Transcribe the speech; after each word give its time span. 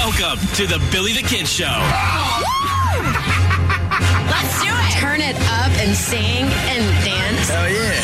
Welcome 0.00 0.40
to 0.54 0.66
the 0.66 0.78
Billy 0.90 1.12
the 1.12 1.20
Kid 1.20 1.46
Show. 1.46 1.66
Let's 4.30 4.62
do 4.62 4.70
it. 4.72 4.92
Turn 4.98 5.20
it 5.20 5.36
up 5.36 5.70
and 5.76 5.94
sing 5.94 6.46
and 6.46 7.04
dance. 7.04 7.48
Hell 7.50 7.68
yeah. 7.68 8.00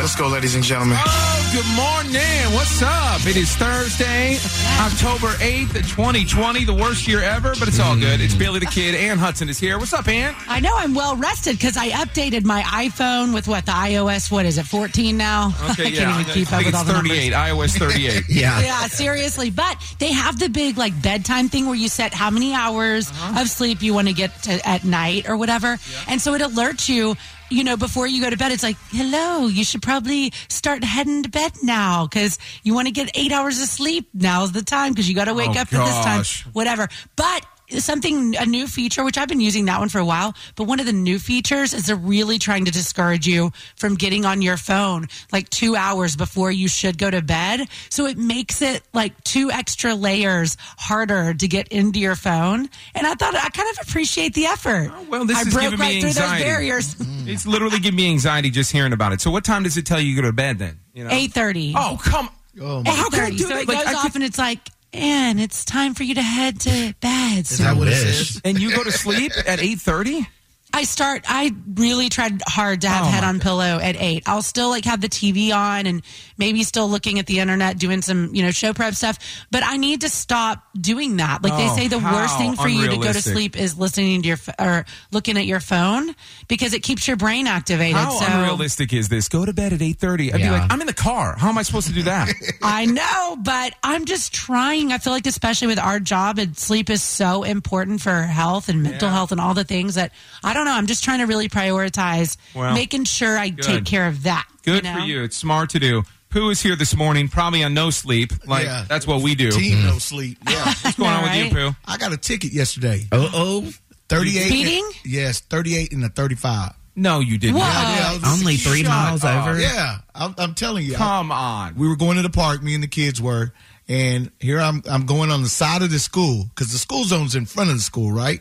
Let's 0.00 0.14
go, 0.14 0.28
ladies 0.28 0.54
and 0.54 0.62
gentlemen. 0.62 0.96
Oh, 1.00 1.37
good 1.52 1.64
morning. 1.74 2.52
What's 2.54 2.82
up? 2.82 3.24
It 3.26 3.36
is 3.36 3.54
Thursday, 3.56 4.36
October 4.80 5.28
8th, 5.38 5.72
2020, 5.88 6.64
the 6.64 6.74
worst 6.74 7.08
year 7.08 7.22
ever, 7.22 7.54
but 7.58 7.68
it's 7.68 7.80
all 7.80 7.96
good. 7.96 8.20
It's 8.20 8.34
Billy 8.34 8.60
the 8.60 8.66
Kid. 8.66 8.94
Ann 8.94 9.18
Hudson 9.18 9.48
is 9.48 9.58
here. 9.58 9.78
What's 9.78 9.92
up, 9.92 10.08
Ann? 10.08 10.34
I 10.46 10.60
know 10.60 10.72
I'm 10.76 10.94
well 10.94 11.16
rested 11.16 11.56
because 11.56 11.76
I 11.76 11.88
updated 11.90 12.44
my 12.44 12.62
iPhone 12.62 13.32
with 13.32 13.48
what 13.48 13.64
the 13.66 13.72
iOS. 13.72 14.30
What 14.30 14.44
is 14.46 14.58
it? 14.58 14.64
14 14.66 15.16
now. 15.16 15.54
Okay, 15.70 15.84
I 15.84 15.88
yeah. 15.88 15.98
can't 16.04 16.20
even 16.20 16.34
keep 16.34 16.52
I 16.52 16.56
up 16.56 16.62
think 16.62 16.66
with 16.66 16.68
it's 16.68 16.76
all 16.78 16.84
the 16.84 16.92
38, 17.08 17.30
numbers. 17.30 17.74
iOS 17.76 17.78
38. 17.78 18.24
Yeah. 18.28 18.60
Yeah, 18.60 18.86
seriously. 18.88 19.50
But 19.50 19.76
they 19.98 20.12
have 20.12 20.38
the 20.38 20.48
big 20.48 20.76
like 20.78 21.00
bedtime 21.02 21.48
thing 21.48 21.66
where 21.66 21.74
you 21.74 21.88
set 21.88 22.12
how 22.14 22.30
many 22.30 22.52
hours 22.54 23.10
Uh-huh. 23.10 23.42
of 23.42 23.48
sleep 23.48 23.82
you 23.82 23.94
want 23.94 24.08
to 24.08 24.14
get 24.14 24.42
to, 24.44 24.66
at 24.68 24.84
night 24.84 25.28
or 25.28 25.36
whatever, 25.36 25.78
and 26.08 26.20
so 26.20 26.34
it 26.34 26.42
alerts 26.42 26.88
you. 26.88 27.16
You 27.50 27.64
know, 27.64 27.76
before 27.76 28.06
you 28.06 28.20
go 28.22 28.28
to 28.30 28.36
bed, 28.36 28.52
it's 28.52 28.62
like, 28.62 28.76
hello, 28.90 29.46
you 29.46 29.64
should 29.64 29.80
probably 29.82 30.32
start 30.48 30.84
heading 30.84 31.22
to 31.22 31.30
bed 31.30 31.52
now 31.62 32.06
because 32.06 32.38
you 32.62 32.74
want 32.74 32.88
to 32.88 32.92
get 32.92 33.10
eight 33.14 33.32
hours 33.32 33.60
of 33.60 33.68
sleep. 33.68 34.08
Now's 34.12 34.52
the 34.52 34.62
time 34.62 34.92
because 34.92 35.08
you 35.08 35.14
got 35.14 35.24
to 35.26 35.34
wake 35.34 35.48
Oh, 35.56 35.60
up 35.60 35.72
at 35.72 35.84
this 35.84 36.04
time, 36.04 36.50
whatever. 36.52 36.88
But 37.16 37.44
something, 37.78 38.34
a 38.36 38.46
new 38.46 38.66
feature, 38.66 39.04
which 39.04 39.18
I've 39.18 39.28
been 39.28 39.40
using 39.40 39.66
that 39.66 39.78
one 39.80 39.88
for 39.88 39.98
a 39.98 40.04
while, 40.04 40.34
but 40.56 40.64
one 40.64 40.80
of 40.80 40.86
the 40.86 40.92
new 40.92 41.18
features 41.18 41.74
is 41.74 41.86
they're 41.86 41.96
really 41.96 42.38
trying 42.38 42.64
to 42.64 42.70
discourage 42.70 43.26
you 43.26 43.52
from 43.76 43.94
getting 43.94 44.24
on 44.24 44.42
your 44.42 44.56
phone 44.56 45.06
like 45.32 45.48
two 45.50 45.76
hours 45.76 46.16
before 46.16 46.50
you 46.50 46.68
should 46.68 46.98
go 46.98 47.10
to 47.10 47.20
bed. 47.22 47.68
So 47.90 48.06
it 48.06 48.16
makes 48.16 48.62
it 48.62 48.82
like 48.92 49.22
two 49.24 49.50
extra 49.50 49.94
layers 49.94 50.56
harder 50.78 51.34
to 51.34 51.48
get 51.48 51.68
into 51.68 52.00
your 52.00 52.16
phone. 52.16 52.68
And 52.94 53.06
I 53.06 53.14
thought 53.14 53.34
I 53.34 53.48
kind 53.50 53.68
of 53.78 53.86
appreciate 53.88 54.34
the 54.34 54.46
effort. 54.46 54.90
Oh, 54.92 55.06
well, 55.10 55.24
this 55.24 55.36
I 55.36 55.42
is 55.42 55.52
broke 55.52 55.62
giving 55.70 55.78
me 55.78 55.84
right 55.86 56.00
through 56.00 56.12
those 56.12 56.40
barriers. 56.40 56.96
It's 57.28 57.46
literally 57.46 57.78
giving 57.78 57.96
me 57.96 58.08
anxiety 58.08 58.48
just 58.48 58.72
hearing 58.72 58.94
about 58.94 59.12
it. 59.12 59.20
So, 59.20 59.30
what 59.30 59.44
time 59.44 59.62
does 59.64 59.76
it 59.76 59.84
tell 59.84 60.00
you 60.00 60.16
to 60.16 60.22
go 60.22 60.28
to 60.28 60.32
bed 60.32 60.58
then? 60.58 60.78
You 60.94 61.04
know? 61.04 61.10
Eight 61.12 61.32
thirty. 61.34 61.74
Oh, 61.76 61.98
come 62.02 62.30
Oh, 62.60 62.82
Well, 62.82 62.94
how 62.96 63.10
can 63.10 63.20
I 63.20 63.30
do 63.30 63.38
so 63.38 63.48
that? 63.48 63.62
it 63.62 63.68
Like, 63.68 63.78
goes 63.84 63.86
I 63.86 63.94
off 63.94 64.02
could- 64.04 64.14
and 64.16 64.24
it's 64.24 64.38
like, 64.38 64.58
and 64.92 65.40
it's 65.40 65.64
time 65.64 65.94
for 65.94 66.02
you 66.02 66.14
to 66.14 66.22
head 66.22 66.60
to 66.60 66.94
bed. 67.00 67.40
Is 67.40 67.58
that 67.58 67.76
what 67.76 67.88
it 67.88 67.94
says? 67.94 68.40
And 68.44 68.58
you 68.58 68.74
go 68.74 68.84
to 68.84 68.92
sleep 68.92 69.32
at 69.46 69.58
8.30? 69.58 70.26
I 70.72 70.84
start. 70.84 71.24
I 71.28 71.54
really 71.74 72.08
tried 72.08 72.40
hard 72.46 72.82
to 72.82 72.88
have 72.88 73.06
Oh, 73.06 73.08
head 73.10 73.24
on 73.24 73.40
pillow 73.40 73.78
at 73.80 73.96
eight. 73.96 74.22
I'll 74.26 74.42
still 74.42 74.68
like 74.68 74.84
have 74.84 75.00
the 75.00 75.08
TV 75.08 75.52
on 75.52 75.86
and 75.86 76.02
maybe 76.36 76.62
still 76.62 76.88
looking 76.88 77.18
at 77.18 77.26
the 77.26 77.40
internet, 77.40 77.78
doing 77.78 78.02
some 78.02 78.34
you 78.34 78.42
know 78.42 78.50
show 78.50 78.72
prep 78.74 78.94
stuff. 78.94 79.18
But 79.50 79.62
I 79.64 79.76
need 79.76 80.02
to 80.02 80.08
stop 80.08 80.62
doing 80.78 81.16
that. 81.16 81.42
Like 81.42 81.56
they 81.56 81.68
Oh, 81.68 81.76
say, 81.76 81.88
the 81.88 81.98
worst 81.98 82.36
thing 82.38 82.54
for 82.54 82.68
you 82.68 82.88
to 82.88 82.96
go 82.96 83.12
to 83.12 83.22
sleep 83.22 83.56
is 83.56 83.78
listening 83.78 84.22
to 84.22 84.28
your 84.28 84.38
or 84.58 84.84
looking 85.10 85.36
at 85.38 85.46
your 85.46 85.60
phone 85.60 86.14
because 86.48 86.74
it 86.74 86.82
keeps 86.82 87.08
your 87.08 87.16
brain 87.16 87.46
activated. 87.46 87.96
How 87.96 88.10
so 88.10 88.26
unrealistic 88.26 88.92
is 88.92 89.08
this? 89.08 89.28
Go 89.28 89.44
to 89.44 89.52
bed 89.52 89.72
at 89.72 89.80
8.30. 89.80 90.34
I'd 90.34 90.36
be 90.42 90.50
like, 90.50 90.70
I'm 90.70 90.80
in 90.80 90.86
the 90.86 90.92
car. 90.92 91.34
How 91.36 91.48
am 91.48 91.58
I 91.58 91.62
supposed 91.62 91.88
to 91.88 91.92
do 91.94 92.02
that? 92.04 92.28
I 92.62 92.84
know, 92.86 93.36
but 93.42 93.74
I'm 93.82 94.04
just 94.04 94.32
trying. 94.34 94.92
I 94.92 94.98
feel 94.98 95.12
like, 95.12 95.26
especially 95.26 95.68
with 95.68 95.78
our 95.78 95.98
job, 95.98 96.38
and 96.38 96.56
sleep 96.56 96.90
is 96.90 97.02
so 97.02 97.42
important 97.42 98.00
for 98.00 98.22
health 98.22 98.68
and 98.68 98.82
mental 98.82 99.08
Yeah. 99.08 99.14
health 99.14 99.32
and 99.32 99.40
all 99.40 99.54
the 99.54 99.64
things 99.64 99.94
that 99.94 100.12
I 100.44 100.52
don't 100.54 100.57
know. 100.64 100.72
I'm 100.72 100.86
just 100.86 101.02
trying 101.04 101.18
to 101.20 101.26
really 101.26 101.48
prioritize 101.48 102.36
Well, 102.54 102.74
making 102.74 103.04
sure 103.04 103.38
I 103.38 103.50
good. 103.50 103.64
take 103.64 103.84
care 103.84 104.06
of 104.08 104.22
that. 104.24 104.46
Good 104.64 104.84
you 104.84 104.92
for 104.92 104.98
you. 105.00 105.22
It's 105.22 105.36
smart 105.36 105.70
to 105.70 105.78
do. 105.78 106.02
Pooh 106.30 106.50
is 106.50 106.60
here 106.60 106.76
this 106.76 106.94
morning, 106.94 107.28
probably 107.28 107.64
on 107.64 107.72
no 107.72 107.88
sleep. 107.90 108.32
Like, 108.46 108.64
Yeah. 108.66 108.84
that's 108.86 109.06
what 109.06 109.22
we 109.22 109.34
do. 109.34 109.50
Team 109.50 109.82
no 109.84 109.98
sleep. 109.98 110.36
Yeah. 110.48 110.64
What's 110.82 110.96
going 110.98 111.10
on 111.10 111.22
with 111.22 111.34
you, 111.34 111.42
Right? 111.44 111.52
Pooh? 111.52 111.76
I 111.86 111.96
got 111.96 112.12
a 112.12 112.16
ticket 112.18 112.52
yesterday. 112.52 113.06
Uh 113.10 113.28
oh. 113.32 113.72
38. 114.10 114.48
Speeding? 114.48 114.90
Yes, 115.04 115.40
38 115.40 115.92
and 115.92 116.04
a 116.04 116.08
35. 116.10 116.72
No, 116.96 117.20
you 117.20 117.38
didn't. 117.38 117.56
Whoa. 117.56 117.62
Yeah, 117.62 118.12
was- 118.14 118.40
Only 118.40 118.56
three 118.56 118.80
Shut 118.82 118.88
miles 118.90 119.24
up. 119.24 119.46
over. 119.46 119.58
Yeah, 119.60 119.98
I'm, 120.14 120.34
I'm 120.36 120.54
telling 120.54 120.84
you. 120.84 120.94
I- 120.94 120.98
Come 120.98 121.30
on. 121.32 121.74
we 121.76 121.88
were 121.88 121.96
going 121.96 122.16
to 122.16 122.22
the 122.22 122.30
park, 122.30 122.62
me 122.62 122.74
and 122.74 122.82
the 122.82 122.88
kids 122.88 123.22
were, 123.22 123.52
and 123.88 124.30
here 124.40 124.58
I'm 124.60 124.82
I'm 124.90 125.06
going 125.06 125.30
on 125.30 125.42
the 125.42 125.48
side 125.48 125.80
of 125.82 125.90
the 125.90 125.98
school 125.98 126.44
because 126.48 126.72
the 126.72 126.78
school 126.78 127.04
zone's 127.04 127.34
in 127.36 127.46
front 127.46 127.70
of 127.70 127.76
the 127.76 127.82
school, 127.82 128.10
right? 128.12 128.40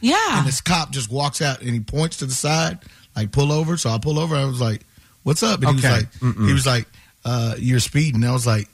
Yeah. 0.00 0.38
And 0.38 0.46
this 0.46 0.60
cop 0.60 0.90
just 0.90 1.10
walks 1.10 1.40
out 1.40 1.60
and 1.60 1.70
he 1.70 1.80
points 1.80 2.18
to 2.18 2.26
the 2.26 2.34
side, 2.34 2.78
like 3.16 3.32
pull 3.32 3.50
over. 3.52 3.76
So 3.76 3.90
I 3.90 3.98
pull 3.98 4.18
over. 4.18 4.34
And 4.34 4.44
I 4.44 4.46
was 4.48 4.60
like, 4.60 4.82
"What's 5.22 5.42
up?" 5.42 5.62
And 5.62 5.78
Okay. 5.78 6.02
he 6.20 6.22
was 6.22 6.36
like, 6.36 6.46
"He 6.46 6.52
was 6.52 6.66
like, 6.66 6.86
uh, 7.24 7.54
you're 7.58 7.80
speeding." 7.80 8.22
I 8.24 8.32
was 8.32 8.46
like, 8.46 8.68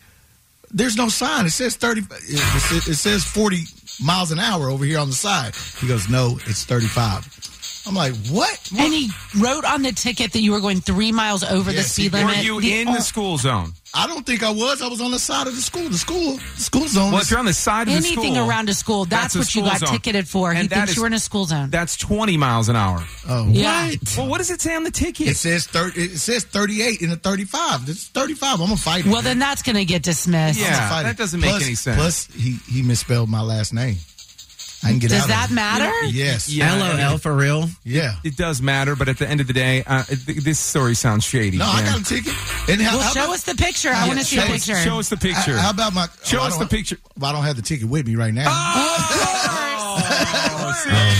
"There's 0.72 0.96
no 0.96 1.08
sign. 1.08 1.46
It 1.46 1.50
says 1.50 1.76
thirty. 1.76 2.00
It, 2.00 2.06
it, 2.28 2.88
it 2.88 2.96
says 2.96 3.24
forty 3.24 3.62
miles 4.02 4.30
an 4.32 4.38
hour 4.40 4.68
over 4.68 4.84
here 4.84 4.98
on 4.98 5.08
the 5.08 5.14
side." 5.14 5.54
He 5.80 5.86
goes, 5.86 6.08
"No, 6.08 6.38
it's 6.46 6.64
35." 6.64 7.41
I'm 7.86 7.94
like, 7.94 8.14
"What?" 8.28 8.70
and 8.78 8.92
he 8.92 9.10
wrote 9.38 9.64
on 9.64 9.82
the 9.82 9.92
ticket 9.92 10.32
that 10.32 10.40
you 10.40 10.52
were 10.52 10.60
going 10.60 10.80
three 10.80 11.10
miles 11.12 11.42
over 11.42 11.70
the 11.70 11.78
Yes, 11.78 11.96
he 11.96 12.04
speed 12.08 12.12
did. 12.12 12.24
Were 12.26 12.32
you 12.34 12.60
The 12.60 12.80
in 12.80 12.88
o- 12.88 12.94
the 12.94 13.00
school 13.00 13.38
zone? 13.38 13.72
I 13.94 14.06
don't 14.06 14.24
think 14.24 14.42
I 14.42 14.50
was. 14.50 14.80
I 14.80 14.86
was 14.88 15.02
on 15.02 15.10
the 15.10 15.18
side 15.18 15.46
of 15.46 15.54
the 15.54 15.60
school. 15.60 15.88
The 15.90 15.98
school, 15.98 16.36
the 16.56 16.62
school 16.62 16.88
zone. 16.88 17.10
Well, 17.12 17.20
is- 17.20 17.26
if 17.26 17.30
you're 17.30 17.40
on 17.40 17.44
the 17.44 17.52
side 17.52 17.88
of 17.88 17.94
the 17.94 18.00
school. 18.00 18.24
anything 18.24 18.38
around 18.38 18.68
a 18.70 18.74
school? 18.74 19.04
That's, 19.04 19.34
a 19.34 19.38
what 19.40 19.54
you 19.54 19.62
got 19.62 19.80
zone. 19.80 19.90
ticketed 19.90 20.26
for. 20.28 20.52
he 20.54 20.60
And 20.60 20.70
that 20.70 20.74
thinks 20.76 20.90
is- 20.92 20.96
you 20.96 21.02
were 21.02 21.08
in 21.08 21.12
a 21.12 21.18
school 21.18 21.44
zone. 21.44 21.68
That's 21.70 21.96
20 21.98 22.36
miles 22.38 22.68
an 22.70 22.76
hour. 22.76 23.04
oh, 23.28 23.48
Yeah. 23.50 23.90
Well, 24.16 24.28
what 24.28 24.38
does 24.38 24.50
it 24.50 24.62
say 24.62 24.74
on 24.74 24.84
the 24.84 24.90
ticket? 24.90 25.28
It 25.28 25.36
says 25.36 25.66
thirty. 25.66 26.04
It 26.04 26.18
says 26.18 26.44
thirty-eight 26.44 27.02
and 27.02 27.12
a 27.12 27.16
thirty-five. 27.16 27.86
It's 27.88 28.04
thirty-five. 28.06 28.60
I'm 28.60 28.66
gonna 28.68 28.76
fight. 28.78 29.04
it. 29.04 29.10
well, 29.12 29.20
then 29.22 29.38
that's 29.38 29.62
going 29.62 29.76
to 29.76 29.84
get 29.84 30.02
dismissed. 30.02 30.58
Yeah. 30.58 30.66
I'm 30.68 30.72
gonna 30.72 30.88
fight 30.88 31.02
that 31.02 31.10
it. 31.10 31.18
doesn't 31.18 31.40
make 31.40 31.50
Plus- 31.50 31.62
any 31.64 31.74
sense. 31.74 31.96
Plus, 31.98 32.28
he 32.34 32.58
he 32.70 32.80
misspelled 32.82 33.28
my 33.28 33.42
last 33.42 33.74
name. 33.74 33.96
I 34.84 34.88
can 34.90 34.98
get 34.98 35.10
Does 35.10 35.22
out. 35.22 35.28
that 35.28 35.44
of 35.46 35.52
it. 35.52 35.54
matter? 35.54 35.92
Yes. 36.06 36.48
Yeah. 36.48 36.74
LOL 37.08 37.18
for 37.18 37.32
real. 37.34 37.68
Yeah. 37.84 38.16
It 38.24 38.36
does 38.36 38.60
matter, 38.60 38.96
but 38.96 39.08
at 39.08 39.16
the 39.18 39.28
end 39.28 39.40
of 39.40 39.46
the 39.46 39.52
day, 39.52 39.84
uh, 39.86 40.02
th- 40.04 40.38
this 40.42 40.58
story 40.58 40.94
sounds 40.96 41.24
shady. 41.24 41.58
No, 41.58 41.66
I 41.66 41.82
got 41.82 42.00
a 42.00 42.04
ticket. 42.04 42.32
And 42.68 42.80
how, 42.82 42.96
Well, 42.96 43.02
how 43.06 43.12
show 43.12 43.24
about, 43.24 43.34
us 43.34 43.42
the 43.44 43.54
picture. 43.54 43.90
I 43.90 44.08
want 44.08 44.18
to 44.18 44.24
see 44.24 44.36
show 44.36 44.42
a 44.42 44.46
picture. 44.46 44.74
Show 44.76 44.98
us 44.98 45.08
the 45.08 45.16
picture. 45.16 45.56
How 45.56 45.70
about 45.70 45.92
my? 45.94 46.08
Show 46.24 46.38
oh, 46.38 46.42
I 46.42 46.46
us 46.48 46.58
don't- 46.58 46.68
the 46.68 46.76
picture. 46.76 46.96
Well, 47.18 47.30
I 47.30 47.32
don't 47.34 47.44
have 47.44 47.56
the 47.56 47.62
ticket 47.62 47.88
with 47.88 48.06
me 48.06 48.16
right 48.16 48.34
now. 48.34 48.48
Oh 49.94 50.74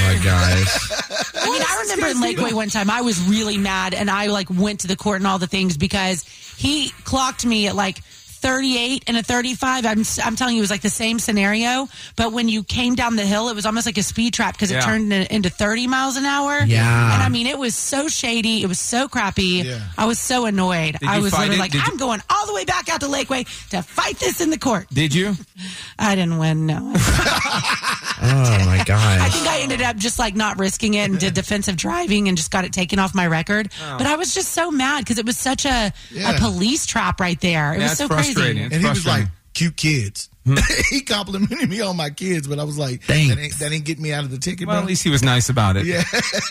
my 0.06 0.20
gosh. 0.24 0.90
I 1.34 1.50
mean, 1.50 1.62
I 1.62 1.78
remember 1.82 2.06
in 2.08 2.16
Lakeway 2.36 2.52
one 2.54 2.68
time, 2.68 2.88
I 2.90 3.02
was 3.02 3.20
really 3.28 3.58
mad 3.58 3.92
and 3.94 4.10
I 4.10 4.26
like 4.26 4.48
went 4.50 4.80
to 4.80 4.86
the 4.88 4.96
court 4.96 5.18
and 5.18 5.26
all 5.26 5.38
the 5.38 5.46
things 5.46 5.76
because 5.76 6.22
he 6.56 6.90
clocked 7.04 7.44
me 7.44 7.66
at 7.68 7.76
like 7.76 7.98
38 8.42 9.04
and 9.06 9.16
a 9.16 9.22
35. 9.22 9.86
I'm, 9.86 10.03
I'm 10.25 10.36
telling 10.36 10.56
you, 10.56 10.60
it 10.60 10.64
was 10.64 10.70
like 10.70 10.82
the 10.82 10.91
same 10.91 11.19
scenario. 11.19 11.88
But 12.16 12.32
when 12.32 12.48
you 12.48 12.62
came 12.64 12.94
down 12.94 13.16
the 13.16 13.25
hill, 13.25 13.48
it 13.48 13.54
was 13.54 13.64
almost 13.66 13.86
like 13.86 13.97
a 13.98 14.03
speed 14.03 14.34
trap 14.34 14.54
because 14.54 14.70
it 14.70 14.75
Yeah. 14.75 14.80
turned 14.80 15.12
into 15.12 15.48
30 15.48 15.86
miles 15.86 16.16
an 16.16 16.25
hour. 16.25 16.58
Yeah. 16.66 17.14
And 17.14 17.22
I 17.22 17.28
mean, 17.28 17.47
it 17.47 17.58
was 17.58 17.75
so 17.75 18.08
shady. 18.08 18.62
It 18.62 18.66
was 18.66 18.78
so 18.81 19.08
crappy. 19.08 19.62
Yeah. 19.64 19.81
I 19.97 20.06
was 20.06 20.19
so 20.19 20.44
annoyed. 20.47 20.98
Did 20.98 21.08
I 21.08 21.20
was 21.20 21.32
literally 21.32 21.56
it? 21.56 21.60
like, 21.60 21.72
Did 21.72 21.82
I'm 21.84 21.97
going 21.97 22.20
all 22.28 22.47
the 22.47 22.55
way 22.55 22.64
back 22.64 22.88
out 22.88 23.00
to 23.00 23.06
Lakeway 23.06 23.46
to 23.70 23.82
fight 23.82 24.19
this 24.19 24.40
in 24.40 24.50
the 24.50 24.58
court. 24.58 24.88
Did 24.93 25.14
you? 25.14 25.34
I 25.99 26.14
didn't 26.16 26.38
win, 26.38 26.66
no. 26.66 26.94
Oh 28.22 28.64
my 28.66 28.82
gosh. 28.86 29.20
I 29.20 29.28
think 29.28 29.46
I 29.48 29.60
ended 29.60 29.82
up 29.82 29.96
just 29.96 30.19
like 30.19 30.34
not 30.36 30.58
risking 30.58 30.94
it 30.94 31.10
and 31.10 31.19
did 31.19 31.34
defensive 31.34 31.76
driving 31.76 32.28
and 32.28 32.36
just 32.36 32.50
got 32.50 32.64
it 32.64 32.72
taken 32.72 32.98
off 32.98 33.14
my 33.14 33.26
record. 33.26 33.70
Oh. 33.82 33.98
But 33.98 34.06
I 34.06 34.16
was 34.16 34.32
just 34.34 34.52
so 34.52 34.70
mad 34.70 35.00
because 35.00 35.19
it 35.19 35.26
was 35.26 35.36
such 35.36 35.64
a, 35.66 35.92
Yeah. 36.10 36.36
a 36.36 36.38
police 36.38 36.86
trap 36.86 37.20
right 37.20 37.40
there. 37.40 37.74
It 37.74 37.78
That's 37.80 37.92
was 37.92 37.98
so 37.98 38.08
frustrating. 38.08 38.69
crazy. 38.69 38.74
And 38.74 38.82
he 38.82 38.88
was 38.88 39.04
like, 39.06 39.26
frustrating. 39.26 39.30
Cute 39.54 39.76
kids. 39.76 40.28
Hmm. 40.44 40.56
he 40.90 41.02
complimented 41.02 41.70
me 41.70 41.81
on 41.82 41.96
my 41.96 42.10
kids, 42.10 42.49
but 42.49 42.58
I 42.58 42.64
was 42.64 42.76
like, 42.76 43.04
Thanks. 43.04 43.32
that 43.32 43.40
ain't, 43.40 43.58
that 43.60 43.72
ain't 43.72 43.84
getting 43.84 44.02
me 44.02 44.12
out 44.12 44.25
of 44.25 44.32
the 44.32 44.38
ticket, 44.38 44.66
Well, 44.66 44.75
bro. 44.76 44.82
at 44.82 44.88
least 44.88 45.04
he 45.04 45.10
was 45.10 45.22
nice 45.22 45.49
about 45.49 45.76
it. 45.76 45.87
Yeah. 45.87 46.02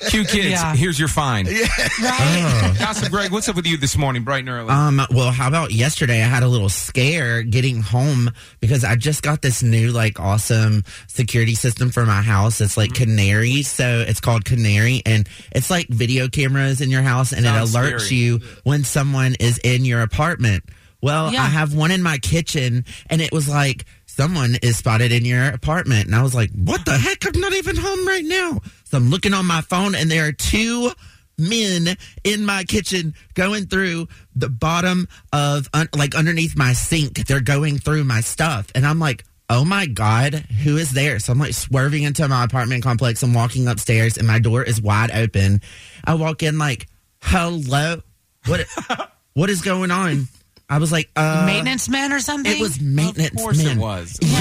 Cute 0.08 0.30
kids. 0.30 0.48
Yeah. 0.52 0.74
Here's 0.78 0.98
your 0.98 1.10
fine. 1.10 1.46
Yeah. 1.46 1.68
Right? 2.02 2.76
Gossip 2.80 3.12
Greg, 3.12 3.32
what's 3.34 3.50
up 3.50 3.58
with 3.58 3.68
you 3.68 3.76
this 3.76 3.98
morning, 3.98 4.24
bright 4.24 4.40
and 4.40 4.50
early? 4.50 4.70
Um, 4.70 5.02
well, 5.12 5.32
how 5.32 5.50
about 5.50 5.74
yesterday? 5.74 6.22
I 6.22 6.26
had 6.28 6.42
a 6.42 6.48
little 6.48 6.70
scare 6.70 7.44
getting 7.44 7.82
home 7.82 8.32
because 8.62 8.86
I 8.86 8.96
just 8.96 9.24
got 9.24 9.42
this 9.42 9.62
new, 9.62 9.92
like, 9.92 10.22
awesome 10.22 10.84
security 11.08 11.56
system 11.56 11.90
for 11.92 12.06
my 12.06 12.22
house. 12.22 12.62
It's 12.62 12.78
like 12.78 12.94
Canary. 12.94 13.62
So 13.64 14.06
it's 14.08 14.22
called 14.22 14.46
Canary 14.46 15.02
and 15.06 15.28
it's 15.52 15.70
like 15.70 15.88
video 15.90 16.30
cameras 16.30 16.80
in 16.80 16.90
your 16.92 17.02
house 17.02 17.34
and 17.34 17.44
Sounds 17.44 17.76
it 17.76 17.78
alerts 17.78 18.02
scary. 18.06 18.22
you 18.22 18.40
when 18.64 18.86
someone 18.86 19.36
is 19.42 19.58
in 19.66 19.84
your 19.84 20.02
apartment. 20.02 20.64
Well, 21.02 21.32
Yeah. 21.34 21.44
I 21.44 21.48
have 21.48 21.74
one 21.74 21.92
in 21.92 22.04
my 22.04 22.18
kitchen 22.18 22.86
and 23.10 23.22
it 23.22 23.32
was 23.32 23.50
like, 23.50 23.86
someone 24.06 24.56
is 24.62 24.78
spotted 24.78 25.12
in 25.12 25.24
your 25.26 25.48
apartment. 25.48 26.06
And 26.06 26.16
I 26.16 26.22
was 26.22 26.36
like, 26.36 26.52
what 26.52 26.86
the 26.86 26.98
heck? 26.98 27.26
I'm 27.26 27.40
not 27.40 27.54
even 27.54 27.76
home 27.78 28.06
right 28.08 28.26
now. 28.26 28.60
So 28.84 28.98
I'm 28.98 29.10
looking 29.10 29.34
on 29.34 29.46
my 29.46 29.62
phone 29.62 29.96
and 29.96 30.12
there 30.12 30.28
are 30.28 30.32
two 30.34 30.92
men 31.38 31.96
in 32.24 32.46
my 32.46 32.64
kitchen 32.66 33.16
going 33.34 33.66
through 33.66 34.08
the 34.36 34.50
bottom 34.50 35.08
of 35.34 35.70
un- 35.74 35.90
like 35.96 36.14
underneath 36.14 36.56
my 36.58 36.74
sink. 36.74 37.26
They're 37.26 37.40
going 37.42 37.78
through 37.80 38.04
my 38.04 38.22
stuff. 38.22 38.68
And 38.76 38.86
I'm 38.86 39.00
like, 39.00 39.24
oh 39.50 39.66
my 39.66 39.86
God, 39.86 40.34
who 40.36 40.78
is 40.78 40.92
there? 40.92 41.18
So 41.20 41.32
I'm 41.34 41.40
like 41.40 41.54
swerving 41.54 42.04
into 42.04 42.28
my 42.28 42.44
apartment 42.44 42.84
complex 42.84 43.24
and 43.24 43.34
walking 43.34 43.68
upstairs 43.68 44.18
and 44.18 44.28
my 44.28 44.40
door 44.40 44.62
is 44.64 44.82
wide 44.82 45.12
open. 45.12 45.62
I 46.04 46.14
walk 46.14 46.44
in 46.44 46.58
like, 46.58 46.88
hello, 47.24 48.02
what, 48.46 48.68
what 49.34 49.50
is 49.50 49.62
going 49.62 49.90
on? 49.90 50.28
I 50.72 50.78
was 50.78 50.92
like, 50.92 51.10
uh, 51.18 51.44
Maintenance 51.46 51.90
men 51.90 52.14
or 52.14 52.20
something? 52.22 52.52
it 52.52 52.62
was 52.62 52.80
maintenance. 52.80 53.32
Of 53.32 53.38
course 53.38 53.60
it 53.64 53.78
was. 53.78 54.18
Yes. 54.22 54.32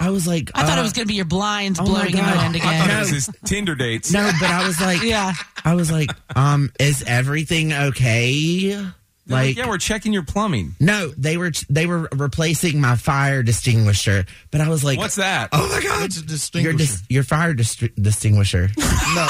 Yeah. 0.00 0.06
I 0.06 0.10
was 0.10 0.24
like, 0.26 0.52
I 0.54 0.64
thought 0.64 0.78
uh, 0.78 0.80
it 0.80 0.84
was 0.84 0.92
going 0.92 1.04
to 1.06 1.08
be 1.08 1.16
your 1.16 1.24
blinds 1.24 1.80
oh 1.80 1.84
blowing 1.84 2.06
in 2.10 2.12
the 2.12 2.18
God. 2.18 2.36
wind 2.36 2.54
I 2.54 2.58
again. 2.58 2.78
thought 2.80 2.88
No. 2.88 2.96
it 2.96 3.00
was 3.00 3.08
his 3.10 3.30
Tinder 3.44 3.74
dates. 3.74 4.12
No, 4.12 4.30
but 4.40 4.48
I 4.50 4.64
was 4.66 4.80
like, 4.80 5.02
Yeah. 5.02 5.32
I 5.64 5.74
was 5.74 5.90
like, 5.90 6.10
um, 6.36 6.70
is 6.78 7.02
everything 7.02 7.72
okay? 7.72 8.76
Like, 8.76 8.94
Like, 9.26 9.56
yeah, 9.58 9.68
we're 9.68 9.76
checking 9.78 10.12
your 10.14 10.22
plumbing. 10.22 10.76
no, 10.80 11.08
they 11.18 11.36
were 11.36 11.50
they 11.68 11.84
were 11.86 12.08
replacing 12.12 12.80
my 12.80 12.96
fire 12.96 13.42
distinguisher, 13.42 14.24
but 14.50 14.62
I 14.62 14.68
was 14.70 14.82
like, 14.84 14.96
What's 14.98 15.16
that? 15.16 15.50
Oh 15.52 15.68
my 15.68 15.82
god, 15.82 16.04
It's 16.06 16.54
a 16.54 16.60
your 16.62 16.72
dis- 16.72 17.02
your 17.10 17.24
fire 17.24 17.52
dis- 17.52 17.76
distinguisher. 18.00 18.70
no. 18.78 19.28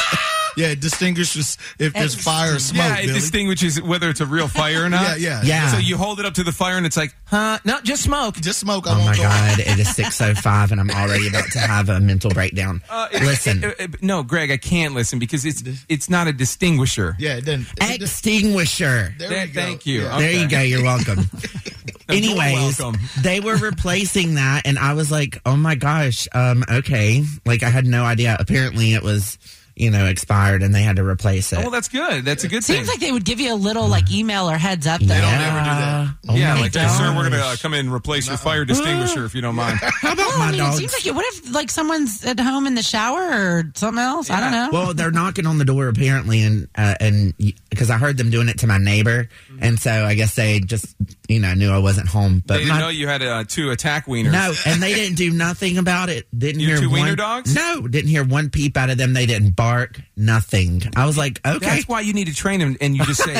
Yeah, 0.58 0.68
it 0.68 0.80
distinguishes 0.80 1.56
if 1.78 1.92
there's 1.94 2.14
fire 2.14 2.56
or 2.56 2.58
smoke, 2.58 2.84
yeah, 2.84 2.98
it 2.98 3.06
Billy. 3.06 3.20
distinguishes 3.20 3.80
whether 3.80 4.10
it's 4.10 4.20
a 4.20 4.26
real 4.26 4.48
fire 4.48 4.84
or 4.84 4.88
not. 4.98 5.18
Yeah, 5.20 5.40
yeah. 5.40 5.42
Yeah. 5.44 5.72
So 5.72 5.78
you 5.78 5.96
hold 5.96 6.20
it 6.20 6.26
up 6.26 6.34
to 6.34 6.42
the 6.44 6.52
fire 6.52 6.76
and 6.76 6.84
it's 6.84 6.96
like, 6.96 7.14
huh? 7.26 7.58
No, 7.64 7.80
just 7.82 8.02
smoke. 8.02 8.34
Just 8.36 8.58
smoke. 8.60 8.86
I 8.86 8.90
Oh 8.92 8.98
won't 8.98 9.06
my 9.10 9.16
go 9.16 9.22
god, 9.22 9.58
it 9.60 9.78
is 9.78 9.94
six 9.94 10.20
oh 10.20 10.34
five, 10.34 10.72
and 10.72 10.80
I'm 10.80 10.90
already 10.90 11.28
about 11.28 11.50
to 11.52 11.58
have 11.60 11.88
a 11.88 12.00
mental 12.00 12.30
breakdown. 12.30 12.82
Uh, 12.90 13.08
it- 13.12 13.22
Listen, 13.22 13.62
it- 13.64 13.76
it- 13.78 14.02
no, 14.02 14.22
Greg, 14.22 14.50
I 14.50 14.56
can't 14.56 14.94
listen 14.94 15.18
because 15.18 15.44
it's 15.44 15.62
it's 15.88 16.10
not 16.10 16.26
a 16.26 16.32
distinguisher. 16.32 17.14
Yeah, 17.18 17.36
it 17.36 17.44
didn't. 17.44 17.68
it- 17.80 18.02
extinguisher. 18.02 19.14
there 19.18 19.28
Th- 19.28 19.46
we 19.48 19.52
go. 19.52 19.60
thank 19.60 19.86
you. 19.86 20.02
Yeah. 20.02 20.18
There 20.18 20.32
you 20.32 20.48
go. 20.48 20.60
You're 20.60 20.82
welcome. 20.82 21.30
Anyways, 22.08 22.78
welcome. 22.80 23.00
they 23.20 23.40
were 23.40 23.56
replacing 23.56 24.34
that, 24.36 24.62
and 24.66 24.78
I 24.78 24.94
was 24.94 25.10
like, 25.10 25.38
"Oh 25.44 25.56
my 25.56 25.74
gosh, 25.74 26.26
um, 26.32 26.64
okay." 26.70 27.22
Like 27.44 27.62
I 27.62 27.68
had 27.68 27.86
no 27.86 28.04
idea. 28.04 28.36
Apparently, 28.40 28.94
it 28.94 29.02
was, 29.02 29.36
you 29.78 29.90
know, 29.90 30.06
expired, 30.06 30.62
and 30.62 30.74
they 30.74 30.82
had 30.82 30.96
to 30.96 31.04
replace 31.04 31.52
it. 31.52 31.58
Oh, 31.58 31.62
well, 31.62 31.70
that's 31.70 31.88
good. 31.88 32.24
That's 32.24 32.44
a 32.44 32.48
good 32.48 32.64
thing. 32.64 32.76
Seems 32.76 32.88
like 32.88 33.00
they 33.00 33.12
would 33.12 33.24
give 33.24 33.40
you 33.40 33.52
a 33.52 33.56
little 33.56 33.88
like 33.88 34.10
email 34.10 34.48
or 34.50 34.56
heads 34.56 34.86
up 34.86 35.00
though. 35.00 35.06
They 35.06 35.20
don't 35.20 35.32
ever 35.34 35.58
do 35.58 35.64
that. 35.64 36.08
Oh 36.28 36.34
yeah, 36.36 36.54
my 36.54 36.60
like, 36.62 36.72
sir, 36.72 37.12
we're 37.14 37.28
going 37.28 37.32
to 37.32 37.40
uh, 37.44 37.56
come 37.56 37.74
in 37.74 37.80
and 37.86 37.94
replace 37.94 38.28
your 38.28 38.36
fire 38.36 38.64
distinguisher 38.64 39.24
if 39.24 39.34
you 39.34 39.40
don't 39.40 39.54
mind. 39.54 39.78
How 39.82 40.12
about 40.12 40.26
Well, 40.28 40.38
my 40.38 40.44
I 40.46 40.50
mean, 40.50 40.60
dogs? 40.60 40.74
it 40.76 40.78
seems 40.78 40.92
like 40.92 41.06
it. 41.06 41.14
What 41.14 41.24
if 41.34 41.52
like 41.52 41.70
someone's 41.70 42.24
at 42.24 42.38
home 42.40 42.66
in 42.66 42.74
the 42.74 42.82
shower 42.82 43.22
or 43.22 43.72
something 43.74 44.02
else? 44.02 44.30
I 44.30 44.40
don't 44.40 44.52
know. 44.52 44.68
well, 44.72 44.94
they're 44.94 45.10
knocking 45.10 45.46
on 45.46 45.58
the 45.58 45.64
door 45.64 45.88
apparently, 45.88 46.42
and 46.42 46.68
uh, 46.76 46.94
and 47.00 47.34
because 47.70 47.90
I 47.90 47.98
heard 47.98 48.16
them 48.16 48.30
doing 48.30 48.48
it 48.48 48.58
to 48.60 48.66
my 48.66 48.78
neighbor, 48.78 49.28
and 49.60 49.78
so 49.78 49.90
I 49.90 50.14
guess 50.14 50.34
they 50.34 50.60
just 50.60 50.94
you 51.28 51.38
know 51.40 51.54
knew 51.54 51.70
I 51.70 51.78
wasn't 51.78 52.08
home. 52.08 52.42
But 52.46 52.54
They 52.54 52.60
didn't 52.60 52.74
my- 52.74 52.80
know 52.80 52.88
you 52.88 53.06
had 53.08 53.22
uh, 53.22 53.44
two 53.46 53.70
attack 53.70 54.06
wieners. 54.06 54.32
No, 54.32 54.52
and 54.66 54.82
they 54.82 54.94
didn't 54.94 55.16
do 55.16 55.30
nothing 55.30 55.78
about 55.78 56.08
it. 56.08 56.26
Didn't 56.36 56.60
Your 56.60 56.70
hear 56.72 56.78
two 56.80 56.90
one, 56.90 57.02
wiener 57.02 57.16
dogs? 57.16 57.54
No, 57.54 57.86
didn't 57.86 58.10
hear 58.10 58.24
one 58.24 58.50
peep 58.50 58.76
out 58.76 58.90
of 58.90 58.98
them. 58.98 59.12
They 59.12 59.26
didn't 59.26 59.56
bark. 59.56 60.00
Nothing. 60.16 60.82
I 60.96 61.06
was 61.06 61.16
like, 61.16 61.40
okay. 61.46 61.58
That's 61.66 61.88
why 61.88 62.00
you 62.00 62.12
need 62.12 62.26
to 62.26 62.34
train 62.34 62.60
them, 62.60 62.76
and 62.80 62.96
you 62.96 63.04
just 63.04 63.22
say, 63.24 63.34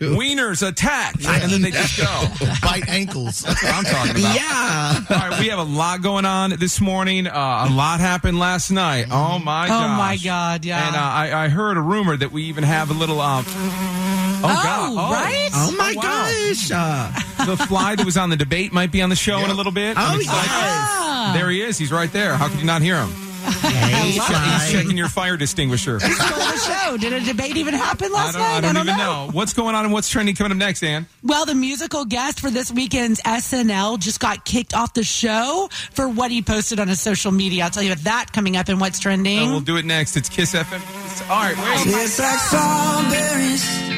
"Wieners 0.00 0.66
attack," 0.66 1.14
and 1.24 1.50
then 1.50 1.62
they 1.62 1.70
just 1.70 1.98
go. 1.98 2.26
Bite 2.62 2.88
ankles. 2.88 3.40
That's 3.40 3.62
what 3.62 3.74
I'm 3.74 3.84
talking 3.84 4.10
about. 4.22 4.34
yeah. 4.36 5.00
All 5.10 5.30
right, 5.30 5.40
we 5.40 5.48
have 5.48 5.58
a 5.58 5.62
lot 5.64 6.02
going 6.02 6.24
on 6.24 6.50
this 6.50 6.80
morning. 6.80 7.26
Uh, 7.26 7.66
a 7.68 7.70
lot 7.72 8.00
happened 8.00 8.38
last 8.38 8.70
night. 8.70 9.06
Oh 9.10 9.38
my 9.38 9.64
Oh, 9.66 9.68
gosh. 9.68 9.98
my 9.98 10.16
God, 10.22 10.64
yeah. 10.64 10.86
And 10.86 10.96
uh, 10.96 10.98
I, 11.00 11.44
I 11.44 11.48
heard 11.48 11.76
a 11.76 11.80
rumor 11.80 12.16
that 12.16 12.30
we 12.32 12.44
even 12.44 12.64
have 12.64 12.90
a 12.90 12.94
little. 12.94 13.20
Um, 13.20 13.44
oh, 13.72 14.60
God! 14.62 14.92
Oh. 14.92 15.12
right? 15.12 15.50
Oh 15.52 15.74
my 15.76 15.92
wow. 15.96 16.02
gosh. 16.02 16.70
Uh, 16.72 17.46
The 17.46 17.56
fly 17.66 17.94
that 17.96 18.04
was 18.04 18.16
on 18.16 18.30
the 18.30 18.36
debate 18.36 18.72
might 18.72 18.92
be 18.92 19.00
on 19.02 19.08
the 19.10 19.16
show 19.16 19.38
in 19.44 19.50
a 19.50 19.54
little 19.54 19.72
bit. 19.72 19.96
I'm 19.96 20.16
oh 20.16 20.20
excited. 20.20 20.50
yes. 20.50 21.34
There 21.36 21.50
he 21.50 21.62
is. 21.62 21.78
He's 21.78 21.92
right 21.92 22.12
there. 22.12 22.34
How 22.36 22.48
could 22.48 22.58
you 22.60 22.66
not 22.66 22.82
hear 22.82 22.96
him? 22.96 23.10
Hey, 23.40 24.10
He's, 24.12 24.26
che- 24.26 24.34
he's 24.34 24.72
checking 24.72 24.96
your 24.96 25.08
fire 25.08 25.36
distinguisher. 25.36 26.00
Stole 26.00 26.10
the 26.10 26.56
show. 26.58 26.96
Did 26.96 27.12
a 27.12 27.20
debate 27.20 27.56
even 27.56 27.74
happen 27.74 28.08
I 28.10 28.14
last 28.14 28.32
don't, 28.32 28.42
night? 28.42 28.56
I 28.56 28.60
don't 28.72 28.76
even 28.88 28.96
know. 28.96 29.28
What's 29.32 29.52
going 29.52 29.74
on 29.74 29.84
and 29.84 29.92
what's 29.92 30.08
trending 30.08 30.34
coming 30.34 30.52
up 30.52 30.58
next, 30.58 30.82
Ann? 30.82 31.06
Well, 31.22 31.46
the 31.46 31.54
musical 31.54 32.04
guest 32.04 32.40
for 32.40 32.50
this 32.50 32.72
weekend's 32.72 33.20
SNL 33.22 33.98
just 33.98 34.20
got 34.20 34.44
kicked 34.44 34.74
off 34.74 34.94
the 34.94 35.04
show 35.04 35.68
for 35.92 36.08
what 36.08 36.30
he 36.30 36.42
posted 36.42 36.80
on 36.80 36.88
his 36.88 37.00
social 37.00 37.32
media. 37.32 37.64
I'll 37.64 37.70
tell 37.70 37.82
you 37.82 37.92
about 37.92 38.04
that 38.04 38.32
coming 38.32 38.56
up 38.56 38.68
and 38.68 38.80
what's 38.80 38.98
trending. 38.98 39.38
And 39.38 39.50
we'll 39.50 39.60
do 39.60 39.76
it 39.76 39.84
next. 39.84 40.16
It's 40.16 40.28
Kiss 40.28 40.54
FM. 40.54 41.30
All 41.30 41.42
right, 41.42 41.56
wait. 41.56 43.89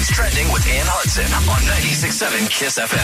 What's 0.00 0.16
trending 0.16 0.50
with 0.50 0.66
Ann 0.66 0.86
Hudson 0.88 1.26
on 1.26 1.60
96.7 1.60 2.48
Kiss 2.48 2.78
FM. 2.78 2.96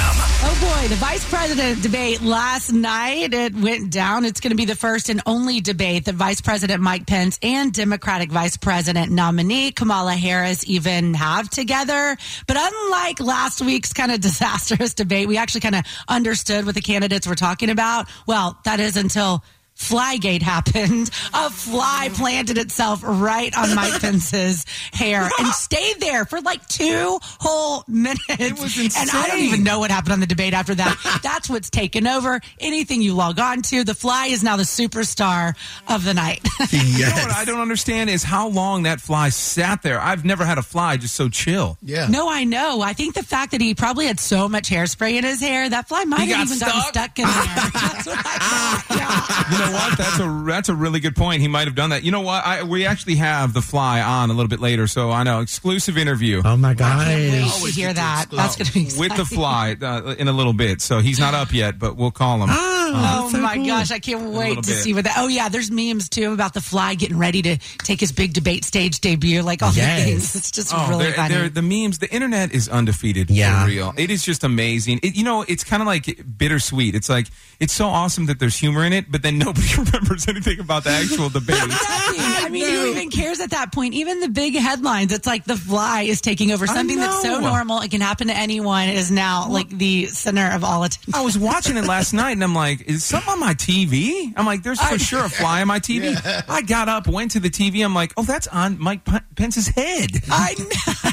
Oh 0.44 0.80
boy, 0.80 0.88
the 0.88 0.94
vice 0.94 1.28
president 1.28 1.82
debate 1.82 2.22
last 2.22 2.72
night. 2.72 3.34
It 3.34 3.54
went 3.54 3.90
down. 3.90 4.24
It's 4.24 4.40
going 4.40 4.52
to 4.52 4.56
be 4.56 4.64
the 4.64 4.76
first 4.76 5.10
and 5.10 5.20
only 5.26 5.60
debate 5.60 6.06
that 6.06 6.14
Vice 6.14 6.40
President 6.40 6.82
Mike 6.82 7.06
Pence 7.06 7.38
and 7.42 7.70
Democratic 7.70 8.32
Vice 8.32 8.56
President 8.56 9.12
nominee 9.12 9.72
Kamala 9.72 10.14
Harris 10.14 10.66
even 10.66 11.12
have 11.12 11.50
together. 11.50 12.16
But 12.46 12.56
unlike 12.58 13.20
last 13.20 13.60
week's 13.60 13.92
kind 13.92 14.10
of 14.10 14.20
disastrous 14.22 14.94
debate, 14.94 15.28
we 15.28 15.36
actually 15.36 15.60
kind 15.60 15.74
of 15.74 15.84
understood 16.08 16.64
what 16.64 16.74
the 16.74 16.80
candidates 16.80 17.26
were 17.26 17.34
talking 17.34 17.68
about. 17.68 18.08
Well, 18.26 18.58
that 18.64 18.80
is 18.80 18.96
until 18.96 19.44
Flygate 19.76 20.42
happened. 20.42 21.10
A 21.34 21.50
fly 21.50 22.08
planted 22.14 22.58
itself 22.58 23.00
right 23.04 23.56
on 23.56 23.74
Mike 23.74 23.92
Pence's 24.00 24.64
hair 24.92 25.28
and 25.38 25.48
stayed 25.52 26.00
there 26.00 26.24
for 26.24 26.40
like 26.40 26.66
two 26.66 27.18
whole 27.22 27.84
minutes. 27.86 28.20
It 28.28 28.52
was 28.58 28.76
And 28.96 29.10
I 29.10 29.26
don't 29.28 29.40
even 29.40 29.64
know 29.64 29.78
what 29.78 29.90
happened 29.90 30.14
on 30.14 30.20
the 30.20 30.26
debate 30.26 30.54
after 30.54 30.74
that. 30.74 31.20
That's 31.22 31.48
what's 31.50 31.68
taken 31.70 32.06
over. 32.06 32.40
Anything 32.58 33.02
you 33.02 33.14
log 33.14 33.38
on 33.38 33.62
to, 33.62 33.84
the 33.84 33.94
fly 33.94 34.26
is 34.26 34.42
now 34.42 34.56
the 34.56 34.62
superstar 34.62 35.54
of 35.88 36.04
the 36.04 36.14
night. 36.14 36.40
You 36.72 37.04
know 37.06 37.10
what 37.10 37.32
I 37.36 37.44
don't 37.44 37.60
understand 37.60 38.10
is 38.10 38.22
how 38.22 38.48
long 38.48 38.84
that 38.84 39.00
fly 39.00 39.28
sat 39.28 39.82
there. 39.82 40.00
I've 40.00 40.24
never 40.24 40.44
had 40.44 40.58
a 40.58 40.62
fly 40.62 40.96
just 40.96 41.14
so 41.14 41.28
chill. 41.28 41.76
Yeah. 41.82 42.08
no, 42.08 42.28
I 42.28 42.44
know. 42.44 42.80
I 42.80 42.92
think 42.92 43.14
the 43.14 43.22
fact 43.22 43.52
that 43.52 43.60
he 43.60 43.74
probably 43.74 44.06
had 44.06 44.18
so 44.18 44.48
much 44.48 44.68
hairspray 44.70 45.12
in 45.14 45.24
his 45.24 45.40
hair, 45.40 45.68
that 45.68 45.88
fly 45.88 46.04
might 46.04 46.20
He 46.22 46.30
have 46.32 46.48
got 46.48 46.56
even 46.56 46.58
gotten 46.58 46.80
stuck? 46.80 46.88
stuck 46.94 47.18
in 47.18 47.24
there. 47.26 47.34
That's 47.34 48.06
what 48.06 48.18
I 48.18 48.38
thought. 48.38 48.84
Yeah. 48.90 49.52
You 49.58 49.64
know 49.65 49.65
what? 49.72 49.98
That's 49.98 50.18
a 50.18 50.44
that's 50.46 50.68
a 50.68 50.74
really 50.74 51.00
good 51.00 51.16
point. 51.16 51.40
He 51.42 51.48
might 51.48 51.66
have 51.66 51.74
done 51.74 51.90
that. 51.90 52.02
You 52.04 52.10
know 52.12 52.20
what? 52.20 52.44
I, 52.44 52.62
we 52.62 52.86
actually 52.86 53.16
have 53.16 53.52
the 53.52 53.62
fly 53.62 54.00
on 54.00 54.30
a 54.30 54.32
little 54.32 54.48
bit 54.48 54.60
later, 54.60 54.86
so 54.86 55.10
I 55.10 55.22
know 55.22 55.40
exclusive 55.40 55.96
interview 55.98 56.42
Oh 56.44 56.56
my 56.56 56.70
Wait 56.70 56.78
gosh. 56.78 57.62
to 57.64 57.70
hear 57.70 57.92
that. 57.92 58.26
That's 58.30 58.56
going 58.56 58.66
to 58.66 58.72
be 58.72 58.82
exciting. 58.84 59.00
with 59.08 59.16
the 59.16 59.24
fly 59.24 59.76
uh, 59.80 60.14
in 60.18 60.28
a 60.28 60.32
little 60.32 60.52
bit. 60.52 60.80
So 60.80 61.00
he's 61.00 61.18
not 61.18 61.34
up 61.34 61.52
yet, 61.52 61.78
but 61.78 61.96
we'll 61.96 62.10
call 62.10 62.42
him. 62.42 62.48
Oh 62.50 63.28
so 63.32 63.38
my 63.38 63.56
cool. 63.56 63.66
gosh, 63.66 63.90
I 63.90 63.98
can't 63.98 64.30
wait 64.32 64.54
to 64.54 64.60
bit. 64.62 64.64
see 64.76 64.94
what 64.94 65.04
that. 65.04 65.14
Oh 65.18 65.26
yeah, 65.28 65.48
there's 65.48 65.70
memes 65.70 66.08
too 66.08 66.32
about 66.32 66.54
the 66.54 66.60
fly 66.60 66.94
getting 66.94 67.18
ready 67.18 67.42
to 67.42 67.56
take 67.78 67.98
his 68.00 68.12
big 68.12 68.32
debate 68.32 68.64
stage 68.64 69.00
debut, 69.00 69.42
like 69.42 69.62
all 69.62 69.72
Yes. 69.72 69.98
the 69.98 70.04
things. 70.10 70.36
It's 70.36 70.50
just 70.52 70.72
Oh, 70.74 70.88
really 70.88 71.04
they're- 71.06 71.12
funny. 71.14 71.34
they're- 71.34 71.48
the 71.48 71.62
memes, 71.62 71.98
the 71.98 72.12
internet 72.14 72.52
is 72.52 72.68
undefeated. 72.68 73.30
Yeah. 73.30 73.62
For 73.64 73.68
real. 73.68 73.94
It 73.96 74.10
is 74.10 74.22
just 74.24 74.44
amazing. 74.44 75.00
It, 75.02 75.16
you 75.16 75.24
know, 75.24 75.44
it's 75.48 75.64
kind 75.64 75.82
of 75.82 75.86
like 75.86 76.20
bittersweet. 76.38 76.94
It's 76.94 77.08
like, 77.08 77.26
it's 77.58 77.72
so 77.72 77.86
awesome 77.86 78.26
that 78.26 78.38
there's 78.38 78.56
humor 78.56 78.84
in 78.84 78.92
it, 78.92 79.10
but 79.10 79.22
then 79.22 79.38
nobody 79.56 79.90
remembers 79.90 80.28
anything 80.28 80.60
about 80.60 80.84
the 80.84 80.90
actual 80.90 81.28
debate. 81.30 81.56
Nothing. 81.58 81.74
I 82.20 82.48
mean, 82.50 82.68
who 82.68 82.86
even 82.90 83.10
cares 83.10 83.40
at 83.40 83.50
that 83.50 83.72
point? 83.72 83.94
Even 83.94 84.20
the 84.20 84.28
big 84.28 84.54
headlines, 84.54 85.12
it's 85.12 85.26
like 85.26 85.44
the 85.44 85.56
fly 85.56 86.02
is 86.02 86.20
taking 86.20 86.52
over. 86.52 86.66
Something 86.66 86.98
that's 86.98 87.22
so 87.22 87.40
normal, 87.40 87.80
it 87.80 87.90
can 87.90 88.00
happen 88.00 88.26
to 88.28 88.36
anyone, 88.36 88.88
is 88.90 89.10
now 89.10 89.48
like 89.48 89.68
the 89.70 90.06
center 90.06 90.50
of 90.54 90.62
all 90.64 90.82
attention. 90.84 91.14
I 91.14 91.22
was 91.22 91.38
watching 91.38 91.76
it 91.76 91.84
last 91.86 92.12
night 92.12 92.32
and 92.32 92.44
I'm 92.44 92.54
like, 92.54 92.66
like, 92.66 92.88
is 92.88 93.04
something 93.04 93.30
on 93.32 93.38
my 93.38 93.54
TV? 93.54 94.32
I'm 94.36 94.44
like, 94.44 94.64
there's 94.64 94.80
for 94.80 94.98
sure 94.98 95.24
a 95.24 95.28
fly 95.28 95.60
on 95.62 95.68
my 95.68 95.78
TV. 95.78 96.16
I 96.48 96.62
got 96.62 96.88
up, 96.88 97.06
went 97.06 97.30
to 97.32 97.38
the 97.40 97.48
TV. 97.48 97.84
I'm 97.84 97.94
like, 97.94 98.12
oh, 98.16 98.24
that's 98.24 98.48
on 98.48 98.76
Mike 98.80 99.04
P- 99.04 99.18
Pence's 99.36 99.68
head. 99.68 100.10
I 100.28 100.54
know. 100.58 101.12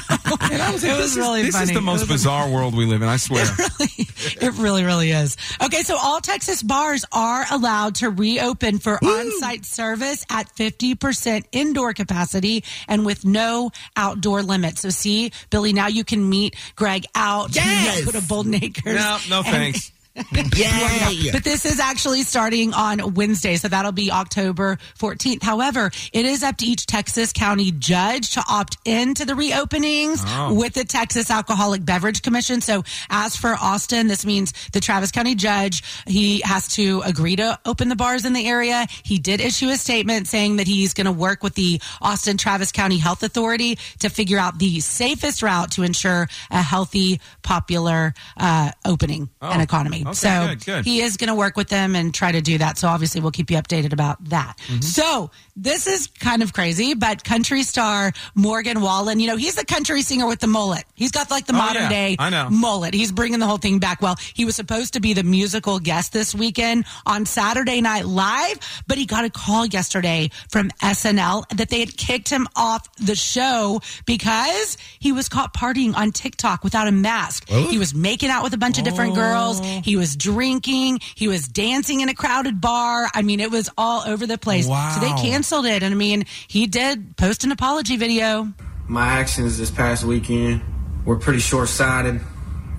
And 0.50 0.60
I 0.60 0.72
was 0.72 0.82
like, 0.82 0.92
It 0.92 0.96
was 0.96 1.02
this 1.02 1.10
is- 1.12 1.16
really 1.18 1.42
This 1.42 1.60
is 1.60 1.70
the 1.72 1.80
most 1.80 2.00
was- 2.00 2.08
bizarre 2.08 2.50
world 2.50 2.74
we 2.74 2.86
live 2.86 3.02
in. 3.02 3.08
I 3.08 3.16
swear. 3.18 3.44
it 3.46 4.52
really, 4.58 4.82
really 4.84 5.10
is. 5.10 5.36
Okay, 5.62 5.82
so 5.82 5.96
all 5.96 6.20
Texas 6.20 6.62
bars 6.62 7.04
are 7.12 7.44
allowed 7.52 7.96
to 7.96 8.10
reopen 8.38 8.78
for 8.78 8.98
on 9.04 9.30
site 9.40 9.64
service 9.64 10.24
at 10.30 10.48
50% 10.56 11.44
indoor 11.52 11.92
capacity 11.92 12.64
and 12.88 13.06
with 13.06 13.24
no 13.24 13.70
outdoor 13.96 14.42
limit. 14.42 14.78
So, 14.78 14.90
see, 14.90 15.32
Billy, 15.50 15.72
now 15.72 15.86
you 15.86 16.04
can 16.04 16.28
meet 16.28 16.56
Greg 16.76 17.04
out. 17.14 17.50
Yes. 17.64 18.04
Go 18.04 18.10
to 18.12 18.26
Bolden 18.26 18.54
Acres. 18.54 18.94
no, 18.96 19.18
no 19.30 19.38
And- 19.38 19.46
thanks. 19.46 19.92
Yay! 20.56 21.30
But 21.32 21.42
this 21.42 21.64
is 21.64 21.80
actually 21.80 22.22
starting 22.22 22.72
on 22.72 23.14
Wednesday, 23.14 23.56
so 23.56 23.66
that'll 23.66 23.90
be 23.90 24.12
October 24.12 24.78
14th. 24.98 25.42
However, 25.42 25.90
it 26.12 26.24
is 26.24 26.44
up 26.44 26.56
to 26.58 26.66
each 26.66 26.86
Texas 26.86 27.32
county 27.32 27.72
judge 27.72 28.30
to 28.34 28.44
opt 28.48 28.76
into 28.84 29.24
the 29.24 29.32
reopenings 29.32 30.22
Oh. 30.26 30.54
with 30.54 30.74
the 30.74 30.84
Texas 30.84 31.30
Alcoholic 31.32 31.84
Beverage 31.84 32.22
Commission. 32.22 32.60
So, 32.60 32.84
as 33.10 33.34
for 33.36 33.54
Austin, 33.60 34.06
this 34.06 34.24
means 34.24 34.52
the 34.72 34.80
Travis 34.80 35.10
County 35.10 35.34
judge 35.34 35.82
he 36.06 36.40
has 36.44 36.68
to 36.76 37.02
agree 37.04 37.34
to 37.36 37.58
open 37.66 37.88
the 37.88 37.96
bars 37.96 38.24
in 38.24 38.34
the 38.34 38.46
area. 38.46 38.86
He 39.02 39.18
did 39.18 39.40
issue 39.40 39.68
a 39.70 39.76
statement 39.76 40.28
saying 40.28 40.56
that 40.56 40.68
he's 40.68 40.94
going 40.94 41.06
to 41.06 41.12
work 41.12 41.42
with 41.42 41.54
the 41.54 41.80
Austin 42.00 42.36
Travis 42.36 42.70
County 42.70 42.98
Health 42.98 43.24
Authority 43.24 43.78
to 43.98 44.08
figure 44.10 44.38
out 44.38 44.60
the 44.60 44.78
safest 44.78 45.42
route 45.42 45.72
to 45.72 45.82
ensure 45.82 46.28
a 46.52 46.62
healthy, 46.62 47.20
popular 47.42 48.14
uh, 48.36 48.70
opening 48.84 49.28
and 49.40 49.60
economy. 49.60 50.03
Okay, 50.06 50.14
so 50.14 50.46
good, 50.48 50.64
good. 50.64 50.84
he 50.84 51.00
is 51.00 51.16
going 51.16 51.28
to 51.28 51.34
work 51.34 51.56
with 51.56 51.68
them 51.68 51.94
and 51.96 52.12
try 52.14 52.32
to 52.32 52.40
do 52.40 52.58
that. 52.58 52.78
So 52.78 52.88
obviously 52.88 53.20
we'll 53.20 53.30
keep 53.30 53.50
you 53.50 53.56
updated 53.56 53.92
about 53.92 54.22
that. 54.30 54.56
Mm-hmm. 54.66 54.80
So 54.80 55.30
this 55.56 55.86
is 55.86 56.08
kind 56.08 56.42
of 56.42 56.52
crazy, 56.52 56.94
but 56.94 57.22
country 57.24 57.62
star 57.62 58.12
Morgan 58.34 58.80
Wallen, 58.80 59.20
you 59.20 59.26
know, 59.28 59.36
he's 59.36 59.54
the 59.54 59.64
country 59.64 60.02
singer 60.02 60.26
with 60.26 60.40
the 60.40 60.46
mullet. 60.46 60.84
He's 60.94 61.10
got 61.12 61.30
like 61.30 61.46
the 61.46 61.54
Oh, 61.54 61.58
modern 61.58 61.82
yeah, 61.82 61.88
day 61.88 62.16
I 62.18 62.30
know. 62.30 62.50
mullet. 62.50 62.94
He's 62.94 63.12
bringing 63.12 63.38
the 63.38 63.46
whole 63.46 63.58
thing 63.58 63.78
back. 63.78 64.02
Well, 64.02 64.16
he 64.34 64.44
was 64.44 64.56
supposed 64.56 64.94
to 64.94 65.00
be 65.00 65.12
the 65.14 65.22
musical 65.22 65.78
guest 65.78 66.12
this 66.12 66.34
weekend 66.34 66.84
on 67.06 67.26
Saturday 67.26 67.80
Night 67.80 68.06
Live, 68.06 68.58
but 68.88 68.98
he 68.98 69.06
got 69.06 69.24
a 69.24 69.30
call 69.30 69.64
yesterday 69.66 70.30
from 70.50 70.70
SNL 70.82 71.48
that 71.56 71.68
they 71.70 71.80
had 71.80 71.96
kicked 71.96 72.28
him 72.28 72.48
off 72.56 72.92
the 72.96 73.14
show 73.14 73.80
because 74.06 74.76
he 74.98 75.12
was 75.12 75.28
caught 75.28 75.54
partying 75.54 75.94
on 75.96 76.12
TikTok 76.12 76.64
without 76.64 76.88
a 76.88 76.92
mask. 76.92 77.48
He 77.48 77.78
was 77.78 77.94
making 77.94 78.30
out 78.30 78.42
with 78.42 78.54
a 78.54 78.58
bunch 78.58 78.78
of 78.78 78.84
different 78.84 79.14
girls. 79.14 79.60
He 79.60 79.93
was 79.96 80.16
drinking. 80.16 81.00
He 81.14 81.28
was 81.28 81.46
dancing 81.48 82.00
in 82.00 82.08
a 82.08 82.14
crowded 82.14 82.60
bar. 82.60 83.08
I 83.14 83.22
mean, 83.22 83.40
it 83.40 83.50
was 83.50 83.68
all 83.76 84.02
over 84.06 84.26
the 84.26 84.38
place. 84.38 84.66
So 84.66 85.00
they 85.00 85.12
canceled 85.22 85.66
it. 85.66 85.82
And 85.82 85.94
I 85.94 85.96
mean, 85.96 86.24
he 86.48 86.66
did 86.66 87.16
post 87.16 87.44
an 87.44 87.52
apology 87.52 87.96
video. 87.96 88.52
my 88.86 89.06
actions 89.06 89.56
this 89.58 89.70
past 89.70 90.04
weekend 90.04 90.60
were 91.04 91.16
pretty 91.16 91.38
short 91.38 91.68
sighted 91.68 92.20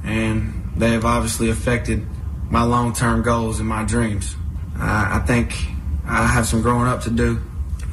and 0.03 0.71
they 0.77 0.91
have 0.91 1.05
obviously 1.05 1.49
affected 1.49 2.05
my 2.49 2.63
long 2.63 2.93
term 2.93 3.21
goals 3.23 3.59
and 3.59 3.67
my 3.67 3.83
dreams. 3.83 4.35
I, 4.77 5.17
I 5.17 5.25
think 5.25 5.53
I 6.05 6.27
have 6.27 6.45
some 6.45 6.61
growing 6.61 6.87
up 6.87 7.01
to 7.03 7.09
do. 7.09 7.41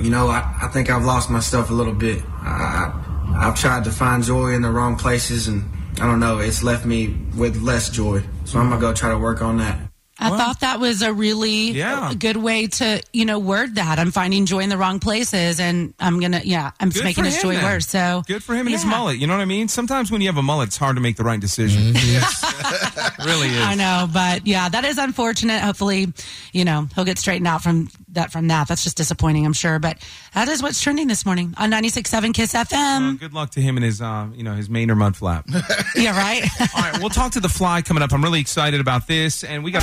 You 0.01 0.11
know, 0.11 0.29
I, 0.29 0.59
I 0.63 0.69
think 0.69 0.91
I've 0.91 1.05
lost 1.05 1.31
myself 1.31 1.71
a 1.71 1.73
little 1.73 1.95
bit. 1.95 2.23
I, 2.27 2.93
I've 3.35 3.59
tried 3.59 3.85
to 3.85 3.91
find 3.91 4.23
joy 4.23 4.49
in 4.53 4.63
the 4.63 4.71
wrong 4.71 4.97
places 4.97 5.49
and 5.49 5.65
I 6.01 6.07
don't 6.07 6.21
know, 6.21 6.39
it's 6.39 6.63
left 6.63 6.85
me 6.87 7.15
with 7.37 7.61
less 7.63 7.89
joy. 7.91 8.23
So 8.45 8.59
I'm 8.59 8.69
gonna 8.71 8.81
go 8.81 8.93
try 8.93 9.11
to 9.11 9.19
work 9.19 9.43
on 9.43 9.59
that. 9.59 9.79
I 10.19 10.29
thought 10.37 10.61
that 10.61 10.79
was 10.79 11.03
a 11.03 11.13
really 11.13 11.73
Yeah. 11.73 12.13
good 12.17 12.37
way 12.37 12.69
to, 12.69 13.03
you 13.13 13.25
know, 13.25 13.41
word 13.41 13.75
that. 13.75 13.99
I'm 13.99 14.13
finding 14.13 14.47
joy 14.47 14.61
in 14.61 14.69
the 14.69 14.77
wrong 14.79 15.01
places 15.01 15.59
and 15.59 15.95
I'm 15.99 16.21
going 16.21 16.31
to, 16.31 16.47
yeah, 16.47 16.71
I'm 16.79 16.91
Good 16.91 17.03
making 17.03 17.25
for 17.25 17.31
his 17.31 17.43
joy 17.43 17.55
then. 17.57 17.65
worse. 17.65 17.89
So 17.89 18.23
Good 18.29 18.45
for 18.45 18.53
him 18.55 18.67
and 18.69 18.71
his 18.75 18.85
mullet. 18.85 19.17
You 19.19 19.27
know 19.27 19.35
what 19.37 19.43
I 19.43 19.47
mean? 19.47 19.67
Sometimes 19.67 20.13
when 20.13 20.21
you 20.21 20.29
have 20.29 20.37
a 20.37 20.43
mullet, 20.43 20.69
it's 20.69 20.77
hard 20.77 20.95
to 20.95 21.03
make 21.03 21.17
the 21.17 21.25
right 21.25 21.41
decision. 21.41 21.95
Mm-hmm. 21.95 23.21
It 23.21 23.25
really 23.27 23.49
is. 23.49 23.63
I 23.63 23.75
know, 23.75 24.09
but 24.13 24.47
yeah, 24.47 24.69
that 24.69 24.85
is 24.85 24.97
unfortunate. 24.97 25.61
Hopefully, 25.61 26.13
you 26.53 26.65
know, 26.65 26.87
he'll 26.95 27.05
get 27.07 27.19
straightened 27.19 27.49
out 27.49 27.63
from 27.65 27.89
that 28.13 28.33
from 28.33 28.49
that. 28.49 28.69
That's 28.69 28.85
just 28.85 28.97
disappointing, 28.97 29.45
I'm 29.47 29.53
sure. 29.53 29.79
But 29.79 29.99
that 30.35 30.49
is 30.49 30.63
what's 30.63 30.81
trending 30.81 31.09
this 31.09 31.25
morning 31.27 31.55
on 31.57 31.71
96.7 31.71 32.35
Kiss 32.35 32.55
Well, 32.55 32.65
FM. 32.65 33.19
good 33.19 33.33
luck 33.35 33.51
to 33.51 33.61
him 33.61 33.77
and 33.77 33.85
his, 33.85 34.01
uh, 34.01 34.29
you 34.35 34.43
know, 34.43 34.55
his 34.55 34.69
Mainer 34.69 34.97
mud 34.97 35.17
flap. 35.17 35.47
yeah, 35.97 36.17
right? 36.17 36.43
All 36.75 36.83
right, 36.83 36.99
we'll 37.01 37.11
talk 37.11 37.33
to 37.33 37.41
the 37.41 37.49
fly 37.49 37.83
coming 37.83 38.03
up. 38.03 38.13
I'm 38.13 38.23
really 38.23 38.41
excited 38.41 38.81
about 38.81 39.07
this, 39.07 39.45
and 39.45 39.63
we 39.65 39.71
got. 39.71 39.83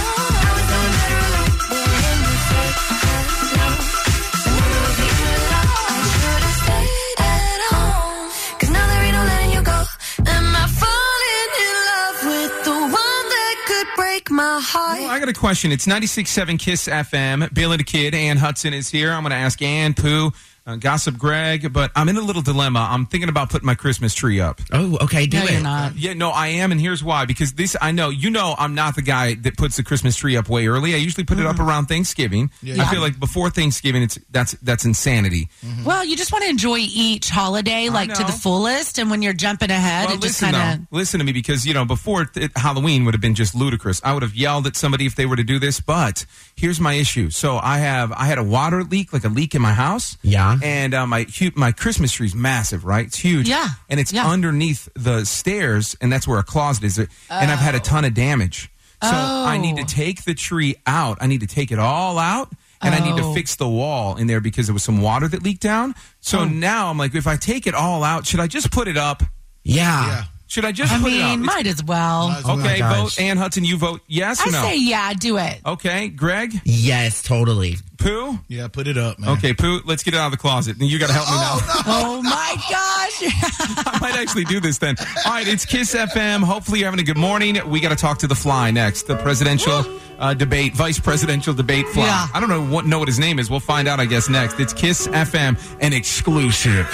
Oh, 14.41 15.07
I 15.09 15.19
got 15.19 15.27
a 15.27 15.33
question. 15.33 15.71
It's 15.73 15.85
96.7 15.85 16.57
Kiss 16.59 16.87
FM. 16.87 17.53
Billy 17.53 17.75
the 17.75 17.83
Kid, 17.83 18.15
Ann 18.15 18.37
Hudson 18.37 18.73
is 18.73 18.89
here. 18.89 19.11
I'm 19.11 19.23
going 19.23 19.31
to 19.31 19.35
ask 19.35 19.61
Ann, 19.61 19.93
Pooh, 19.93 20.31
uh, 20.69 20.75
Gossip 20.75 21.17
Greg, 21.17 21.71
but 21.73 21.91
I'm 21.95 22.09
in 22.09 22.17
a 22.17 22.21
little 22.21 22.41
dilemma. 22.41 22.87
I'm 22.91 23.05
thinking 23.05 23.29
about 23.29 23.49
putting 23.49 23.65
my 23.65 23.75
Christmas 23.75 24.13
tree 24.13 24.39
up. 24.39 24.61
Oh, 24.71 24.97
okay, 25.01 25.25
do 25.25 25.39
no, 25.39 25.43
it. 25.45 25.51
you're 25.51 25.61
not. 25.61 25.95
Yeah, 25.95 26.13
no, 26.13 26.29
I 26.29 26.47
am, 26.47 26.71
and 26.71 26.79
here's 26.79 27.03
why. 27.03 27.25
Because 27.25 27.53
this, 27.53 27.75
I 27.81 27.91
know, 27.91 28.09
you 28.09 28.29
know, 28.29 28.55
I'm 28.57 28.75
not 28.75 28.95
the 28.95 29.01
guy 29.01 29.33
that 29.35 29.57
puts 29.57 29.77
the 29.77 29.83
Christmas 29.83 30.15
tree 30.15 30.37
up 30.37 30.49
way 30.49 30.67
early. 30.67 30.93
I 30.93 30.97
usually 30.97 31.23
put 31.23 31.39
it 31.39 31.45
up 31.45 31.59
around 31.59 31.87
Thanksgiving. 31.87 32.51
I 32.63 32.85
feel 32.91 33.01
like 33.01 33.19
before 33.19 33.49
Thanksgiving, 33.49 34.03
it's 34.03 34.19
that's 34.31 34.53
that's 34.61 34.85
insanity. 34.85 35.49
Well, 35.85 36.03
you 36.05 36.15
just 36.15 36.31
want 36.31 36.43
to 36.43 36.49
enjoy 36.49 36.77
each 36.79 37.29
holiday 37.29 37.89
like 37.89 38.13
to 38.13 38.21
know. 38.21 38.27
the 38.27 38.33
fullest. 38.33 38.99
And 38.99 39.09
when 39.09 39.21
you're 39.21 39.33
jumping 39.33 39.71
ahead, 39.71 40.05
Well, 40.07 40.15
it 40.17 40.21
just 40.21 40.41
listen, 40.41 40.51
kind 40.51 40.81
of. 40.81 40.87
though. 40.91 40.97
listen 40.97 41.19
to 41.19 41.25
me 41.25 41.31
because 41.31 41.65
you 41.65 41.73
know 41.73 41.85
before 41.85 42.25
th- 42.25 42.51
Halloween 42.55 43.05
would 43.05 43.13
have 43.13 43.21
been 43.21 43.35
just 43.35 43.55
ludicrous. 43.55 44.01
I 44.03 44.13
would 44.13 44.23
have 44.23 44.35
yelled 44.35 44.67
at 44.67 44.75
somebody 44.75 45.05
if 45.05 45.15
they 45.15 45.25
were 45.25 45.35
to 45.35 45.43
do 45.43 45.59
this. 45.59 45.79
But 45.79 46.25
here's 46.55 46.79
my 46.79 46.93
issue. 46.93 47.29
So 47.29 47.57
I 47.57 47.79
have 47.79 48.11
I 48.11 48.25
had 48.25 48.37
a 48.37 48.43
water 48.43 48.83
leak, 48.83 49.13
like 49.13 49.23
a 49.23 49.29
leak 49.29 49.55
in 49.55 49.61
my 49.61 49.73
house. 49.73 50.17
Yeah. 50.21 50.58
And 50.63 50.93
uh, 50.93 51.05
my 51.07 51.23
hu- 51.23 51.51
my 51.55 51.71
Christmas 51.71 52.11
tree's 52.11 52.35
massive, 52.35 52.85
right? 52.85 53.05
It's 53.05 53.17
huge. 53.17 53.47
Yeah. 53.49 53.67
and 53.89 53.99
it's 53.99 54.11
Yeah. 54.13 54.27
underneath 54.27 54.87
the 54.95 55.25
stairs, 55.25 55.95
and 56.01 56.11
that's 56.11 56.27
where 56.27 56.39
a 56.39 56.43
closet 56.43 56.83
is. 56.83 56.97
And 56.97 57.09
I've 57.29 57.59
had 57.59 57.75
a 57.75 57.79
ton 57.79 58.05
of 58.05 58.13
damage. 58.13 58.69
So 59.01 59.09
I 59.11 59.57
need 59.57 59.77
to 59.77 59.83
Oh. 59.83 59.85
take 59.87 60.25
the 60.25 60.33
tree 60.33 60.75
out. 60.85 61.17
I 61.21 61.27
need 61.27 61.39
to 61.41 61.47
take 61.47 61.71
it 61.71 61.79
all 61.79 62.17
out. 62.19 62.51
And 62.81 62.95
I 62.95 62.99
need 62.99 63.17
to 63.17 63.23
Oh. 63.23 63.33
fix 63.33 63.55
the 63.55 63.67
wall 63.67 64.15
in 64.15 64.27
there 64.27 64.39
because 64.39 64.67
there 64.67 64.73
was 64.73 64.83
some 64.83 65.01
water 65.01 65.27
that 65.27 65.43
leaked 65.43 65.61
down. 65.61 65.95
So 66.21 66.45
now 66.45 66.89
I'm 66.89 66.97
like, 66.97 67.13
if 67.15 67.27
I 67.27 67.35
take 67.35 67.67
it 67.67 67.73
all 67.73 68.03
out, 68.05 68.25
should 68.25 68.39
I 68.39 68.47
just 68.47 68.71
put 68.71 68.87
it 68.87 68.95
up? 68.97 69.21
Yeah. 69.63 70.25
Yeah. 70.49 70.53
Should 70.55 70.65
I 70.65 70.71
just 70.71 70.91
I 70.91 70.99
put 70.99 71.13
it 71.13 71.21
up? 71.21 71.29
mean, 71.29 71.39
It's- 71.43 71.55
might 71.55 71.67
as 71.67 71.83
well. 71.83 72.29
Might 72.29 72.37
as 72.39 72.43
well. 72.45 72.59
okay, 72.59 72.81
Oh 72.81 72.89
my 72.89 72.95
vote. 73.03 73.19
Ann 73.19 73.37
Hudson, 73.37 73.63
you 73.63 73.77
vote 73.77 74.01
yes 74.07 74.39
or 74.41 74.49
I 74.49 74.51
no? 74.51 74.61
say, 74.63 74.77
yeah, 74.77 75.13
do 75.13 75.37
it. 75.37 75.59
okay, 75.65 76.07
Greg, 76.09 76.59
Yes, 76.65 77.21
totally. 77.21 77.77
Pooh. 77.97 78.39
Yeah, 78.47 78.67
put 78.69 78.87
it 78.87 78.97
up, 78.97 79.19
man. 79.19 79.31
Okay, 79.37 79.53
Pooh, 79.53 79.81
let's 79.85 80.03
get 80.03 80.13
it 80.13 80.17
out 80.17 80.27
of 80.27 80.31
the 80.31 80.37
closet. 80.37 80.77
You 80.79 80.97
got 80.99 81.07
to 81.07 81.13
help 81.13 81.27
me 81.27 81.33
oh, 81.37 81.41
now. 81.41 81.83
Oh 81.85 82.21
my 82.23 82.55
gosh. 82.69 82.98
I 83.21 83.97
might 84.01 84.15
actually 84.15 84.45
do 84.45 84.59
this 84.59 84.77
then. 84.77 84.95
All 85.25 85.33
right, 85.33 85.47
it's 85.47 85.65
Kiss 85.65 85.95
FM. 85.95 86.43
Hopefully, 86.43 86.79
you're 86.79 86.87
having 86.87 86.99
a 86.99 87.03
good 87.03 87.17
morning. 87.17 87.57
We 87.69 87.79
got 87.79 87.89
to 87.89 87.95
talk 87.95 88.19
to 88.19 88.27
the 88.27 88.35
Fly 88.35 88.71
next, 88.71 89.07
the 89.07 89.15
presidential 89.17 89.83
uh, 90.19 90.33
debate, 90.33 90.75
vice 90.75 90.99
presidential 90.99 91.53
debate 91.53 91.87
Fly. 91.87 92.05
Yeah. 92.05 92.27
I 92.33 92.39
don't 92.39 92.49
know 92.49 92.65
what 92.65 92.85
know 92.85 92.99
what 92.99 93.07
his 93.07 93.19
name 93.19 93.39
is. 93.39 93.49
We'll 93.49 93.59
find 93.59 93.87
out, 93.87 93.99
I 93.99 94.05
guess, 94.05 94.29
next. 94.29 94.59
It's 94.59 94.73
Kiss 94.73 95.07
FM, 95.07 95.59
an 95.81 95.93
exclusive. 95.93 96.87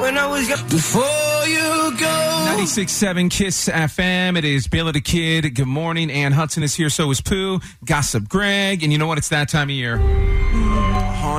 When 0.00 0.16
I 0.16 0.26
was 0.26 0.48
before 0.70 1.02
you 1.46 1.98
go. 1.98 2.46
96.7 2.56 3.30
Kiss 3.30 3.68
FM. 3.68 4.36
It 4.36 4.44
is 4.44 4.66
Billy 4.66 4.92
the 4.92 5.00
Kid. 5.00 5.54
Good 5.54 5.66
morning. 5.66 6.10
Ann 6.10 6.32
Hudson 6.32 6.62
is 6.62 6.74
here. 6.74 6.90
So 6.90 7.10
is 7.10 7.20
Pooh. 7.20 7.60
Gossip 7.84 8.28
Greg. 8.28 8.82
And 8.82 8.92
you 8.92 8.98
know 8.98 9.06
what? 9.06 9.18
It's 9.18 9.28
that 9.28 9.48
time 9.48 9.68
of 9.68 9.74
year. 9.74 9.98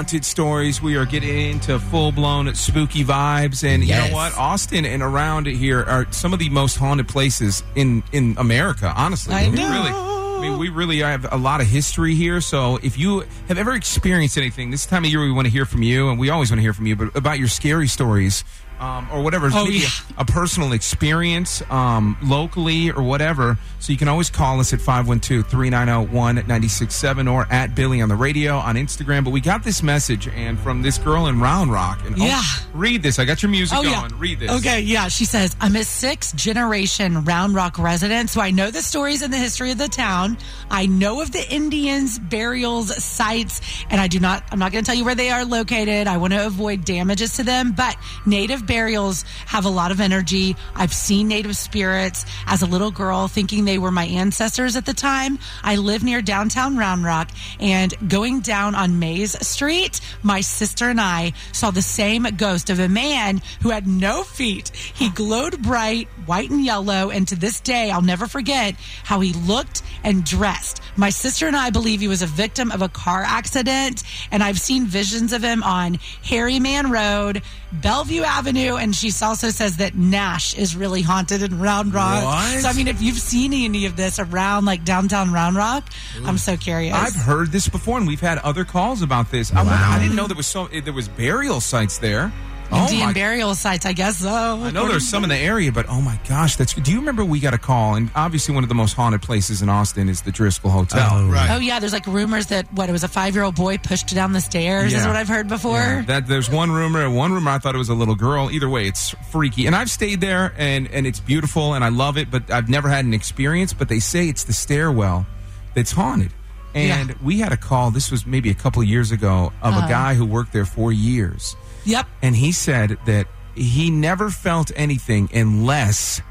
Haunted 0.02 0.26
stories. 0.26 0.82
We 0.82 0.98
are 0.98 1.06
getting 1.06 1.52
into 1.52 1.78
full 1.78 2.12
blown 2.12 2.56
spooky 2.56 3.06
vibes. 3.06 3.64
And 3.64 3.84
you 3.84 3.94
know 3.94 4.08
what? 4.12 4.36
Austin 4.36 4.84
and 4.84 5.04
around 5.04 5.46
here 5.46 5.84
are 5.84 6.12
some 6.12 6.34
of 6.34 6.40
the 6.40 6.50
most 6.50 6.78
haunted 6.78 7.08
places 7.08 7.62
in, 7.76 8.02
in 8.12 8.34
America, 8.40 8.92
honestly. 8.98 9.36
I 9.36 9.50
know. 9.50 9.62
Really, 9.62 9.92
I 9.92 10.40
mean, 10.42 10.58
we 10.58 10.70
really 10.70 11.02
have 11.02 11.32
a 11.32 11.38
lot 11.38 11.62
of 11.62 11.68
history 11.68 12.16
here. 12.16 12.42
So 12.42 12.78
if 12.78 12.98
you 12.98 13.20
have 13.48 13.60
ever 13.60 13.76
experienced 13.76 14.40
anything, 14.40 14.72
this 14.72 14.88
time 14.88 15.06
of 15.06 15.12
year 15.12 15.22
we 15.22 15.32
want 15.32 15.46
to 15.46 15.52
hear 15.52 15.66
from 15.66 15.84
you, 15.84 16.10
and 16.10 16.18
we 16.20 16.32
always 16.32 16.50
want 16.50 16.58
to 16.58 16.64
hear 16.64 16.74
from 16.74 16.88
you, 16.88 16.96
but 16.96 17.16
about 17.16 17.38
your 17.38 17.48
scary 17.48 17.88
stories 17.88 18.44
um, 18.82 19.08
or 19.14 19.22
whatever, 19.22 19.50
Oh, 19.54 19.68
yeah. 19.70 19.88
a, 20.18 20.22
a 20.22 20.26
personal 20.26 20.74
experience 20.74 21.62
um, 21.72 22.18
locally 22.24 22.92
or 22.92 23.04
whatever. 23.04 23.58
So 23.80 23.92
you 23.94 23.98
can 23.98 24.08
always 24.10 24.30
call 24.30 24.60
us 24.60 24.74
at 24.74 24.80
512-390-1967 24.80 27.32
or 27.32 27.46
at 27.52 27.76
Billy 27.76 28.02
on 28.02 28.10
the 28.10 28.16
radio 28.16 28.58
on 28.58 28.76
Instagram. 28.76 29.24
But 29.24 29.32
we 29.32 29.42
got 29.42 29.64
this 29.64 29.82
message 29.84 30.28
and 30.28 30.60
from 30.60 30.82
this 30.82 30.98
girl 30.98 31.28
in 31.28 31.40
Round 31.40 31.72
Rock. 31.72 32.02
And 32.06 32.16
oh, 32.20 32.26
Yeah. 32.26 32.42
read 32.74 33.04
this. 33.04 33.20
I 33.20 33.26
got 33.26 33.42
your 33.42 33.52
music 33.52 33.78
Oh, 33.78 33.84
going. 33.84 33.94
yeah. 33.94 34.08
Read 34.18 34.40
this. 34.40 34.52
Okay, 34.52 34.82
yeah. 34.82 35.08
She 35.08 35.26
says, 35.26 35.56
I'm 35.62 35.76
a 35.76 35.84
sixth 35.84 36.36
generation 36.36 37.24
Round 37.24 37.56
Rock 37.56 37.78
resident, 37.80 38.30
so 38.30 38.42
I 38.42 38.52
know 38.52 38.72
the 38.72 38.82
stories 38.82 39.22
and 39.22 39.32
the 39.34 39.38
history 39.38 39.72
of 39.72 39.78
the 39.78 39.88
town. 39.88 40.38
I 40.70 40.86
know 40.86 41.22
of 41.22 41.32
the 41.32 41.50
Indians, 41.54 42.20
burials, 42.20 42.94
sites, 43.04 43.62
and 43.90 44.00
I 44.02 44.08
do 44.08 44.20
not, 44.20 44.44
I'm 44.52 44.60
not 44.60 44.72
going 44.72 44.84
to 44.84 44.88
tell 44.90 44.98
you 44.98 45.06
where 45.06 45.16
they 45.16 45.30
are 45.32 45.46
located. 45.46 46.08
I 46.08 46.18
want 46.18 46.34
to 46.34 46.46
avoid 46.46 46.86
damages 46.86 47.36
to 47.38 47.44
them, 47.44 47.72
but 47.74 47.96
native 48.26 48.66
burials 48.72 49.26
have 49.48 49.66
a 49.66 49.70
lot 49.70 49.92
of 49.92 50.00
energy. 50.00 50.56
I've 50.76 50.94
seen 50.94 51.28
native 51.28 51.58
spirits 51.58 52.26
as 52.48 52.62
a 52.62 52.66
little 52.66 52.90
girl 52.90 53.28
thinking 53.28 53.66
they 53.66 53.78
were 53.78 53.92
my 53.92 54.06
ancestors 54.06 54.78
at 54.78 54.86
the 54.86 54.94
time. 54.94 55.40
I 55.62 55.76
live 55.76 56.06
near 56.06 56.22
downtown 56.22 56.78
Round 56.78 57.04
Rock, 57.04 57.32
and 57.60 57.94
going 58.10 58.40
down 58.40 58.74
on 58.74 58.98
Mays 58.98 59.36
Street, 59.46 60.00
my 60.24 60.40
sister 60.40 60.90
and 60.90 61.02
I 61.02 61.34
saw 61.52 61.72
the 61.72 61.82
same 61.82 62.24
ghost 62.38 62.70
of 62.70 62.80
a 62.80 62.88
man 62.88 63.42
who 63.62 63.72
had 63.72 63.88
no 63.88 64.24
feet. 64.24 64.70
He 64.70 65.10
glowed 65.10 65.62
bright, 65.62 66.08
white 66.26 66.50
and 66.50 66.64
yellow, 66.64 67.10
and 67.10 67.28
to 67.28 67.36
this 67.36 67.60
day, 67.60 67.92
I'll 67.92 68.02
never 68.02 68.26
forget 68.26 68.76
how 69.04 69.20
he 69.20 69.34
looked 69.34 69.82
and 70.02 70.24
dressed. 70.24 70.82
My 70.96 71.10
sister 71.10 71.46
and 71.46 71.58
I 71.58 71.72
believe 71.72 72.00
he 72.00 72.08
was 72.08 72.22
a 72.22 72.26
victim 72.26 72.72
of 72.72 72.82
a 72.82 72.88
car 72.88 73.22
accident, 73.22 74.04
and 74.32 74.42
I've 74.42 74.62
seen 74.62 74.86
visions 74.86 75.34
of 75.34 75.44
him 75.44 75.62
on 75.62 76.00
Hairy 76.24 76.60
Man 76.60 76.90
Road, 76.90 77.42
Bellevue 77.74 78.24
Avenue, 78.24 78.76
and 78.76 78.96
she 78.96 79.12
also 79.24 79.50
says 79.50 79.78
that 79.78 79.96
Nash 79.96 80.58
is 80.58 80.76
really 80.76 81.02
haunted 81.02 81.42
in 81.42 81.60
Round 81.60 81.94
Rock. 81.94 82.24
What? 82.24 82.62
So, 82.62 82.68
I 82.68 82.74
mean, 82.74 82.88
if 82.88 83.02
you've 83.02 83.18
seen 83.18 83.54
any 83.54 83.86
of 83.86 83.96
this 83.96 84.20
around 84.20 84.66
like 84.66 84.84
downtown 84.84 85.32
Round 85.32 85.56
Rock, 85.56 85.86
I'm 86.26 86.38
so 86.38 86.58
curious. 86.58 86.96
I've 86.96 87.16
heard 87.16 87.52
this 87.52 87.70
before, 87.70 87.98
and 87.98 88.08
we've 88.08 88.20
had 88.20 88.40
other 88.40 88.66
calls 88.66 89.02
about 89.02 89.32
this. 89.32 89.54
I, 89.54 89.62
I 89.96 90.00
didn't 90.00 90.16
know 90.16 90.28
there 90.28 90.36
was 90.36 90.48
so 90.48 90.66
eh, 90.68 90.82
there 90.82 90.94
was 90.94 91.08
burial 91.08 91.62
sites 91.62 91.98
there. 91.98 92.32
Oh 92.74 92.84
Indian 92.86 93.08
my 93.08 93.14
burial 93.14 93.54
sites, 93.56 93.86
I 93.86 93.94
guess 93.94 94.18
so. 94.20 94.30
I 94.30 94.72
know 94.72 94.88
there's 94.88 95.08
some 95.08 95.24
in 95.24 95.30
the 95.30 95.36
area, 95.38 95.72
but 95.72 95.88
oh 95.90 96.00
my 96.02 96.18
gosh, 96.30 96.56
that's. 96.56 96.74
Do 96.74 96.92
you 96.92 97.00
remember 97.00 97.26
we 97.26 97.40
got 97.40 97.54
a 97.54 97.58
call? 97.58 97.96
And 97.96 98.10
obviously, 98.16 98.54
one 98.56 98.64
of 98.64 98.70
the 98.70 98.76
most 98.76 98.94
haunted 98.94 99.22
places 99.22 99.62
in 99.62 99.68
Austin 99.70 100.08
is 100.08 100.22
the 100.22 100.32
Driskill 100.32 100.72
Hotel. 100.72 101.10
Oh, 101.12 101.28
Right. 101.30 101.50
Oh 101.52 101.58
yeah, 101.60 101.80
there's 101.80 101.92
like 101.94 102.08
rumors 102.08 102.48
that 102.48 102.72
what 102.74 102.88
it 102.88 102.92
was 102.94 103.04
a 103.04 103.08
five 103.10 103.34
year 103.36 103.44
old 103.44 103.56
boy 103.56 103.78
pushed 103.78 104.14
down 104.16 104.32
the 104.34 104.42
stairs. 104.42 104.94
Is 104.94 105.06
what 105.06 105.16
I've 105.16 105.28
heard 105.28 105.48
before. 105.50 105.78
Yeah, 105.80 106.02
that 106.08 106.28
there's 106.28 106.50
one 106.50 106.72
rumor. 106.72 107.10
One 107.10 107.34
rumor 107.34 107.52
I 107.52 107.58
thought 107.60 107.76
it 107.76 107.80
was 107.80 107.90
a 107.90 107.94
little 107.96 108.16
girl. 108.16 108.50
Either 108.52 108.70
way, 108.70 108.88
it's 108.88 109.10
freaky. 109.32 109.66
And 109.68 109.76
I've 109.76 109.90
stayed 109.90 110.22
there, 110.22 110.54
and 110.58 110.88
and 110.92 111.06
it's 111.06 111.20
beautiful, 111.20 111.74
and 111.74 111.84
I 111.84 111.90
love 111.90 112.18
it. 112.18 112.32
But 112.32 112.50
I've 112.52 112.70
never 112.70 112.88
had 112.90 113.04
an 113.06 113.14
experience. 113.14 113.74
But 113.74 113.90
they 113.90 114.00
say 114.00 114.30
it's 114.30 114.46
the 114.46 114.54
stairwell 114.54 115.26
that's 115.74 115.92
haunted. 115.92 116.32
And 116.74 117.10
Yeah. 117.10 117.16
we 117.22 117.40
had 117.40 117.52
a 117.52 117.58
call. 117.58 117.92
This 117.92 118.10
was 118.12 118.26
maybe 118.26 118.50
a 118.50 118.54
couple 118.54 118.82
of 118.82 118.88
years 118.88 119.12
ago 119.12 119.52
of 119.62 119.74
Uh-huh. 119.74 119.86
a 119.86 119.90
guy 119.90 120.14
who 120.14 120.26
worked 120.26 120.54
there 120.54 120.64
for 120.66 120.94
years, 120.94 121.54
Yep. 121.86 122.08
and 122.22 122.36
he 122.36 122.52
said 122.52 122.98
that 123.06 123.28
he 123.56 123.90
never 123.92 124.30
felt 124.30 124.72
anything 124.76 125.30
unless 125.34 126.22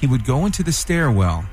he 0.00 0.06
would 0.06 0.24
go 0.24 0.46
into 0.46 0.62
the 0.62 0.72
stairwell, 0.72 1.44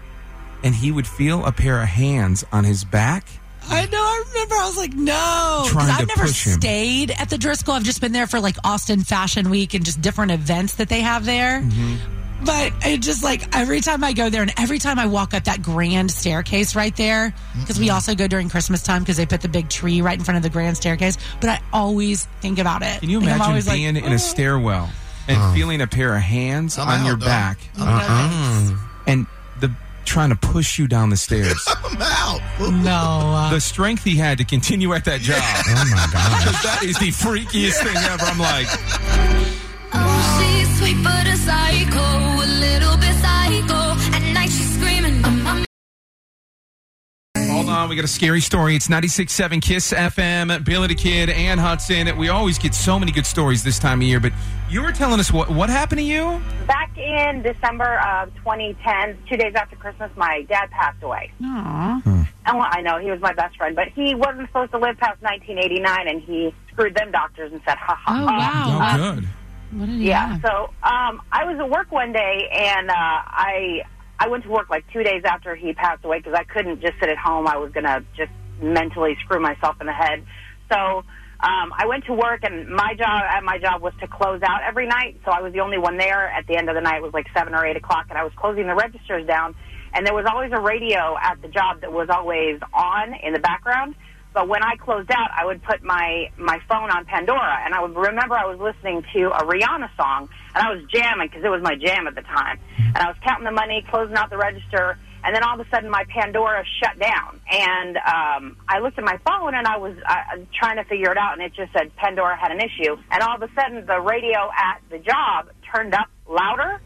and 0.64 0.74
he 0.76 0.92
would 0.92 1.08
feel 1.08 1.46
a 1.46 1.52
pair 1.52 1.82
of 1.82 1.88
hands 1.88 2.44
on 2.52 2.64
his 2.64 2.84
back. 2.84 3.28
I 3.68 3.86
know. 3.86 3.98
I 3.98 4.24
remember. 4.30 4.56
I 4.56 4.66
was 4.66 4.78
like, 4.78 4.94
no, 4.94 5.64
because 5.68 5.90
I've 5.90 6.08
never 6.08 6.22
push 6.24 6.48
him. 6.48 6.60
stayed 6.60 7.12
at 7.12 7.30
the 7.30 7.36
Driskill. 7.38 7.74
I've 7.74 7.84
just 7.84 8.02
been 8.02 8.12
there 8.12 8.26
for 8.28 8.40
like 8.40 8.56
Austin 8.64 9.04
Fashion 9.04 9.50
Week 9.50 9.74
and 9.74 9.86
just 9.86 10.02
different 10.02 10.32
events 10.32 10.76
that 10.76 10.90
they 10.90 11.02
have 11.02 11.26
there. 11.26 11.62
Mm-hmm. 11.62 11.96
But 12.44 12.72
it 12.86 13.02
just 13.02 13.24
like 13.24 13.56
every 13.56 13.82
time 13.82 14.04
I 14.04 14.14
go 14.14 14.30
there 14.30 14.42
and 14.42 14.54
every 14.58 14.80
time 14.80 14.98
I 14.98 15.08
walk 15.08 15.34
up 15.34 15.44
that 15.46 15.62
grand 15.62 16.10
staircase 16.12 16.76
right 16.76 16.96
there, 16.96 17.34
because 17.60 17.80
we 17.80 17.90
also 17.90 18.16
go 18.16 18.28
during 18.28 18.50
Christmas 18.50 18.82
time 18.82 19.02
because 19.02 19.18
they 19.18 19.26
put 19.26 19.42
the 19.42 19.50
big 19.50 19.70
tree 19.70 20.02
right 20.02 20.18
in 20.18 20.24
front 20.24 20.38
of 20.38 20.44
the 20.44 20.50
grand 20.50 20.78
staircase. 20.78 21.18
But 21.42 21.50
I 21.50 21.62
always 21.74 22.26
think 22.42 22.58
about 22.60 22.82
it. 22.82 23.02
Can 23.02 23.10
you 23.10 23.20
Like, 23.20 23.30
I'm 23.30 23.36
imagine 23.36 23.50
always 23.50 23.68
like, 23.68 23.76
being 23.76 23.96
in 23.98 24.04
"Oh." 24.06 24.14
a 24.16 24.20
stairwell 24.20 24.90
and 25.28 25.54
feeling 25.56 25.82
a 25.82 25.88
pair 25.88 26.16
of 26.16 26.22
hands 26.22 26.78
I'm 26.78 26.88
on 26.88 27.00
out, 27.02 27.06
your 27.08 27.16
dog. 27.18 27.26
back 27.28 27.58
Uh-uh. 27.78 28.76
and 29.06 29.28
the 29.60 29.72
trying 30.06 30.30
to 30.30 30.36
push 30.38 30.80
you 30.80 30.88
down 30.88 31.10
the 31.12 31.18
stairs? 31.18 31.64
I'm 31.84 32.02
out. 32.02 32.42
No. 32.60 32.92
uh, 33.36 33.50
the 33.52 33.60
strength 33.60 34.04
he 34.04 34.16
had 34.16 34.38
to 34.40 34.44
continue 34.46 34.94
at 34.94 35.06
that 35.06 35.20
job. 35.22 35.38
Oh 35.68 35.86
my 35.92 36.08
god. 36.12 36.40
Because 36.46 36.64
that 36.64 36.84
is 36.84 36.98
the 37.00 37.10
freakiest 37.10 37.84
thing 37.84 37.96
ever. 37.98 38.24
I'm 38.26 38.40
like, 38.40 38.68
She's 40.40 40.80
sweet 40.80 41.04
but 41.04 41.28
a 41.28 41.30
a 41.30 41.38
hold 47.70 47.84
on, 47.84 47.90
we 47.90 47.96
got 47.96 48.06
a 48.06 48.08
scary 48.08 48.42
story. 48.42 48.76
It's 48.76 48.88
96.7 48.88 49.62
Kiss 49.62 49.94
FM, 49.94 50.64
Billy 50.66 50.88
the 50.88 50.96
Kid, 50.96 51.30
Ann 51.30 51.58
Hudson. 51.58 52.18
We 52.18 52.30
always 52.30 52.58
get 52.58 52.74
so 52.74 52.98
many 53.00 53.12
good 53.12 53.26
stories 53.26 53.64
this 53.64 53.78
time 53.80 54.00
of 54.00 54.08
year, 54.08 54.20
but 54.20 54.34
you 54.70 54.82
were 54.82 54.92
telling 54.92 55.20
us 55.20 55.32
what 55.32 55.50
what 55.50 55.70
happened 55.70 56.00
to 56.00 56.06
you? 56.06 56.42
Back 56.68 56.98
in 56.98 57.42
December 57.44 58.00
of 58.00 58.34
2010, 58.38 59.18
two 59.30 59.38
days 59.38 59.54
after 59.56 59.76
Christmas, 59.76 60.12
my 60.16 60.42
dad 60.50 60.70
passed 60.72 61.02
away. 61.04 61.32
Aw. 61.44 62.02
And 62.46 62.58
well, 62.58 62.68
I 62.70 62.82
know 62.82 62.98
he 62.98 63.12
was 63.12 63.20
my 63.22 63.34
best 63.34 63.56
friend, 63.58 63.76
but 63.76 63.90
he 63.90 64.16
wasn't 64.16 64.48
supposed 64.48 64.72
to 64.72 64.78
live 64.80 64.98
past 64.98 65.22
1989, 65.22 66.08
and 66.08 66.22
he 66.22 66.54
screwed 66.72 66.96
them 66.96 67.12
doctors 67.12 67.52
and 67.52 67.62
said, 67.66 67.78
"Ha 67.78 67.96
ha 67.96 68.14
Oh, 68.20 68.26
ha." 68.28 68.38
wow. 68.38 68.98
Oh, 69.12 69.16
good. 69.16 69.28
What 69.72 69.86
did 69.86 70.00
he 70.00 70.08
Yeah. 70.10 70.30
have? 70.30 70.42
So 70.42 70.50
um, 70.82 71.22
I 71.32 71.46
was 71.46 71.60
at 71.60 71.70
work 71.70 71.92
one 71.92 72.12
day, 72.12 72.50
and 72.52 72.90
uh, 72.90 72.94
I 72.96 73.82
I 74.20 74.28
went 74.28 74.44
to 74.44 74.50
work 74.50 74.70
like 74.70 74.86
two 74.92 75.02
days 75.02 75.24
after 75.26 75.56
he 75.56 75.74
passed 75.74 76.04
away 76.04 76.20
because 76.20 76.34
I 76.34 76.44
couldn't 76.44 76.82
just 76.82 76.94
sit 77.00 77.10
at 77.10 77.18
home. 77.18 77.48
I 77.48 77.58
was 77.58 77.72
gonna 77.72 78.04
just 78.18 78.32
mentally 78.62 79.16
screw 79.24 79.40
myself 79.40 79.78
in 79.80 79.88
the 79.88 79.94
head. 79.94 80.26
So 80.72 81.04
um, 81.42 81.72
I 81.78 81.86
went 81.88 82.06
to 82.06 82.14
work, 82.14 82.44
and 82.44 82.68
my 82.68 82.94
job 82.96 83.24
at 83.24 83.44
my 83.44 83.58
job 83.58 83.82
was 83.82 83.94
to 84.02 84.08
close 84.08 84.42
out 84.44 84.62
every 84.68 84.88
night. 84.88 85.22
So 85.24 85.32
I 85.32 85.42
was 85.42 85.54
the 85.54 85.62
only 85.62 85.78
one 85.78 85.98
there. 85.98 86.28
At 86.28 86.48
the 86.48 86.58
end 86.58 86.70
of 86.70 86.76
the 86.76 86.82
night, 86.82 86.98
it 86.98 87.02
was 87.02 87.14
like 87.14 87.28
seven 87.36 87.56
or 87.56 87.66
eight 87.66 87.78
o'clock, 87.78 88.08
and 88.10 88.18
I 88.18 88.24
was 88.24 88.34
closing 88.36 88.68
the 88.68 88.76
registers 88.76 89.26
down. 89.26 89.56
And 89.94 90.06
there 90.06 90.14
was 90.14 90.26
always 90.30 90.52
a 90.54 90.62
radio 90.62 91.18
at 91.20 91.42
the 91.42 91.48
job 91.48 91.82
that 91.82 91.92
was 91.92 92.10
always 92.12 92.60
on 92.74 93.14
in 93.24 93.34
the 93.34 93.40
background. 93.40 93.96
But 94.34 94.48
when 94.48 94.64
I 94.64 94.76
closed 94.76 95.12
out, 95.12 95.30
I 95.36 95.46
would 95.46 95.64
put 95.64 95.84
my 95.84 96.30
my 96.38 96.60
phone 96.68 96.92
on 96.92 97.06
Pandora, 97.06 97.62
and 97.66 97.74
I 97.74 97.82
would 97.82 97.96
remember 97.96 98.36
I 98.36 98.46
was 98.46 98.60
listening 98.60 99.04
to 99.14 99.32
a 99.32 99.44
Rihanna 99.44 99.90
song, 99.98 100.30
and 100.54 100.68
I 100.68 100.74
was 100.74 100.84
jamming 100.86 101.28
because 101.28 101.44
it 101.44 101.50
was 101.50 101.62
my 101.64 101.76
jam 101.76 102.08
at 102.08 102.16
the 102.16 102.22
time. 102.22 102.60
And 102.78 102.98
I 102.98 103.08
was 103.08 103.18
counting 103.24 103.46
the 103.46 103.52
money, 103.52 103.86
closing 103.90 104.16
out 104.16 104.30
the 104.30 104.38
register, 104.38 104.98
and 105.24 105.36
then 105.36 105.44
all 105.44 105.60
of 105.60 105.66
a 105.66 105.70
sudden 105.70 105.90
my 105.90 106.06
Pandora 106.10 106.64
shut 106.82 106.98
down. 107.00 107.40
And 107.52 107.98
um, 107.98 108.58
I 108.68 108.80
looked 108.80 108.98
at 108.98 109.04
my 109.04 109.18
phone, 109.26 109.56
and 109.56 109.68
I 109.68 109.78
was 109.78 109.96
uh, 110.08 110.38
trying 110.54 110.78
to 110.78 110.84
figure 110.84 111.12
it 111.12 111.18
out, 111.18 111.34
and 111.34 111.42
it 111.42 111.54
just 111.54 111.74
said 111.74 111.96
Pandora 111.96 112.38
had 112.38 112.52
an 112.52 112.62
issue. 112.62 112.98
And 113.12 113.24
all 113.24 113.36
of 113.36 113.42
a 113.42 113.50
sudden, 113.54 113.86
the 113.86 114.00
radio 114.00 114.50
at 114.56 114.82
the 114.90 115.00
job 115.00 115.50
turned 115.74 115.94
up 115.94 116.08
louder, 116.28 116.80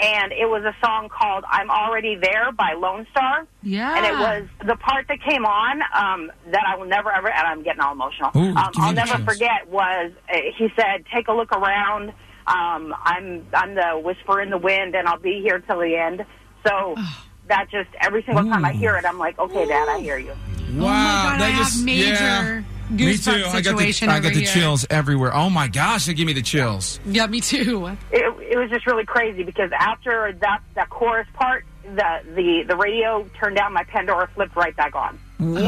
and 0.00 0.32
it 0.32 0.48
was 0.48 0.62
a 0.64 0.74
song 0.84 1.08
called 1.08 1.44
"I'm 1.48 1.70
Already 1.70 2.16
There" 2.16 2.52
by 2.52 2.74
Lonestar. 2.74 3.46
Yeah. 3.62 3.96
And 3.96 4.06
it 4.06 4.12
was 4.12 4.48
the 4.66 4.76
part 4.76 5.06
that 5.08 5.20
came 5.22 5.44
on 5.44 5.82
um, 5.94 6.30
that 6.50 6.62
I 6.66 6.76
will 6.76 6.86
never 6.86 7.10
ever, 7.10 7.28
and 7.28 7.46
I'm 7.46 7.62
getting 7.62 7.80
all 7.80 7.92
emotional. 7.92 8.30
Ooh, 8.36 8.54
um, 8.54 8.72
I'll 8.76 8.92
never 8.92 9.16
chills. 9.16 9.24
forget 9.24 9.68
was 9.68 10.12
uh, 10.32 10.36
he 10.56 10.68
said, 10.76 11.04
"Take 11.12 11.28
a 11.28 11.32
look 11.32 11.52
around. 11.52 12.10
Um, 12.46 12.94
I'm 13.02 13.46
I'm 13.52 13.74
the 13.74 14.00
whisper 14.02 14.40
in 14.40 14.50
the 14.50 14.58
wind, 14.58 14.94
and 14.94 15.08
I'll 15.08 15.18
be 15.18 15.40
here 15.42 15.58
till 15.60 15.80
the 15.80 15.96
end." 15.96 16.24
So 16.66 16.94
that 17.48 17.68
just 17.70 17.90
every 18.00 18.22
single 18.24 18.44
time 18.44 18.64
I 18.64 18.72
hear 18.72 18.96
it, 18.96 19.04
I'm 19.04 19.18
like, 19.18 19.38
"Okay, 19.38 19.66
Dad, 19.66 19.88
I 19.88 20.00
hear 20.00 20.18
you." 20.18 20.32
Wow, 20.68 20.74
oh 20.74 20.80
my 20.80 20.84
God, 20.84 21.40
that 21.40 21.54
I 21.54 21.56
just 21.56 21.76
have 21.76 21.84
major 21.84 22.10
yeah. 22.10 22.62
Me 22.90 23.12
goosebump 23.14 23.42
too. 23.42 23.48
I 23.48 23.60
got 23.60 23.78
the, 23.78 24.08
I 24.08 24.20
got 24.20 24.34
the 24.34 24.44
chills 24.44 24.86
everywhere. 24.90 25.34
Oh 25.34 25.50
my 25.50 25.68
gosh, 25.68 26.06
they 26.06 26.14
give 26.14 26.26
me 26.26 26.32
the 26.32 26.42
chills. 26.42 26.98
Yeah, 27.04 27.26
me 27.26 27.40
too. 27.40 27.86
it, 28.10 28.52
it 28.52 28.58
was 28.58 28.70
just 28.70 28.86
really 28.86 29.04
crazy 29.04 29.44
because 29.44 29.70
after 29.78 30.32
that 30.40 30.60
that 30.74 30.88
chorus 30.90 31.28
part, 31.34 31.64
the 31.84 32.20
the 32.34 32.64
the 32.68 32.76
radio 32.76 33.28
turned 33.38 33.56
down, 33.56 33.72
my 33.72 33.84
Pandora 33.84 34.28
flipped 34.34 34.56
right 34.56 34.74
back 34.76 34.94
on. 34.96 35.18
Wow. 35.38 35.58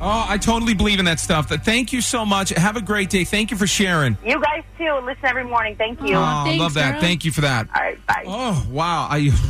Oh, 0.00 0.26
I 0.28 0.38
totally 0.38 0.74
believe 0.74 0.98
in 0.98 1.06
that 1.06 1.18
stuff. 1.18 1.48
Thank 1.48 1.92
you 1.92 2.00
so 2.00 2.24
much. 2.24 2.50
Have 2.50 2.76
a 2.76 2.82
great 2.82 3.10
day. 3.10 3.24
Thank 3.24 3.50
you 3.50 3.56
for 3.56 3.66
sharing. 3.66 4.16
You 4.24 4.40
guys 4.40 4.62
too. 4.78 4.92
Listen 5.04 5.24
every 5.24 5.44
morning. 5.44 5.74
Thank 5.76 6.00
you. 6.02 6.14
Oh, 6.14 6.20
All 6.20 6.44
thanks, 6.44 6.60
love 6.60 6.74
that. 6.74 6.92
girl. 6.92 7.00
Thank 7.00 7.24
you 7.24 7.32
for 7.32 7.40
that. 7.40 7.68
right, 7.74 8.06
bye. 8.06 8.24
Oh, 8.26 8.66
wow. 8.70 9.08
I, 9.10 9.30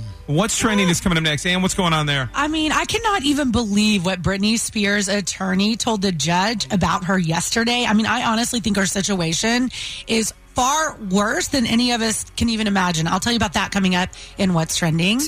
what's 0.26 0.58
trending 0.58 0.88
is 0.88 1.00
coming 1.00 1.18
up 1.18 1.24
next? 1.24 1.46
And 1.46 1.62
what's 1.62 1.74
going 1.74 1.92
on 1.92 2.06
there? 2.06 2.30
I 2.34 2.48
mean, 2.48 2.72
I 2.72 2.84
cannot 2.84 3.22
even 3.22 3.52
believe 3.52 4.04
what 4.04 4.22
Britney 4.22 4.58
Spears' 4.58 5.08
attorney 5.08 5.76
told 5.76 6.02
the 6.02 6.12
judge 6.12 6.72
about 6.72 7.04
her 7.04 7.18
yesterday. 7.18 7.84
I 7.86 7.92
mean, 7.92 8.06
I 8.06 8.24
honestly 8.24 8.60
think 8.60 8.76
her 8.76 8.86
situation 8.86 9.70
is 10.06 10.32
far 10.56 10.96
worse 11.10 11.48
than 11.48 11.66
any 11.66 11.92
of 11.92 12.00
us 12.00 12.24
can 12.38 12.48
even 12.48 12.66
imagine. 12.66 13.06
I'll 13.06 13.20
tell 13.20 13.32
you 13.32 13.36
about 13.36 13.52
that 13.52 13.70
coming 13.72 13.94
up 13.94 14.08
in 14.38 14.54
What's 14.54 14.74
Trending. 14.76 15.20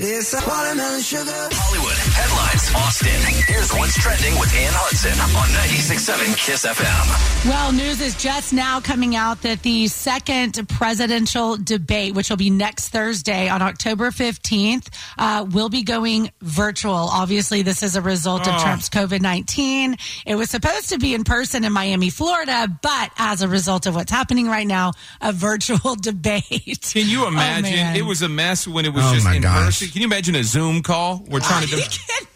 Hollywood 1.53 1.97
headlines. 2.17 2.75
Austin. 2.75 3.09
Here's 3.47 3.71
what's 3.73 3.95
trending 4.03 4.39
with 4.41 4.53
Ann 4.55 4.73
Hudson 4.75 5.13
on 5.37 5.49
96.7 5.69 6.37
Kiss 6.47 6.65
FM. 6.67 7.45
Well, 7.51 7.73
news 7.73 8.01
is 8.01 8.17
just 8.17 8.53
now 8.55 8.81
coming 8.81 9.17
out 9.17 9.43
that 9.43 9.63
the 9.63 9.87
second 9.89 10.67
presidential 10.69 11.57
debate, 11.59 12.15
which 12.15 12.31
will 12.31 12.37
be 12.39 12.49
next 12.51 12.89
Thursday 12.89 13.49
on 13.51 13.61
October 13.61 14.11
15th, 14.11 14.89
uh, 15.19 15.45
will 15.51 15.69
be 15.69 15.83
going 15.83 16.31
virtual. 16.41 16.95
Obviously, 16.95 17.61
this 17.63 17.83
is 17.83 17.97
a 17.97 18.03
result 18.03 18.49
of 18.49 18.55
Oh. 18.55 18.63
Trump's 18.63 18.89
COVID 18.89 19.21
19. 19.21 19.97
It 20.27 20.37
was 20.37 20.49
supposed 20.51 20.89
to 20.89 20.99
be 20.99 21.13
in 21.15 21.25
person 21.25 21.65
in 21.65 21.73
Miami, 21.73 22.09
Florida, 22.11 22.67
but 22.83 23.11
as 23.19 23.43
a 23.43 23.49
result 23.49 23.85
of 23.87 23.95
what's 23.95 24.11
happening 24.11 24.49
right 24.49 24.67
now, 24.67 24.93
a 25.21 25.33
virtual 25.33 25.95
debate. 26.01 26.91
Can 26.93 27.09
you 27.09 27.25
Oh, 27.25 27.29
imagine? 27.29 27.73
man. 27.75 27.97
it 27.97 28.03
was 28.05 28.23
a 28.23 28.29
mess 28.29 28.67
when 28.69 28.85
it 28.85 28.93
was 28.95 29.05
Oh, 29.05 29.15
just 29.15 29.25
my 29.25 29.35
in 29.37 29.43
gosh. 29.43 29.65
person. 29.81 29.89
Can 29.89 30.01
you 30.03 30.07
imagine 30.07 30.35
a 30.37 30.45
Zoom 30.45 30.83
call? 30.83 31.25
We're 31.29 31.41
trying 31.41 31.67
to 31.67 31.77
do. 31.77 31.83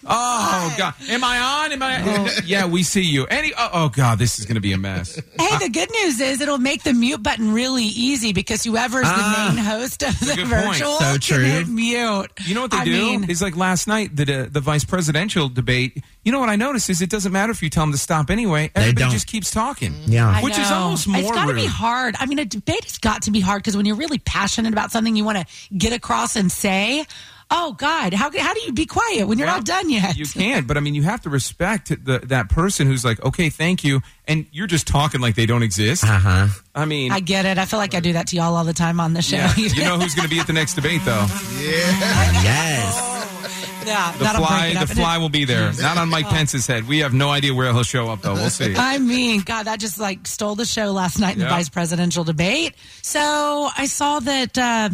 Oh 0.05 0.75
God! 0.77 0.95
Am 1.11 1.23
I 1.23 1.38
on? 1.38 1.73
Am 1.73 1.81
I? 1.81 2.29
Yeah, 2.45 2.66
we 2.66 2.83
see 2.83 3.03
you. 3.03 3.25
Any? 3.27 3.53
Oh, 3.57 3.68
oh 3.73 3.88
God! 3.88 4.18
This 4.18 4.40
is 4.40 4.47
going 4.47 4.57
to 4.57 4.61
be 4.61 4.73
a 4.73 4.77
mess. 4.77 5.14
Hey, 5.38 5.59
the 5.59 5.68
good 5.68 5.90
news 5.92 6.21
is 6.21 6.40
it'll 6.40 6.59
make 6.59 6.83
the 6.83 6.92
mute 6.92 7.23
button 7.23 7.53
really 7.55 7.85
easy 7.85 8.33
because 8.33 8.64
whoever's 8.64 9.05
Ah. 9.07 9.47
the 9.49 9.55
main 9.55 9.64
host 9.64 10.03
of 10.03 10.18
the 10.18 10.45
virtual 10.45 10.97
So 10.99 11.18
can 11.18 11.45
hit 11.45 11.68
mute. 11.68 12.27
You 12.45 12.55
know 12.57 12.62
what 12.62 12.73
they 12.73 12.79
I 12.79 12.85
do? 12.85 12.90
mean- 12.90 13.31
is 13.31 13.40
like 13.40 13.57
last 13.57 13.87
night 13.87 14.16
the 14.16 14.49
the 14.51 14.61
vice 14.61 14.85
presidential 14.85 15.49
debate. 15.49 16.03
You 16.24 16.30
know 16.32 16.38
what 16.40 16.48
I 16.50 16.56
notice 16.56 16.88
is 16.88 17.02
it 17.02 17.11
doesn't 17.11 17.32
matter 17.32 17.50
if 17.50 17.62
you 17.62 17.70
tell 17.70 17.82
them 17.85 17.92
to 17.92 17.98
stop 17.98 18.30
anyway. 18.30 18.70
Everybody 18.76 19.04
don't. 19.04 19.11
just 19.12 19.26
keeps 19.26 19.50
talking. 19.50 19.94
Yeah. 20.06 20.28
I 20.30 20.42
which 20.42 20.56
is 20.58 20.70
know. 20.70 20.76
almost 20.76 21.08
more 21.08 21.20
It's 21.20 21.30
got 21.30 21.46
to 21.46 21.52
rude. 21.52 21.62
be 21.62 21.66
hard. 21.66 22.14
I 22.20 22.26
mean, 22.26 22.38
a 22.38 22.44
debate 22.44 22.85
has 22.85 22.98
got 22.98 23.22
to 23.22 23.30
be 23.32 23.40
hard 23.40 23.61
because 23.62 23.76
when 23.76 23.87
you're 23.87 23.96
really 23.96 24.18
passionate 24.18 24.72
about 24.72 24.92
something 24.92 25.16
you 25.16 25.24
want 25.24 25.38
to 25.38 25.46
get 25.76 25.92
across 25.92 26.37
and 26.37 26.50
say, 26.52 27.04
oh 27.50 27.72
God, 27.72 28.14
how 28.14 28.30
how 28.38 28.54
do 28.54 28.61
you 28.61 28.72
be 28.72 28.87
quiet 28.87 29.26
when 29.26 29.37
you're 29.37 29.48
Well, 29.48 29.56
not 29.56 29.66
done 29.66 29.90
yet? 29.90 30.16
You 30.16 30.24
can't, 30.26 30.66
but 30.68 30.76
I 30.76 30.80
mean, 30.80 30.94
you 30.94 31.02
have 31.02 31.22
to 31.22 31.28
respect 31.30 31.88
the, 31.88 32.20
that 32.26 32.48
person 32.48 32.87
who's 32.87 33.04
like, 33.04 33.20
okay, 33.24 33.50
thank 33.50 33.82
you, 33.82 34.00
and 34.28 34.46
you're 34.52 34.68
just 34.68 34.87
talking 34.87 35.20
like 35.20 35.35
they 35.35 35.44
don't 35.46 35.62
exist. 35.64 36.04
Uh 36.04 36.18
huh. 36.20 36.46
I 36.74 36.85
mean, 36.85 37.11
I 37.12 37.18
get 37.20 37.44
it. 37.46 37.58
I 37.58 37.64
feel 37.66 37.78
like 37.80 37.94
I 37.94 38.00
do 38.00 38.12
that 38.14 38.28
to 38.28 38.37
y'all 38.37 38.54
all 38.54 38.64
the 38.64 38.72
time 38.72 39.00
on 39.00 39.12
the 39.12 39.22
show. 39.22 39.37
yeah, 39.37 39.54
you 39.56 39.82
know 39.85 39.98
who's 39.98 40.14
going 40.14 40.26
to 40.28 40.32
be 40.35 40.38
at 40.38 40.46
the 40.46 40.52
next 40.54 40.74
debate, 40.74 41.02
though. 41.04 41.26
Yeah. 41.58 41.58
yes. 42.42 43.12
Yeah, 43.87 44.12
The 44.12 44.25
fly, 44.25 44.75
the 44.75 44.87
fly 44.87 45.18
will 45.18 45.29
be 45.29 45.45
there. 45.45 45.73
Not 45.81 45.99
on 45.99 46.09
Mike 46.09 46.27
Pence's 46.27 46.66
head. 46.66 46.87
We 46.88 46.99
have 46.99 47.12
no 47.14 47.31
idea 47.31 47.55
where 47.55 47.73
he'll 47.73 47.83
show 47.83 48.09
up, 48.09 48.23
though. 48.23 48.35
We'll 48.35 48.51
see. 48.51 48.75
I 48.77 48.99
mean, 48.99 49.42
God, 49.42 49.64
that 49.64 49.81
just 49.81 49.99
like 49.99 50.27
stole 50.27 50.55
the 50.55 50.64
show 50.64 50.92
last 50.92 51.18
night 51.18 51.35
in 51.35 51.40
the 51.40 51.47
vice 51.49 51.68
presidential 51.68 52.25
debate. 52.25 52.75
So 53.03 53.68
I 53.77 53.87
saw 53.87 54.21
that 54.21 54.59
uh, 54.59 54.90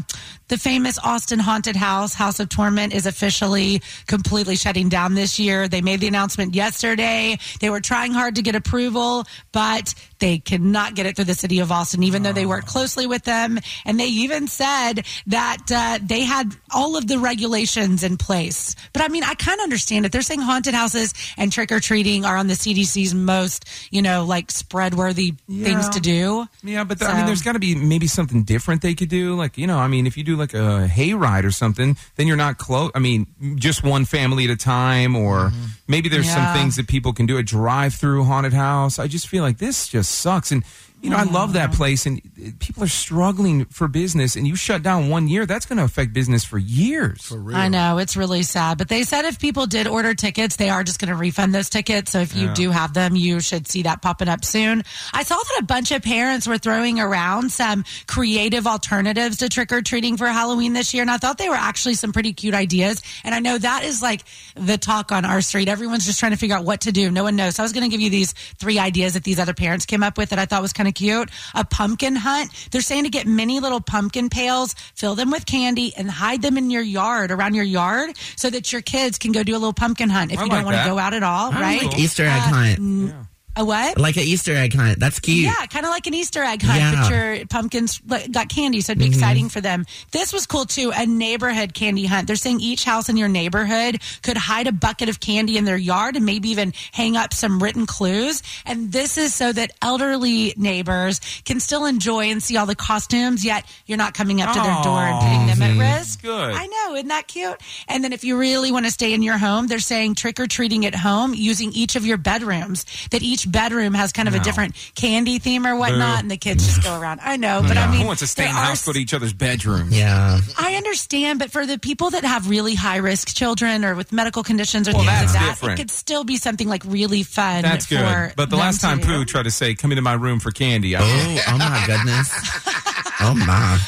the 0.49 0.59
famous 0.59 0.99
Austin 0.99 1.39
haunted 1.39 1.77
house, 1.77 2.15
House 2.15 2.41
of 2.41 2.49
Torment, 2.49 2.95
is 2.95 3.07
officially 3.07 3.83
completely 4.07 4.57
shutting 4.57 4.89
down 4.89 5.15
this 5.15 5.39
year. 5.39 5.69
They 5.69 5.83
made 5.83 6.01
the 6.01 6.09
announcement 6.09 6.55
yesterday. 6.55 7.39
They 7.61 7.71
were 7.71 7.81
trying 7.81 8.13
hard 8.13 8.37
to 8.37 8.43
get 8.43 8.55
approval, 8.55 9.25
but 9.53 9.95
they 10.19 10.39
cannot 10.39 10.95
get 10.95 11.07
it 11.07 11.17
through 11.17 11.25
the 11.27 11.35
city 11.35 11.59
of 11.61 11.71
Austin, 11.73 12.03
even 12.03 12.23
though 12.23 12.33
they 12.33 12.47
worked 12.47 12.67
closely 12.67 13.07
with 13.07 13.25
them. 13.25 13.59
And 13.85 13.99
they 14.01 14.07
even 14.07 14.49
said 14.49 15.05
that 15.29 15.59
uh, 15.73 15.99
they 16.03 16.23
had 16.23 16.55
all 16.75 16.97
of 16.97 17.07
the 17.07 17.19
regulations 17.19 18.03
in 18.03 18.17
place. 18.17 18.75
But 18.93 19.03
I 19.03 19.09
mean, 19.09 19.23
I 19.25 19.35
kind 19.35 19.59
of 19.61 19.65
understand 19.65 20.07
it. 20.07 20.13
They're 20.13 20.23
saying 20.23 20.41
haunted 20.41 20.75
houses 20.75 21.15
and 21.37 21.53
trick 21.53 21.71
or 21.73 21.81
treating 21.81 22.25
are 22.25 22.37
on 22.37 22.47
the 22.47 22.55
CDC's 22.55 23.15
most, 23.15 23.65
you 23.91 24.03
know, 24.03 24.25
like 24.25 24.51
spread 24.51 24.95
worthy 24.95 25.35
things 25.49 25.89
to 25.91 26.01
do. 26.01 26.47
Yeah, 26.63 26.85
but 26.85 26.99
th- 26.99 27.11
I 27.11 27.17
mean, 27.17 27.27
there's 27.27 27.43
got 27.43 27.53
to 27.53 27.59
be 27.59 27.75
maybe 27.75 28.07
something 28.07 28.43
different 28.43 28.83
they 28.83 28.95
could 28.95 29.09
do. 29.09 29.35
Like, 29.37 29.57
you 29.59 29.67
know, 29.67 29.79
I 29.79 29.89
mean, 29.89 30.07
if 30.07 30.17
you 30.17 30.25
do 30.25 30.37
like 30.37 30.55
a 30.55 30.89
hayride 30.91 31.45
or 31.45 31.51
something, 31.51 31.97
then 32.17 32.27
you're 32.27 32.37
not 32.37 32.59
close. 32.59 32.91
I 32.95 32.99
mean, 32.99 33.27
just 33.57 33.85
one 33.85 34.05
family 34.05 34.45
at 34.45 34.51
a 34.51 34.57
time, 34.57 35.15
or 35.17 35.53
maybe 35.87 36.09
there's 36.09 36.27
Yeah. 36.27 36.53
some 36.53 36.61
things 36.61 36.77
that 36.77 36.89
people 36.89 37.13
can 37.13 37.27
do. 37.27 37.37
A 37.39 37.43
drive-through 37.43 38.25
haunted 38.25 38.53
house. 38.53 38.99
I 38.99 39.07
just 39.07 39.29
feel 39.29 39.43
like 39.43 39.59
this 39.59 39.89
just 39.89 40.08
sucks. 40.09 40.53
And 40.53 40.65
you 41.01 41.11
know, 41.11 41.17
I 41.17 41.23
love 41.23 41.53
that 41.53 41.71
mm-hmm. 41.71 41.77
place, 41.77 42.07
and 42.07 42.21
people 42.59 42.83
are 42.83 42.89
struggling 42.89 43.67
for 43.67 43.87
business. 43.87 44.35
And 44.35 44.47
you 44.49 44.57
shut 44.57 44.83
down 44.83 45.09
one 45.09 45.29
year, 45.29 45.47
that's 45.47 45.65
going 45.65 45.79
to 45.79 45.85
affect 45.85 46.13
business 46.13 46.45
for 46.45 46.59
years. 46.59 47.23
For 47.23 47.37
real. 47.37 47.57
I 47.57 47.69
know 47.69 47.99
it's 47.99 48.17
really 48.17 48.43
sad, 48.43 48.79
but 48.79 48.89
they 48.89 49.05
said 49.05 49.25
if 49.25 49.39
people 49.39 49.67
did 49.67 49.87
order 49.87 50.15
tickets, 50.15 50.57
they 50.57 50.71
are 50.71 50.83
just 50.83 50.99
going 50.99 51.11
to 51.11 51.15
refund 51.15 51.55
those 51.55 51.69
tickets. 51.71 52.13
So 52.13 52.21
if 52.21 52.35
you 52.35 52.47
Yeah. 52.47 52.55
do 52.55 52.71
have 52.71 52.95
them, 52.95 53.15
you 53.15 53.39
should 53.41 53.69
see 53.69 53.83
that 53.83 54.03
popping 54.03 54.29
up 54.29 54.45
soon. 54.45 54.83
I 55.13 55.23
saw 55.23 55.37
that 55.37 55.61
a 55.61 55.65
bunch 55.65 55.93
of 55.93 56.03
parents 56.03 56.47
were 56.49 56.59
throwing 56.59 56.99
around 56.99 57.53
some 57.53 57.85
creative 58.07 58.67
alternatives 58.67 59.37
to 59.39 59.49
trick 59.49 59.73
or 59.73 59.83
treating 59.83 60.17
for 60.17 60.27
Halloween 60.27 60.73
this 60.73 60.93
year, 60.95 61.03
and 61.03 61.11
I 61.11 61.19
thought 61.19 61.39
they 61.39 61.49
were 61.49 61.55
actually 61.55 61.95
some 61.95 62.13
pretty 62.13 62.33
cute 62.33 62.55
ideas. 62.55 63.03
And 63.23 63.35
I 63.35 63.39
know 63.39 63.57
that 63.57 63.85
is 63.85 64.03
like 64.03 64.25
the 64.57 64.79
talk 64.79 65.13
on 65.13 65.25
our 65.25 65.41
street. 65.43 65.69
Everyone's 65.69 66.07
just 66.07 66.19
trying 66.19 66.33
to 66.33 66.39
figure 66.39 66.57
out 66.57 66.65
what 66.65 66.83
to 66.83 66.93
do. 66.93 67.11
No 67.11 67.23
one 67.23 67.37
knows. 67.37 67.57
So 67.57 67.63
I 67.63 67.65
was 67.65 67.73
going 67.73 67.89
to 67.89 67.91
give 67.91 68.01
you 68.01 68.11
these 68.11 68.33
three 68.59 68.79
ideas 68.79 69.15
that 69.15 69.23
these 69.23 69.39
other 69.39 69.55
parents 69.55 69.87
came 69.87 70.03
up 70.03 70.19
with 70.19 70.31
that 70.31 70.39
I 70.39 70.47
thought 70.47 70.61
was 70.63 70.73
kind 70.73 70.88
of 70.88 70.88
cute. 70.93 71.31
A 71.55 71.65
pumpkin 71.65 72.17
hunt. 72.17 72.51
They're 72.71 72.81
saying 72.81 73.05
to 73.05 73.11
get 73.11 73.27
mini 73.27 73.61
little 73.61 73.81
pumpkin 73.81 74.29
pails, 74.29 74.75
fill 74.95 75.15
them 75.15 75.31
with 75.31 75.47
candy, 75.47 75.93
and 75.97 76.11
hide 76.11 76.43
them 76.43 76.59
in 76.59 76.71
your 76.71 76.83
yard, 76.83 77.31
around 77.31 77.55
your 77.55 77.65
yard, 77.65 78.17
so 78.37 78.51
that 78.51 78.73
your 78.73 78.83
kids 78.83 79.19
can 79.19 79.33
go 79.33 79.43
do 79.43 79.53
a 79.53 79.59
little 79.59 79.73
pumpkin 79.73 80.11
hunt 80.11 80.33
if 80.33 80.39
I 80.39 80.45
you 80.45 80.49
like 80.49 80.59
don't 80.59 80.65
want 80.67 80.77
to 80.79 80.91
go 80.91 80.99
out 80.99 81.15
at 81.15 81.23
all, 81.23 81.53
right? 81.53 81.83
Like 81.83 81.99
Easter 81.99 82.25
egg 82.25 82.31
uh, 82.31 82.41
hunt. 82.41 83.27
A 83.59 83.65
what? 83.65 83.99
Like 83.99 84.17
an 84.17 84.23
Easter 84.23 84.55
egg 84.55 84.73
hunt. 84.73 85.01
That's 85.01 85.19
cute. 85.19 85.45
Yeah, 85.45 85.67
kind 85.67 85.85
of 85.85 85.91
like 85.91 86.07
an 86.07 86.15
Easter 86.15 86.45
egg 86.45 86.63
hunt, 86.63 86.79
Yeah. 86.79 87.03
but 87.03 87.11
your 87.11 87.47
pumpkins 87.47 88.01
got 88.31 88.49
candy, 88.49 88.81
so 88.81 88.93
it'd 88.93 89.01
be 89.01 89.07
Mm-hmm. 89.07 89.15
exciting 89.15 89.49
for 89.49 89.61
them. 89.61 89.85
This 90.13 90.33
was 90.33 90.47
cool 90.47 90.65
too, 90.65 90.93
a 90.95 91.07
neighborhood 91.07 91.75
candy 91.75 92.07
hunt. 92.07 92.29
They're 92.29 92.37
saying 92.37 92.61
each 92.61 92.85
house 92.85 93.09
in 93.09 93.17
your 93.17 93.27
neighborhood 93.29 94.01
could 94.23 94.37
hide 94.37 94.69
a 94.69 94.73
bucket 94.73 95.09
of 95.09 95.19
candy 95.19 95.59
in 95.59 95.65
their 95.65 95.77
yard 95.77 96.15
and 96.15 96.25
maybe 96.25 96.51
even 96.51 96.73
hang 96.93 97.17
up 97.17 97.35
some 97.35 97.61
written 97.61 97.85
clues. 97.85 98.43
And 98.65 98.93
this 98.93 99.19
is 99.19 99.35
so 99.35 99.53
that 99.53 99.73
elderly 99.83 100.55
neighbors 100.57 101.21
can 101.45 101.59
still 101.59 101.85
enjoy 101.85 102.27
and 102.31 102.41
see 102.41 102.57
all 102.57 102.67
the 102.67 102.77
costumes, 102.77 103.45
yet 103.45 103.65
you're 103.87 103.99
not 103.99 104.15
coming 104.15 104.41
up 104.41 104.53
to 104.55 104.61
their 104.61 104.83
door 104.85 105.01
and 105.01 105.19
putting 105.21 105.47
them 105.49 105.63
at 105.81 105.97
risk. 105.99 106.23
Good. 106.23 106.55
I 106.55 106.67
know, 106.67 106.95
isn't 106.95 107.09
that 107.09 107.27
cute? 107.27 107.57
And 107.89 108.05
then 108.05 108.13
if 108.13 108.23
you 108.23 108.39
really 108.39 108.71
want 108.71 108.87
to 108.87 108.93
stay 108.93 109.13
in 109.15 109.23
your 109.23 109.37
home, 109.39 109.67
they're 109.67 109.81
saying 109.81 110.15
trick 110.15 110.39
or 110.39 110.47
treating 110.47 110.87
at 110.87 110.95
home 110.95 111.35
using 111.35 111.73
each 111.73 111.97
of 111.97 112.07
your 112.07 112.19
bedrooms. 112.19 112.85
That 113.11 113.23
each 113.25 113.48
bedroom 113.51 113.95
has 113.95 114.13
kind 114.13 114.29
of 114.29 114.35
a 114.35 114.41
different 114.41 114.75
candy 114.95 115.39
theme 115.39 115.67
or 115.67 115.77
whatnot, 115.77 116.17
Boo. 116.17 116.21
and 116.21 116.31
the 116.31 116.37
kids 116.37 116.67
just 116.67 116.83
go 116.83 116.99
around. 117.01 117.21
I 117.23 117.37
know, 117.37 117.63
but 117.67 117.77
I 117.77 117.91
mean, 117.91 118.01
Who 118.03 118.07
wants 118.07 118.21
to 118.21 118.27
stay 118.27 118.47
in 118.49 118.55
the 118.55 118.59
are 118.61 118.65
house, 118.67 118.85
go 118.87 118.93
to 118.93 118.99
each 118.99 119.15
other's 119.15 119.33
bedrooms? 119.33 119.97
Yeah. 119.97 120.41
I 120.59 120.75
understand, 120.77 121.39
but 121.39 121.51
for 121.51 121.67
the 121.67 121.79
people 121.79 122.11
that 122.11 122.25
have 122.25 122.49
really 122.49 122.75
high 122.75 122.97
risk 122.99 123.35
children 123.35 123.85
or 123.85 123.95
with 123.95 124.13
medical 124.13 124.43
conditions 124.43 124.89
or 124.89 124.93
Well, 124.93 125.05
things 125.05 125.33
like 125.35 125.41
that, 125.41 125.49
different. 125.51 125.79
it 125.81 125.83
could 125.83 125.91
still 125.91 126.25
be 126.25 126.37
something 126.37 126.69
like 126.69 126.83
really 126.85 127.23
fun. 127.23 127.63
That's 127.63 127.87
for 127.87 127.97
good. 127.97 128.33
But 128.37 128.51
the 128.51 128.57
last 128.57 128.81
time 128.81 129.01
to. 129.01 129.07
Pooh 129.07 129.25
tried 129.25 129.45
to 129.45 129.51
say, 129.51 129.75
"Come 129.75 129.93
into 129.93 130.03
my 130.03 130.15
room 130.15 130.41
for 130.41 130.51
candy," 130.51 130.95
I 130.97 131.01
Oh, 131.03 131.43
oh 131.55 131.59
my 131.59 131.85
goodness. 131.87 132.33
Oh 133.21 133.35
my. 133.35 133.81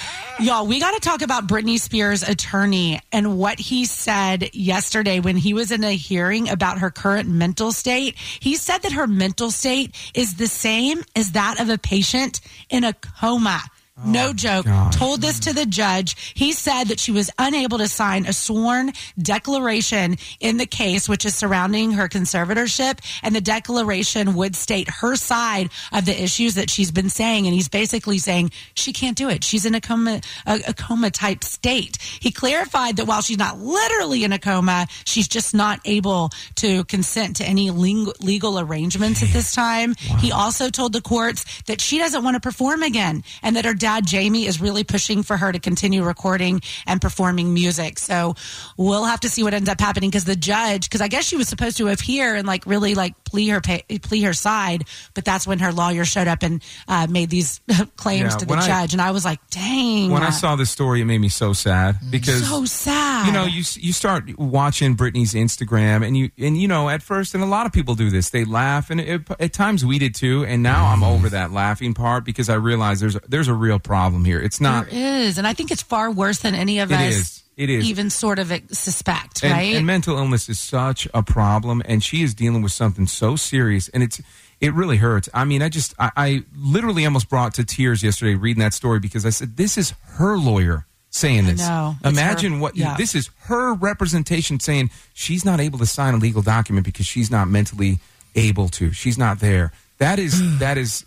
Y'all, 0.43 0.67
we 0.67 0.81
got 0.81 0.95
to 0.95 1.01
talk 1.01 1.21
about 1.21 1.47
Britney 1.47 1.79
Spears' 1.79 2.23
attorney 2.23 2.99
and 3.13 3.37
what 3.37 3.59
he 3.59 3.85
said 3.85 4.55
yesterday 4.55 5.21
when 5.21 5.37
he 5.37 5.53
was 5.53 5.71
in 5.71 5.85
a 5.85 5.95
hearing 5.95 6.49
about 6.49 6.79
her 6.79 6.91
current 6.91 7.29
mental 7.29 7.73
state. 7.73 8.17
He 8.17 8.57
said 8.57 8.79
that 8.79 8.93
her 8.93 9.07
mental 9.07 9.51
state 9.51 9.95
is 10.15 10.37
the 10.37 10.47
same 10.47 11.03
as 11.15 11.33
that 11.33 11.61
of 11.61 11.69
a 11.69 11.77
patient 11.77 12.41
in 12.71 12.85
a 12.85 12.95
coma. 12.95 13.61
No 14.05 14.33
joke. 14.33 14.67
God. 14.67 14.93
Told 14.93 15.21
this 15.21 15.41
to 15.41 15.53
the 15.53 15.67
judge. 15.67 16.33
He 16.35 16.53
said 16.53 16.85
that 16.85 16.99
she 16.99 17.13
was 17.13 17.31
unable 17.39 17.79
to 17.79 17.89
sign 17.89 18.27
a 18.27 18.33
sworn 18.33 18.93
declaration 19.21 20.17
in 20.41 20.57
the 20.57 20.67
case, 20.67 21.09
which 21.09 21.25
is 21.27 21.35
surrounding 21.35 21.93
her 21.93 22.09
conservatorship. 22.09 22.99
And 23.23 23.35
the 23.35 23.41
declaration 23.41 24.35
would 24.35 24.57
state 24.57 24.89
her 24.89 25.17
side 25.17 25.71
of 25.93 26.07
the 26.07 26.23
issues 26.23 26.55
that 26.55 26.71
she's 26.71 26.91
been 26.91 27.11
saying. 27.11 27.47
And 27.47 27.55
he's 27.55 27.69
basically 27.69 28.19
saying 28.19 28.53
she 28.75 28.93
can't 28.93 29.17
do 29.17 29.29
it. 29.29 29.45
She's 29.45 29.67
in 29.67 29.75
a 29.75 29.81
coma, 29.81 30.21
a, 30.47 30.61
a 30.69 30.75
coma 30.75 31.11
type 31.11 31.45
state. 31.45 31.99
He 32.01 32.31
clarified 32.31 32.97
that 32.97 33.07
while 33.07 33.23
she's 33.23 33.39
not 33.39 33.59
literally 33.59 34.25
in 34.25 34.33
a 34.33 34.39
coma, 34.39 34.87
she's 35.05 35.29
just 35.29 35.55
not 35.55 35.81
able 35.85 36.31
to 36.57 36.85
consent 36.85 37.37
to 37.37 37.45
any 37.45 37.71
ling- 37.71 38.13
legal 38.21 38.59
arrangements 38.59 39.23
at 39.23 39.29
this 39.31 39.53
time. 39.53 39.95
He 40.21 40.33
also 40.33 40.71
told 40.71 40.93
the 40.93 41.03
courts 41.03 41.63
that 41.63 41.81
she 41.81 41.99
doesn't 41.99 42.25
want 42.25 42.35
to 42.35 42.41
perform 42.41 42.83
again 42.83 43.25
and 43.43 43.57
that 43.57 43.65
her 43.65 43.75
dad, 43.75 43.90
Jamie, 43.99 44.47
is 44.47 44.61
really 44.61 44.85
pushing 44.85 45.23
for 45.25 45.37
her 45.37 45.51
to 45.51 45.59
continue 45.59 46.05
recording 46.05 46.61
and 46.87 47.01
performing 47.01 47.53
music. 47.53 47.99
So 47.99 48.35
we'll 48.77 49.05
have 49.05 49.21
to 49.21 49.29
see 49.29 49.43
what 49.43 49.55
ends 49.55 49.69
up 49.69 49.81
happening 49.81 50.11
because 50.11 50.25
the 50.25 50.37
judge, 50.37 50.85
because 50.85 51.01
I 51.01 51.09
guess 51.09 51.25
she 51.25 51.37
was 51.37 51.49
supposed 51.49 51.79
to 51.79 51.89
appear 51.89 52.37
and 52.37 52.47
like 52.47 52.67
really 52.67 52.95
like 52.95 53.15
plea 53.31 53.49
her 53.49 53.61
pay, 53.61 53.83
plea 54.03 54.23
her 54.23 54.33
side, 54.33 54.85
but 55.15 55.25
that's 55.25 55.47
when 55.47 55.59
her 55.61 55.73
lawyer 55.73 56.05
showed 56.05 56.29
up 56.29 56.43
and 56.43 56.63
uh, 56.89 57.07
made 57.09 57.31
these 57.31 57.61
claims 57.97 58.33
Yeah, 58.33 58.39
to 58.39 58.45
the 58.47 58.51
when 58.51 58.59
I- 58.59 58.67
judge, 58.67 58.93
and 58.93 59.01
I 59.01 59.13
was 59.13 59.25
like, 59.25 59.39
"Dang!" 59.51 60.11
When 60.11 60.23
I 60.23 60.31
saw 60.31 60.57
this 60.57 60.71
story, 60.71 61.01
it 61.01 61.05
made 61.05 61.19
me 61.21 61.29
so 61.29 61.53
sad 61.53 61.99
because 62.11 62.49
so 62.49 62.65
sad. 62.65 63.27
you 63.27 63.33
know 63.33 63.45
you 63.45 63.63
you 63.77 63.93
start 63.93 64.37
watching 64.39 64.97
Britney's 64.97 65.35
Instagram 65.35 66.05
and 66.07 66.17
you 66.17 66.31
and 66.39 66.59
you 66.61 66.67
know 66.69 66.89
at 66.89 67.03
first 67.03 67.35
and 67.35 67.43
a 67.43 67.47
lot 67.47 67.67
of 67.67 67.73
people 67.73 67.95
do 67.95 68.11
this 68.11 68.31
they 68.31 68.45
laugh 68.45 68.91
and 68.91 69.01
it, 69.01 69.23
at 69.39 69.53
times 69.53 69.85
we 69.85 69.99
did 69.99 70.15
too 70.15 70.45
and 70.45 70.63
now 70.63 70.87
I'm 70.87 71.03
over 71.05 71.29
that 71.31 71.53
laughing 71.53 71.95
part 71.95 72.25
because 72.25 72.49
I 72.49 72.55
realize 72.55 73.01
there's 73.01 73.17
there's 73.29 73.49
a 73.49 73.55
real 73.55 73.79
problem 73.79 74.25
here. 74.25 74.41
It's 74.41 74.61
not 74.61 74.91
there 74.91 75.21
is, 75.23 75.39
and 75.39 75.47
I 75.47 75.53
think 75.55 75.71
it's 75.71 75.83
far 75.83 76.11
worse 76.11 76.39
than 76.41 76.55
any 76.55 76.81
of 76.81 76.91
It 76.91 76.97
us 76.97 77.15
is. 77.15 77.40
It 77.61 77.69
is. 77.69 77.85
even 77.85 78.09
sort 78.09 78.39
of 78.39 78.51
suspect, 78.73 79.43
and, 79.43 79.53
right? 79.53 79.75
and 79.77 79.87
mental 79.87 80.17
illness 80.17 80.49
is 80.49 80.59
such 80.59 81.07
a 81.13 81.23
problem 81.23 81.83
and 81.85 82.03
she 82.03 82.23
is 82.23 82.35
dealing 82.35 82.63
with 82.63 82.73
something 82.73 83.07
so 83.07 83.37
serious 83.37 83.89
and 83.89 84.03
it's 84.03 84.21
it 84.61 84.73
really 84.75 84.97
hurts 84.97 85.29
i 85.35 85.45
mean 85.45 85.63
i 85.63 85.69
just 85.69 85.95
I, 85.99 86.11
I 86.17 86.43
literally 86.57 87.05
almost 87.05 87.29
brought 87.29 87.55
to 87.55 87.65
tears 87.65 88.03
yesterday 88.03 88.35
reading 88.35 88.61
that 88.61 88.75
story 88.75 89.01
because 89.01 89.27
i 89.27 89.31
said 89.31 89.57
this 89.57 89.77
is 89.77 89.95
her 90.15 90.37
lawyer 90.39 90.87
saying 91.11 91.47
this 91.47 91.61
know. 91.61 91.97
Imagine 92.05 92.55
her- 92.55 92.59
what 92.61 92.77
yeah. 92.77 92.97
this 92.97 93.15
is 93.15 93.31
her 93.45 93.75
representation 93.75 94.61
saying 94.61 94.91
she's 95.13 95.45
not 95.45 95.61
able 95.61 95.79
to 95.79 95.87
sign 95.87 96.15
a 96.15 96.19
legal 96.19 96.43
document 96.43 96.87
because 96.87 97.07
she's 97.07 97.31
not 97.31 97.49
mentally 97.49 97.99
able 98.35 98.69
to 98.69 98.93
she's 98.93 99.19
not 99.19 99.41
there 99.41 99.73
that 99.99 100.19
is 100.19 100.59
that 100.61 100.79
is 100.79 101.05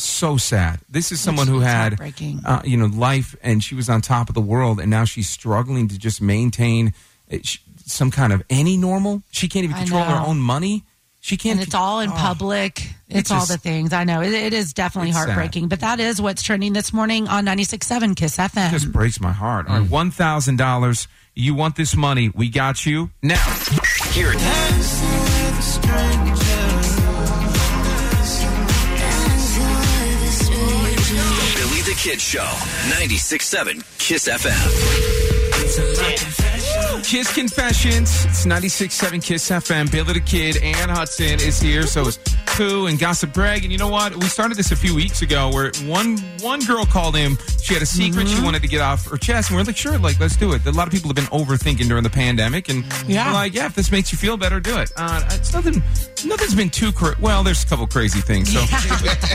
so 0.00 0.36
sad 0.36 0.80
this 0.88 1.10
is 1.12 1.20
someone 1.20 1.46
who 1.48 1.60
had 1.60 2.00
uh, 2.46 2.62
you 2.64 2.76
know 2.76 2.86
life 2.86 3.34
and 3.42 3.62
she 3.64 3.74
was 3.74 3.88
on 3.88 4.00
top 4.00 4.28
of 4.28 4.34
the 4.34 4.40
world 4.40 4.78
and 4.80 4.90
now 4.90 5.04
she's 5.04 5.28
struggling 5.28 5.88
to 5.88 5.98
just 5.98 6.22
maintain 6.22 6.94
uh, 7.32 7.38
some 7.84 8.10
kind 8.10 8.32
of 8.32 8.42
any 8.48 8.76
normal 8.76 9.22
she 9.30 9.48
can't 9.48 9.64
even 9.64 9.76
control 9.76 10.02
her 10.04 10.24
own 10.24 10.38
money 10.38 10.84
she 11.20 11.36
can't 11.36 11.58
and 11.58 11.66
it's 11.66 11.74
all 11.74 12.00
in 12.00 12.10
oh. 12.10 12.14
public. 12.14 12.78
It's, 13.08 13.20
It's 13.20 13.30
all 13.30 13.40
just- 13.40 13.50
the 13.50 13.58
things. 13.58 13.92
I 13.92 14.04
know. 14.04 14.20
It, 14.22 14.32
it 14.32 14.52
is 14.52 14.72
definitely 14.72 15.10
It's 15.10 15.18
sad. 15.18 15.26
heartbreaking. 15.26 15.68
But 15.68 15.80
that 15.80 15.98
is 15.98 16.20
what's 16.22 16.42
trending 16.42 16.74
this 16.74 16.92
morning 16.92 17.26
on 17.26 17.44
96.7 17.44 18.16
KISS 18.16 18.36
FM. 18.36 18.70
just 18.70 18.92
breaks 18.92 19.20
my 19.20 19.32
heart 19.32 19.66
all 19.68 19.80
right 19.80 19.90
one 19.90 20.10
thousand 20.10 20.56
dollars 20.56 21.08
you 21.34 21.54
want 21.54 21.76
this 21.76 21.96
money 21.96 22.30
we 22.34 22.48
got 22.48 22.86
you 22.86 23.10
now 23.22 23.42
Here 24.12 24.30
it 24.32 24.40
is. 24.78 26.27
Kid 31.98 32.20
Show, 32.20 32.46
96.7 32.90 33.82
Kiss 33.98 34.28
FM. 34.28 35.27
Kiss 37.04 37.32
Confessions. 37.32 38.24
It's 38.26 38.44
96.7 38.44 39.22
Kiss 39.24 39.48
FM. 39.50 39.90
Billy 39.90 40.12
the 40.12 40.20
Kid 40.20 40.58
Ann 40.62 40.90
Hudson 40.90 41.40
is 41.40 41.58
here. 41.58 41.84
So 41.86 42.02
is 42.02 42.18
Pooh 42.46 42.86
and 42.86 42.98
Gossip 42.98 43.32
Greg. 43.32 43.62
And 43.62 43.72
you 43.72 43.78
know 43.78 43.88
what? 43.88 44.14
We 44.14 44.26
started 44.26 44.56
this 44.58 44.72
a 44.72 44.76
few 44.76 44.94
weeks 44.94 45.22
ago 45.22 45.50
where 45.50 45.72
one 45.86 46.18
one 46.42 46.60
girl 46.66 46.84
called 46.84 47.16
in. 47.16 47.36
She 47.62 47.72
had 47.74 47.82
a 47.82 47.86
secret 47.86 48.26
Mm-hmm. 48.26 48.36
she 48.38 48.42
wanted 48.44 48.62
to 48.62 48.68
get 48.68 48.80
off 48.80 49.06
her 49.08 49.16
chest. 49.16 49.48
And 49.50 49.56
we're 49.58 49.64
like, 49.64 49.76
sure, 49.76 49.98
like, 49.98 50.18
let's 50.20 50.36
do 50.36 50.52
it. 50.52 50.64
A 50.66 50.70
lot 50.72 50.86
of 50.86 50.92
people 50.92 51.08
have 51.08 51.16
been 51.16 51.24
overthinking 51.26 51.86
during 51.88 52.02
the 52.02 52.10
pandemic. 52.10 52.68
And 52.68 52.84
Yeah. 53.06 53.26
we're 53.28 53.32
like, 53.34 53.54
yeah, 53.54 53.66
if 53.66 53.74
this 53.74 53.90
makes 53.90 54.10
you 54.12 54.18
feel 54.18 54.36
better, 54.36 54.60
do 54.60 54.76
it. 54.78 54.92
Uh, 54.96 55.22
it's 55.32 55.52
nothing, 55.54 55.82
nothing's 56.26 56.54
been 56.54 56.70
too 56.70 56.92
cra- 56.92 57.16
Well, 57.20 57.42
there's 57.42 57.62
a 57.62 57.66
couple 57.66 57.86
crazy 57.86 58.20
things. 58.20 58.52
So 58.52 58.60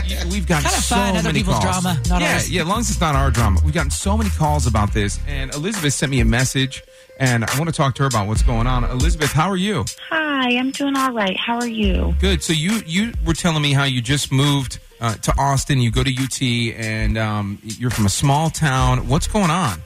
yeah. 0.06 0.24
we've 0.30 0.46
got 0.46 0.62
Kinda 0.62 0.76
so 0.78 0.94
fun, 0.96 1.16
other 1.16 1.22
many 1.28 1.40
people's 1.40 1.58
calls. 1.60 1.82
drama, 1.82 2.00
not 2.08 2.20
yeah, 2.20 2.34
ours. 2.34 2.50
yeah, 2.50 2.62
as 2.62 2.66
long 2.68 2.80
as 2.80 2.90
it's 2.90 3.00
not 3.00 3.14
our 3.14 3.30
drama. 3.30 3.60
We've 3.64 3.74
gotten 3.74 3.90
so 3.90 4.16
many 4.16 4.30
calls 4.30 4.66
about 4.66 4.92
this. 4.92 5.18
And 5.26 5.52
Elizabeth 5.54 5.94
sent 5.94 6.10
me 6.10 6.20
a 6.20 6.24
message. 6.34 6.82
And 7.20 7.44
I 7.44 7.58
want 7.58 7.68
to 7.70 7.76
talk 7.76 7.94
to 7.94 8.02
her 8.02 8.08
about 8.08 8.26
what's 8.26 8.42
going 8.42 8.66
on. 8.66 8.82
Elizabeth, 8.82 9.30
how 9.30 9.48
are 9.48 9.56
you? 9.56 9.84
Hi, 10.10 10.56
I'm 10.58 10.72
doing 10.72 10.96
all 10.96 11.12
right. 11.12 11.36
How 11.36 11.58
are 11.60 11.68
you? 11.68 12.12
Good. 12.20 12.42
So 12.42 12.52
you 12.52 12.82
you 12.86 13.12
were 13.24 13.34
telling 13.34 13.62
me 13.62 13.72
how 13.72 13.84
you 13.84 14.02
just 14.02 14.32
moved 14.32 14.80
uh, 15.00 15.14
to 15.14 15.32
Austin. 15.38 15.80
You 15.80 15.92
go 15.92 16.02
to 16.02 16.10
UT, 16.10 16.42
and 16.76 17.16
um, 17.16 17.60
you're 17.62 17.90
from 17.90 18.06
a 18.06 18.10
small 18.10 18.50
town. 18.50 19.06
What's 19.08 19.28
going 19.28 19.50
on? 19.50 19.78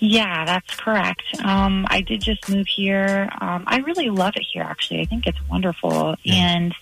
Yeah, 0.00 0.44
that's 0.44 0.76
correct. 0.76 1.22
Um, 1.42 1.86
I 1.88 2.02
did 2.02 2.20
just 2.20 2.46
move 2.50 2.66
here. 2.66 3.30
Um, 3.40 3.64
I 3.66 3.78
really 3.78 4.10
love 4.10 4.34
it 4.36 4.44
here, 4.52 4.64
actually. 4.64 5.00
I 5.00 5.06
think 5.06 5.26
it's 5.26 5.38
wonderful. 5.48 6.16
And 6.26 6.74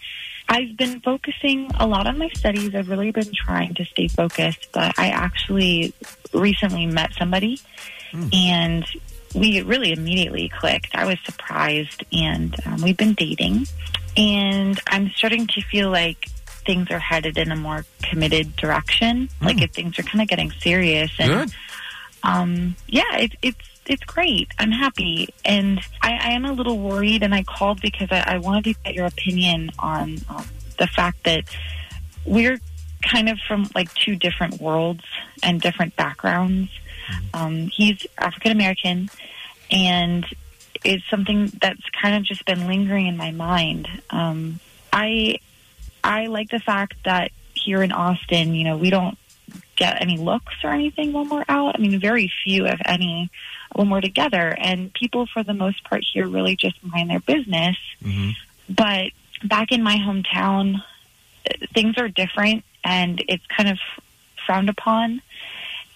I've 0.48 0.76
been 0.76 1.00
focusing 1.00 1.70
a 1.78 1.86
lot 1.86 2.08
on 2.08 2.18
my 2.18 2.30
studies. 2.30 2.74
I've 2.74 2.88
really 2.88 3.12
been 3.12 3.32
trying 3.32 3.74
to 3.74 3.84
stay 3.84 4.08
focused, 4.08 4.70
but 4.72 4.98
I 4.98 5.10
actually 5.10 5.94
recently 6.32 6.86
met 6.86 7.12
somebody 7.14 7.60
and 8.32 8.86
we 9.34 9.62
really 9.62 9.92
immediately 9.92 10.48
clicked. 10.48 10.94
I 10.94 11.06
was 11.06 11.18
surprised 11.24 12.04
and 12.12 12.54
um, 12.66 12.82
we've 12.82 12.96
been 12.96 13.14
dating 13.14 13.66
and 14.16 14.78
I'm 14.88 15.10
starting 15.10 15.46
to 15.48 15.60
feel 15.62 15.90
like 15.90 16.28
things 16.66 16.90
are 16.90 16.98
headed 16.98 17.38
in 17.38 17.50
a 17.50 17.56
more 17.56 17.84
committed 18.02 18.54
direction. 18.56 19.28
Like 19.40 19.60
if 19.62 19.72
things 19.72 19.98
are 19.98 20.02
kind 20.02 20.22
of 20.22 20.28
getting 20.28 20.50
serious 20.50 21.10
and 21.18 21.50
Good. 21.50 21.56
um, 22.22 22.76
yeah, 22.88 23.16
it, 23.16 23.32
it's 23.42 23.72
it's 23.86 24.04
great. 24.04 24.48
I'm 24.58 24.70
happy, 24.70 25.34
and 25.44 25.80
I, 26.02 26.12
I 26.12 26.32
am 26.32 26.44
a 26.44 26.52
little 26.52 26.78
worried. 26.78 27.22
And 27.22 27.34
I 27.34 27.42
called 27.42 27.80
because 27.80 28.08
I, 28.10 28.22
I 28.26 28.38
wanted 28.38 28.64
to 28.64 28.74
get 28.84 28.94
your 28.94 29.06
opinion 29.06 29.70
on 29.78 30.18
um, 30.28 30.46
the 30.78 30.86
fact 30.86 31.24
that 31.24 31.44
we're 32.24 32.60
kind 33.02 33.28
of 33.28 33.38
from 33.48 33.68
like 33.74 33.92
two 33.94 34.14
different 34.14 34.60
worlds 34.60 35.04
and 35.42 35.60
different 35.60 35.96
backgrounds. 35.96 36.70
Um, 37.34 37.68
he's 37.68 38.06
African 38.18 38.52
American, 38.52 39.10
and 39.70 40.26
it's 40.84 41.08
something 41.08 41.52
that's 41.60 41.82
kind 42.00 42.16
of 42.16 42.24
just 42.24 42.44
been 42.44 42.66
lingering 42.66 43.06
in 43.06 43.16
my 43.16 43.30
mind. 43.30 43.88
Um, 44.10 44.60
I 44.92 45.38
I 46.04 46.26
like 46.26 46.50
the 46.50 46.60
fact 46.60 46.94
that 47.04 47.30
here 47.54 47.82
in 47.82 47.92
Austin, 47.92 48.54
you 48.54 48.64
know, 48.64 48.76
we 48.76 48.90
don't 48.90 49.16
get 49.76 50.00
any 50.00 50.16
looks 50.16 50.54
or 50.64 50.70
anything 50.70 51.12
when 51.12 51.28
we're 51.28 51.44
out. 51.48 51.74
I 51.76 51.78
mean, 51.78 51.98
very 52.00 52.30
few, 52.44 52.66
if 52.66 52.80
any, 52.84 53.30
when 53.74 53.90
we're 53.90 54.00
together. 54.00 54.54
And 54.58 54.92
people, 54.92 55.26
for 55.26 55.42
the 55.42 55.54
most 55.54 55.84
part, 55.84 56.04
here 56.04 56.26
really 56.26 56.56
just 56.56 56.82
mind 56.82 57.10
their 57.10 57.20
business. 57.20 57.76
But 58.68 59.12
back 59.44 59.72
in 59.72 59.82
my 59.82 59.96
hometown, 59.96 60.82
things 61.74 61.96
are 61.98 62.08
different 62.08 62.64
and 62.84 63.22
it's 63.28 63.44
kind 63.46 63.68
of 63.68 63.78
frowned 64.46 64.68
upon. 64.68 65.22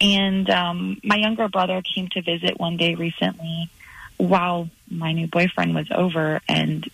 And 0.00 0.48
um, 0.50 1.00
my 1.02 1.16
younger 1.16 1.48
brother 1.48 1.82
came 1.82 2.09
to 2.09 2.22
visit 2.22 2.59
one 2.59 2.76
day 2.76 2.94
recently 2.94 3.70
while 4.18 4.68
my 4.90 5.12
new 5.12 5.26
boyfriend 5.26 5.74
was 5.74 5.88
over. 5.90 6.40
And 6.48 6.88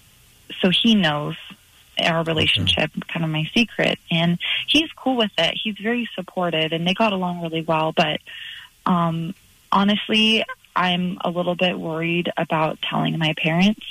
so 0.61 0.71
he 0.71 0.95
knows 0.95 1.37
our 2.01 2.25
relationship, 2.25 2.91
kind 3.09 3.25
of 3.25 3.31
my 3.31 3.49
secret. 3.55 3.99
And 4.11 4.39
he's 4.67 4.91
cool 4.93 5.17
with 5.17 5.33
it. 5.39 5.55
He's 5.63 5.77
very 5.79 6.09
supportive 6.15 6.73
and 6.73 6.87
they 6.87 6.95
got 6.95 7.13
along 7.13 7.43
really 7.43 7.63
well. 7.63 7.93
But 7.93 8.21
um, 8.87 9.35
honestly, 9.71 10.45
I'm 10.75 11.19
a 11.23 11.31
little 11.31 11.55
bit 11.55 11.79
worried 11.79 12.33
about 12.37 12.79
telling 12.83 13.19
my 13.19 13.35
parents, 13.37 13.85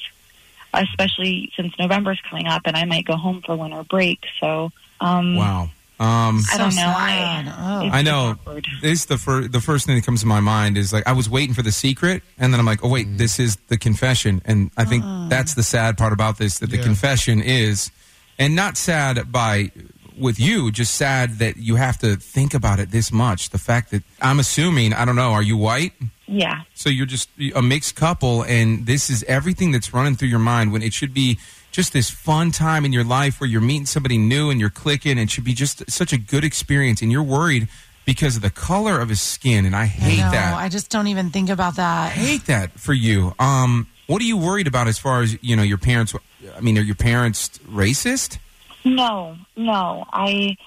especially 0.74 1.52
since 1.56 1.78
November's 1.78 2.22
coming 2.30 2.48
up 2.48 2.64
and 2.66 2.76
I 2.76 2.86
might 2.86 3.06
go 3.06 3.16
home 3.16 3.42
for 3.46 3.56
winter 3.56 3.84
break. 3.84 4.24
So, 4.40 4.72
um, 5.00 5.36
Wow. 5.36 5.70
Um, 6.02 6.42
I 6.52 6.58
don't 6.58 6.76
know. 6.76 6.82
I, 6.88 7.54
Oh. 7.60 7.86
it's 7.86 7.96
I 7.96 8.02
know. 8.02 8.32
awkward. 8.32 8.66
This 8.82 9.06
the 9.06 9.18
first 9.18 9.52
the 9.52 9.62
first 9.62 9.86
thing 9.86 9.96
that 9.96 10.04
comes 10.06 10.22
to 10.22 10.28
my 10.28 10.40
mind 10.40 10.78
is 10.78 10.92
like 10.92 11.06
I 11.08 11.12
was 11.14 11.30
waiting 11.30 11.54
for 11.54 11.62
the 11.62 11.72
secret, 11.72 12.24
and 12.40 12.52
then 12.52 12.60
I'm 12.60 12.66
like, 12.66 12.84
oh 12.84 12.90
wait, 12.90 13.18
this 13.18 13.40
is 13.40 13.56
the 13.68 13.78
confession, 13.78 14.42
and 14.46 14.72
I 14.78 14.86
think 14.86 15.04
that's 15.30 15.54
the 15.54 15.64
sad 15.64 15.98
part 15.98 16.12
about 16.14 16.38
this 16.40 16.58
that 16.60 16.72
the 16.72 16.78
Yeah. 16.78 16.84
confession 16.84 17.42
is, 17.42 17.92
and 18.40 18.56
not 18.56 18.78
sad 18.78 19.32
by 19.32 19.72
with 20.18 20.40
you, 20.40 20.72
just 20.72 20.96
sad 20.96 21.38
that 21.40 21.58
you 21.58 21.76
have 21.76 21.98
to 22.00 22.16
think 22.16 22.54
about 22.54 22.80
it 22.80 22.92
this 22.92 23.12
much. 23.12 23.50
The 23.52 23.58
fact 23.58 23.92
that 23.92 24.04
I'm 24.22 24.40
assuming, 24.40 24.94
I 24.94 25.06
don't 25.06 25.16
know, 25.16 25.32
are 25.32 25.42
you 25.44 25.56
white? 25.58 25.94
Yeah. 26.28 26.62
So 26.74 26.90
you're 26.90 27.06
just 27.08 27.30
a 27.56 27.62
mixed 27.62 27.96
couple, 27.96 28.44
and 28.44 28.86
this 28.86 29.10
is 29.10 29.24
everything 29.24 29.72
that's 29.72 29.94
running 29.94 30.16
through 30.16 30.30
your 30.30 30.40
mind 30.40 30.72
when 30.74 30.82
it 30.82 30.94
should 30.94 31.14
be 31.14 31.38
just 31.72 31.94
this 31.94 32.10
fun 32.10 32.52
time 32.52 32.86
in 32.86 32.94
your 32.94 33.04
life 33.04 33.40
where 33.40 33.50
you're 33.50 33.62
meeting 33.62 33.86
somebody 33.86 34.18
new 34.18 34.50
and 34.50 34.60
you're 34.60 34.70
clicking. 34.70 35.14
And 35.14 35.22
it 35.22 35.32
should 35.32 35.44
be 35.44 35.54
just 35.54 35.90
such 35.90 36.14
a 36.14 36.18
good 36.18 36.44
experience, 36.44 37.02
and 37.02 37.12
you're 37.12 37.24
worried 37.24 37.68
because 38.06 38.36
of 38.36 38.42
the 38.42 38.50
color 38.50 39.00
of 39.00 39.10
his 39.10 39.22
skin, 39.22 39.66
and 39.66 39.76
I 39.76 39.84
I 39.84 39.86
hate 39.86 40.18
know. 40.18 40.32
that. 40.32 40.56
I 40.56 40.70
just 40.70 40.90
don't 40.90 41.08
even 41.08 41.30
think 41.30 41.50
about 41.50 41.76
that. 41.76 42.08
I 42.08 42.10
hate 42.10 42.46
that 42.46 42.80
for 42.80 42.94
you. 42.94 43.34
Um, 43.40 43.88
what 44.08 44.22
are 44.22 44.26
you 44.26 44.38
worried 44.38 44.68
about 44.68 44.88
as 44.88 44.98
far 45.00 45.22
as 45.22 45.38
you 45.42 45.56
know 45.56 45.64
your 45.64 45.78
parents? 45.78 46.14
I 46.56 46.60
mean, 46.62 46.78
are 46.78 46.82
your 46.82 46.96
parents 46.96 47.50
racist? 47.60 48.40
No, 48.84 49.38
no. 49.56 50.06
I 50.12 50.58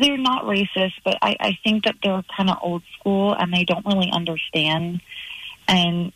they're 0.00 0.18
not 0.18 0.44
racist, 0.44 0.94
but 1.04 1.18
I, 1.22 1.36
I 1.40 1.58
think 1.62 1.84
that 1.84 1.96
they're 2.02 2.22
kind 2.36 2.50
of 2.50 2.58
old 2.62 2.82
school 2.98 3.34
and 3.34 3.52
they 3.52 3.64
don't 3.64 3.86
really 3.86 4.10
understand. 4.12 5.00
And 5.68 6.12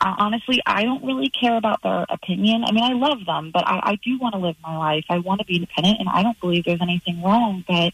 uh, 0.00 0.14
honestly, 0.18 0.62
I 0.64 0.84
don't 0.84 1.04
really 1.04 1.28
care 1.28 1.56
about 1.56 1.82
their 1.82 2.06
opinion. 2.08 2.64
I 2.64 2.72
mean, 2.72 2.84
I 2.84 2.92
love 2.92 3.24
them, 3.26 3.50
but 3.52 3.66
I, 3.66 3.80
I 3.82 3.94
do 3.96 4.18
want 4.18 4.34
to 4.34 4.40
live 4.40 4.56
my 4.62 4.76
life. 4.76 5.04
I 5.08 5.18
want 5.18 5.40
to 5.40 5.46
be 5.46 5.56
independent, 5.56 5.98
and 5.98 6.08
I 6.08 6.22
don't 6.22 6.38
believe 6.40 6.64
there's 6.64 6.82
anything 6.82 7.22
wrong. 7.22 7.64
But 7.66 7.92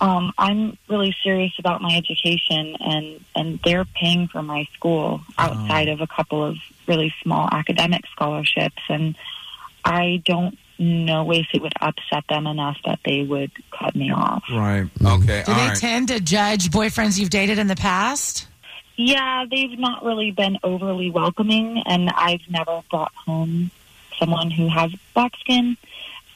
um, 0.00 0.32
I'm 0.36 0.76
really 0.88 1.16
serious 1.22 1.52
about 1.58 1.80
my 1.80 1.96
education, 1.96 2.76
and 2.78 3.24
and 3.34 3.58
they're 3.64 3.86
paying 3.86 4.28
for 4.28 4.42
my 4.42 4.68
school 4.74 5.22
outside 5.38 5.88
of 5.88 6.00
a 6.00 6.06
couple 6.06 6.44
of 6.44 6.56
really 6.86 7.14
small 7.22 7.48
academic 7.50 8.02
scholarships, 8.12 8.82
and 8.90 9.16
I 9.82 10.22
don't 10.26 10.58
know 10.78 11.30
if 11.30 11.46
it 11.54 11.62
would 11.62 11.72
upset 11.80 12.24
them 12.28 12.46
enough 12.46 12.76
that 12.84 12.98
they 13.04 13.22
would 13.22 13.52
cut 13.70 13.94
me 13.94 14.10
off. 14.10 14.44
Right. 14.50 14.88
Okay. 15.02 15.42
Do 15.46 15.52
all 15.52 15.58
they 15.58 15.68
right. 15.68 15.76
tend 15.76 16.08
to 16.08 16.20
judge 16.20 16.70
boyfriends 16.70 17.18
you've 17.18 17.30
dated 17.30 17.58
in 17.58 17.68
the 17.68 17.76
past? 17.76 18.48
Yeah, 18.96 19.44
they've 19.50 19.78
not 19.78 20.04
really 20.04 20.30
been 20.30 20.58
overly 20.62 21.10
welcoming, 21.10 21.82
and 21.86 22.10
I've 22.10 22.42
never 22.48 22.82
brought 22.90 23.12
home 23.14 23.70
someone 24.18 24.50
who 24.50 24.68
has 24.68 24.92
black 25.14 25.32
skin. 25.40 25.76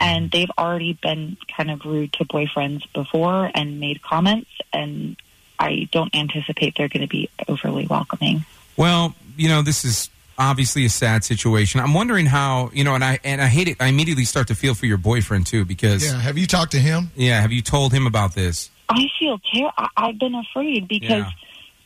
And 0.01 0.31
they've 0.31 0.51
already 0.57 0.93
been 1.03 1.37
kind 1.57 1.73
of 1.73 1.85
rude 1.85 2.13
to 2.15 2.25
boyfriends 2.25 2.85
before 2.93 3.51
and 3.53 3.81
made 3.81 4.01
comments, 4.01 4.49
and 4.73 5.17
I 5.59 5.89
don't 5.91 6.15
anticipate 6.15 6.75
they're 6.77 6.89
going 6.89 7.01
to 7.01 7.09
be 7.09 7.29
overly 7.49 7.85
welcoming. 7.87 8.45
Well, 8.77 9.17
you 9.37 9.49
know, 9.49 9.61
this 9.63 9.85
is 9.85 10.09
obviously 10.39 10.85
a 10.85 10.89
sad 10.89 11.25
situation. 11.25 11.81
I'm 11.81 11.95
wondering 11.95 12.27
how, 12.27 12.71
you 12.73 12.85
know, 12.85 12.95
and 12.95 13.03
I 13.05 13.19
and 13.25 13.43
I 13.43 13.47
hate 13.49 13.67
it. 13.67 13.77
I 13.81 13.89
immediately 13.89 14.25
start 14.25 14.47
to 14.49 14.55
feel 14.55 14.75
for 14.75 14.87
your 14.87 14.99
boyfriend 14.99 15.47
too 15.49 15.65
because 15.65 16.05
Yeah. 16.05 16.21
Have 16.21 16.39
you 16.39 16.47
talked 16.47 16.71
to 16.73 16.79
him? 16.79 17.11
yeah, 17.17 17.41
have 17.41 17.51
you 17.51 17.61
told 17.61 17.93
him 17.93 18.07
about 18.07 18.35
this? 18.37 18.71
I 18.89 19.05
feel 19.19 19.39
ter- 19.53 19.73
I- 19.77 19.89
I've 19.97 20.19
been 20.21 20.37
afraid 20.37 20.87
because 20.87 21.25
Yeah. 21.27 21.31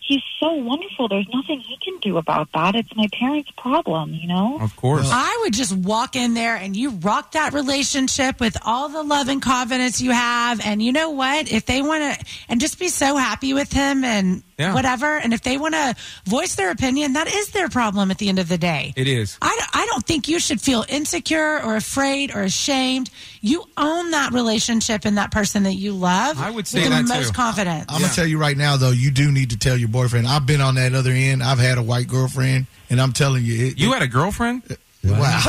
He's 0.03 0.23
so 0.41 0.53
wonderful. 0.53 1.09
There's 1.09 1.29
nothing 1.33 1.61
he 1.61 1.77
can 1.83 1.99
do 2.01 2.17
about 2.19 2.51
that. 2.53 2.75
It's 2.75 2.95
my 2.97 3.09
parents' 3.13 3.51
problem, 3.57 4.13
you 4.15 4.27
know? 4.29 4.59
Of 4.61 4.75
course. 4.77 5.09
I 5.11 5.39
would 5.43 5.55
just 5.55 5.73
walk 5.75 6.17
in 6.17 6.35
there 6.35 6.57
and 6.57 6.77
you 6.77 6.91
rock 6.91 7.33
that 7.33 7.53
relationship 7.53 8.41
with 8.41 8.57
all 8.65 8.89
the 8.89 9.03
love 9.03 9.29
and 9.29 9.41
confidence 9.41 10.01
you 10.01 10.11
have. 10.11 10.65
And 10.67 10.83
you 10.83 10.93
know 10.93 11.11
what? 11.11 11.51
If 11.51 11.67
they 11.67 11.81
want 11.83 12.19
to, 12.19 12.25
and 12.49 12.61
just 12.61 12.79
be 12.79 12.89
so 12.89 13.17
happy 13.17 13.55
with 13.55 13.73
him 13.73 14.05
and 14.05 14.43
Yeah. 14.59 14.75
whatever. 14.75 15.17
And 15.17 15.33
if 15.33 15.43
they 15.43 15.57
want 15.57 15.75
to 15.75 15.95
voice 16.27 16.55
their 16.57 16.71
opinion, 16.71 17.15
that 17.15 17.27
is 17.33 17.49
their 17.49 17.69
problem 17.69 18.11
at 18.11 18.19
the 18.19 18.29
end 18.29 18.39
of 18.39 18.49
the 18.49 18.59
day. 18.59 18.93
It 18.97 19.09
is. 19.09 19.37
I, 19.43 19.49
don't- 19.59 19.71
I 19.83 19.87
don't 19.87 20.05
think 20.07 20.29
you 20.29 20.39
should 20.39 20.61
feel 20.61 20.85
insecure 20.89 21.61
or 21.63 21.75
afraid 21.77 22.35
or 22.35 22.43
ashamed. 22.43 23.11
You 23.41 23.65
own 23.77 24.11
that 24.13 24.33
relationship 24.33 25.05
and 25.05 25.19
that 25.19 25.31
person 25.33 25.65
that 25.65 25.75
you 25.75 25.93
love. 25.95 26.41
I 26.41 26.51
would 26.51 26.69
say 26.69 26.83
with 26.83 26.91
that 26.91 27.07
the 27.07 27.13
too. 27.13 27.21
most 27.21 27.35
confidence. 27.35 27.87
I'm 27.89 28.01
gonna 28.03 28.13
tell 28.13 28.27
you 28.27 28.39
right 28.39 28.57
now, 28.57 28.77
though, 28.77 28.91
you 28.91 29.11
do 29.11 29.33
need 29.33 29.51
to 29.51 29.57
tell 29.59 29.77
your 29.77 29.89
boyfriend. 30.03 30.27
I've 30.27 30.47
been 30.47 30.61
on 30.61 30.75
that 30.75 30.95
other 30.95 31.13
end. 31.13 31.43
I've 31.43 31.59
had 31.59 31.79
a 31.79 31.83
white 31.83 32.09
girlfriend, 32.09 32.67
and 32.91 33.01
I'm 33.01 33.13
telling 33.13 33.45
you, 33.45 33.67
it, 33.69 33.79
You 33.79 33.93
had 33.93 34.03
a 34.03 34.09
girlfriend? 34.09 34.63
Wow, 35.05 35.41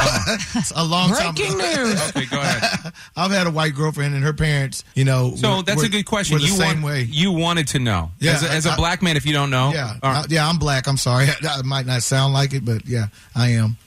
It's 0.56 0.72
a 0.76 0.84
long 0.84 1.10
time. 1.12 1.34
Breaking 1.36 1.60
ago. 1.60 1.84
news. 1.84 2.10
Okay, 2.16 2.26
go 2.26 2.39
ahead. 2.39 2.94
I've 3.16 3.32
had 3.32 3.48
a 3.48 3.52
white 3.52 3.76
girlfriend, 3.76 4.16
and 4.16 4.24
her 4.24 4.34
parents, 4.34 4.84
you 4.96 5.04
know. 5.06 5.34
So 5.36 5.58
were- 5.58 5.63
that's 5.63 5.82
were- 5.82 5.86
a 5.86 5.89
good 5.89 6.06
question. 6.06 6.39
You 6.39 6.48
same 6.48 6.82
want, 6.82 6.94
way. 6.94 7.02
you 7.04 7.32
wanted 7.32 7.68
to 7.70 7.80
know. 7.80 8.12
Yeah, 8.20 8.34
as 8.34 8.44
a, 8.44 8.50
as 8.52 8.66
a 8.66 8.72
I- 8.72 8.76
black 8.76 9.02
man, 9.02 9.18
if 9.18 9.26
you 9.26 9.34
don't 9.34 9.50
know. 9.50 9.72
Yeah, 9.74 9.94
right. 10.04 10.24
I- 10.24 10.26
yeah, 10.30 10.48
I'm 10.48 10.58
black. 10.58 10.88
I'm 10.88 10.98
sorry. 10.98 11.28
I, 11.48 11.62
might 11.63 11.86
not 11.86 12.04
sound 12.04 12.34
like 12.34 12.54
it, 12.54 12.66
but 12.66 12.86
yeah, 12.88 13.08
I 13.36 13.50
am. 13.50 13.78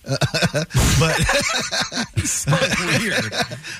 but 0.98 1.16
so 2.24 2.57
weird. 3.00 3.33